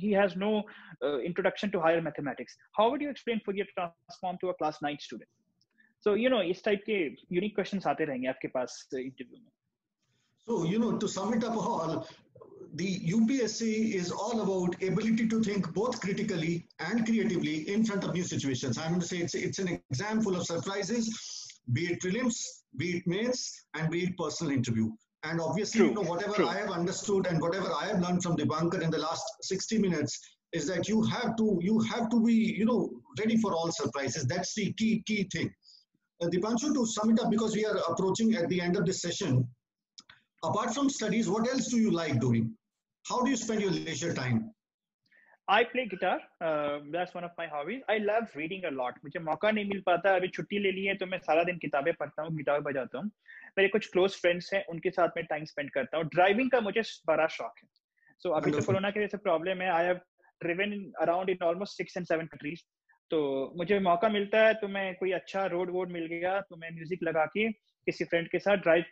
[0.00, 0.62] he has no
[1.02, 4.96] uh, introduction to higher mathematics how would you explain fourier transform to a class 9
[4.98, 5.28] student?
[6.03, 6.97] so you know इस type के
[7.39, 9.51] unique questions आते रहेंगे आपके पास interview में
[10.47, 12.05] so you know to sum it up all
[12.75, 18.13] the UPSC is all about ability to think both critically and creatively in front of
[18.13, 18.77] new situations.
[18.77, 21.09] I'm going to say it's, it's an exam full of surprises,
[21.73, 22.43] be it prelims,
[22.77, 24.91] be it mains, and be it personal interview.
[25.23, 25.89] And obviously, True.
[25.89, 26.47] you know, whatever True.
[26.47, 30.19] I have understood and whatever I have learned from Dipankar in the last 60 minutes
[30.53, 32.89] is that you have to you have to be you know
[33.19, 34.25] ready for all surprises.
[34.25, 35.53] That's the key key thing.
[36.20, 39.02] Uh, Dipanshu, to sum it up, because we are approaching at the end of this
[39.02, 39.46] session,
[40.42, 42.52] apart from studies, what else do you like doing?
[43.04, 44.50] How do you spend your leisure time?
[45.48, 46.20] I play guitar.
[46.40, 47.82] Uh, that's one of my hobbies.
[47.88, 48.94] I love reading a lot.
[49.04, 51.92] मुझे मौका नहीं मिल पाता अभी छुट्टी ले ली है तो मैं सारा दिन किताबें
[51.94, 53.10] पढ़ता हूँ गिटार बजाता हूँ
[53.58, 56.82] मेरे कुछ क्लोज फ्रेंड्स हैं उनके साथ में टाइम स्पेंड करता हूँ ड्राइविंग का मुझे
[57.06, 60.00] बड़ा शौक है सो so, अभी तो कोरोना की वजह से प्रॉब्लम है I have
[60.44, 62.62] driven around in almost six and seven countries
[63.10, 63.20] तो
[63.56, 67.02] मुझे मौका मिलता है तो मैं कोई अच्छा रोड वोड मिल गया तो मैं म्यूज़िक
[67.02, 68.84] लगा के किसी फ्रेंड के साथ ड्राइव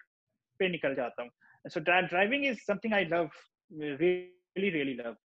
[0.61, 1.31] पे निकल जाता हूँ।
[1.65, 3.31] So driving is something I love
[3.71, 5.17] really really love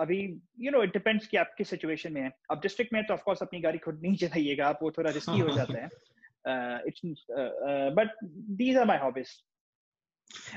[0.00, 0.18] अभी
[0.60, 3.42] यू नो इट डिपेंड्स कि आपकी सिचुएशन में है। अब डिस्ट्रिक्ट में तो ऑफ़ कोर्स
[3.42, 5.86] अपनी गाड़ी खुद नहीं चलाइएगा आप वो थोड़ा रिस्की हो जाता है।
[6.86, 7.26] It's
[7.96, 8.16] but
[8.58, 9.42] these are my hobbies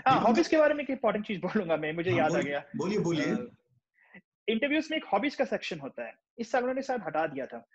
[0.07, 2.63] हाँ हॉबीज के बारे में एक इंपॉर्टेंट चीज़ बोलूँगा मैं मुझे हाँ, याद आ गया।
[2.75, 3.35] बोलिए बोलिए।
[4.51, 7.65] इंटरव्यूज़ में एक हॉबीज का सेक्शन होता है। इस साल उन्होंने शायद हटा दिया था।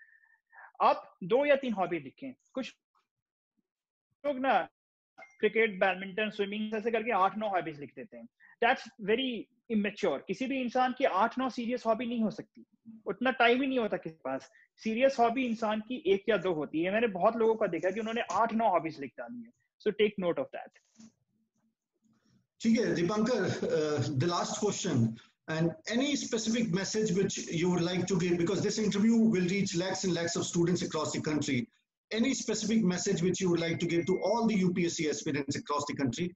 [0.81, 2.73] आप दो या तीन हॉबी लिखें। कुछ
[4.23, 4.59] लोग ना
[5.39, 8.25] क्रिकेट बैडमिंटन स्विमिंग ऐसे करके आठ नौ हॉबीज लिख देते हैं।
[8.61, 12.65] दैट्स वेरी इमेच्योर किसी भी इंसान की आठ नौ सीरियस हॉबी नहीं हो सकती।
[13.05, 14.49] उतना टाइम ही नहीं होता किसी पास।
[14.81, 17.99] सीरियस हॉबी इंसान की एक या दो होती है। मैंने बहुत लोगों का देखा कि
[17.99, 20.79] उन्होंने आठ नौ हॉबीज लिख डाली है। So take note of that
[22.61, 23.39] ठीक है, Dipankar
[24.09, 25.05] the last question
[25.48, 29.74] and any specific message which you would like to give because this interview will reach
[29.76, 31.66] lakhs and lakhs of students across the country
[32.12, 35.84] any specific message which you would like to give to all the upsc aspirants across
[35.88, 36.34] the country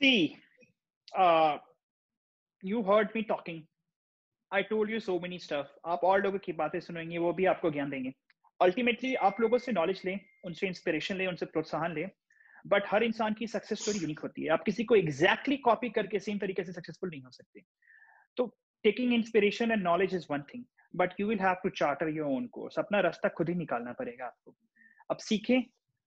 [0.00, 0.36] See,
[1.16, 1.56] uh,
[2.62, 3.66] you heard me talking.
[4.52, 5.66] I told you so many stuff.
[5.86, 8.12] आप और लोगों की बातें सुनेंगे वो भी आपको ज्ञान देंगे
[8.60, 12.08] अल्टीमेटली आप लोगों से नॉलेज लें उनसे इंस्पिरेशन लें उनसे प्रोत्साहन लें
[12.67, 15.89] बट हर इंसान की सक्सेस स्टोरी यूनिक होती है। आप किसी को एग्जैक्टली exactly कॉपी
[15.89, 17.61] करके सेम तरीके से सक्सेसफुल नहीं हो सकते।
[18.37, 18.45] तो
[18.85, 20.63] taking inspiration and knowledge is one thing
[20.95, 24.25] but you will have to charter your own course अपना रास्ता खुद ही निकालना पड़ेगा
[24.25, 24.55] आपको।
[25.09, 25.61] अब सीखें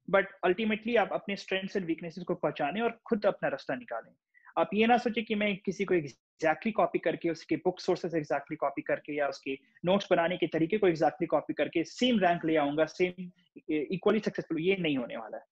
[0.09, 4.13] बट अल्टीमेटली आप अपने स्ट्रेंथ्स एंड वीकनेसेस को पहचाने और खुद अपना रास्ता निकालें।
[4.59, 8.57] आप ये ना सोचे कि मैं किसी को एग्जैक्टली कॉपी करके, उसके बुक सोर्सेस एग्जैक्टली
[8.57, 12.57] कॉपी करके या उसके नोट्स बनाने के तरीके को एग्जैक्टली कॉपी करके सेम रैंक ले
[12.57, 13.31] आऊँगा सेम
[13.71, 15.45] इक्वली सक्सेसफुल ये नहीं होने वाला है।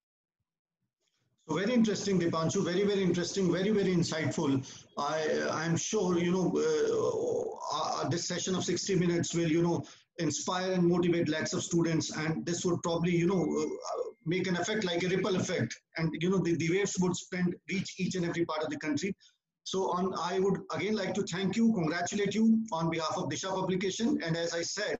[1.48, 2.64] So very interesting, Dipanshu.
[2.64, 3.50] Very, very interesting.
[3.50, 4.64] Very, very insightful.
[4.96, 9.84] I, I'm sure you know uh, uh, this session of 60 minutes will you know
[10.18, 14.56] inspire and motivate lakhs of students, and this would probably you know uh, make an
[14.56, 18.14] effect like a ripple effect and you know the, the waves would spread reach each
[18.14, 19.14] and every part of the country
[19.64, 23.48] so on i would again like to thank you congratulate you on behalf of disha
[23.48, 24.96] publication and as i said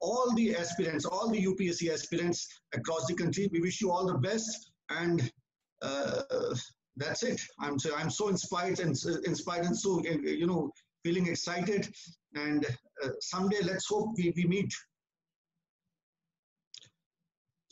[0.00, 4.18] all the aspirants all the upsc aspirants across the country we wish you all the
[4.18, 5.45] best and uh,
[5.82, 6.54] Uh,
[6.96, 10.70] that's it i'm so i'm so inspired and uh, inspired and so uh, you know
[11.04, 11.86] feeling excited
[12.34, 12.64] and
[13.04, 14.72] uh, someday let's hope we, we meet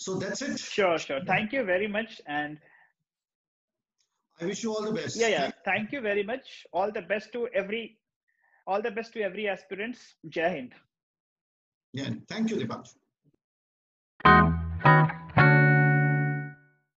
[0.04, 0.58] so that's it.
[0.58, 1.20] Sure, sure.
[1.26, 2.20] Thank you very much.
[2.26, 2.58] And
[4.38, 5.16] I wish you all the best.
[5.16, 5.50] Yeah, yeah.
[5.64, 6.66] Thank you very much.
[6.74, 7.96] All the best to every,
[8.66, 10.16] all the best to every aspirants.
[10.28, 10.74] Jai Hind.
[11.94, 12.10] Yeah.
[12.28, 12.94] Thank you, Dipanshu.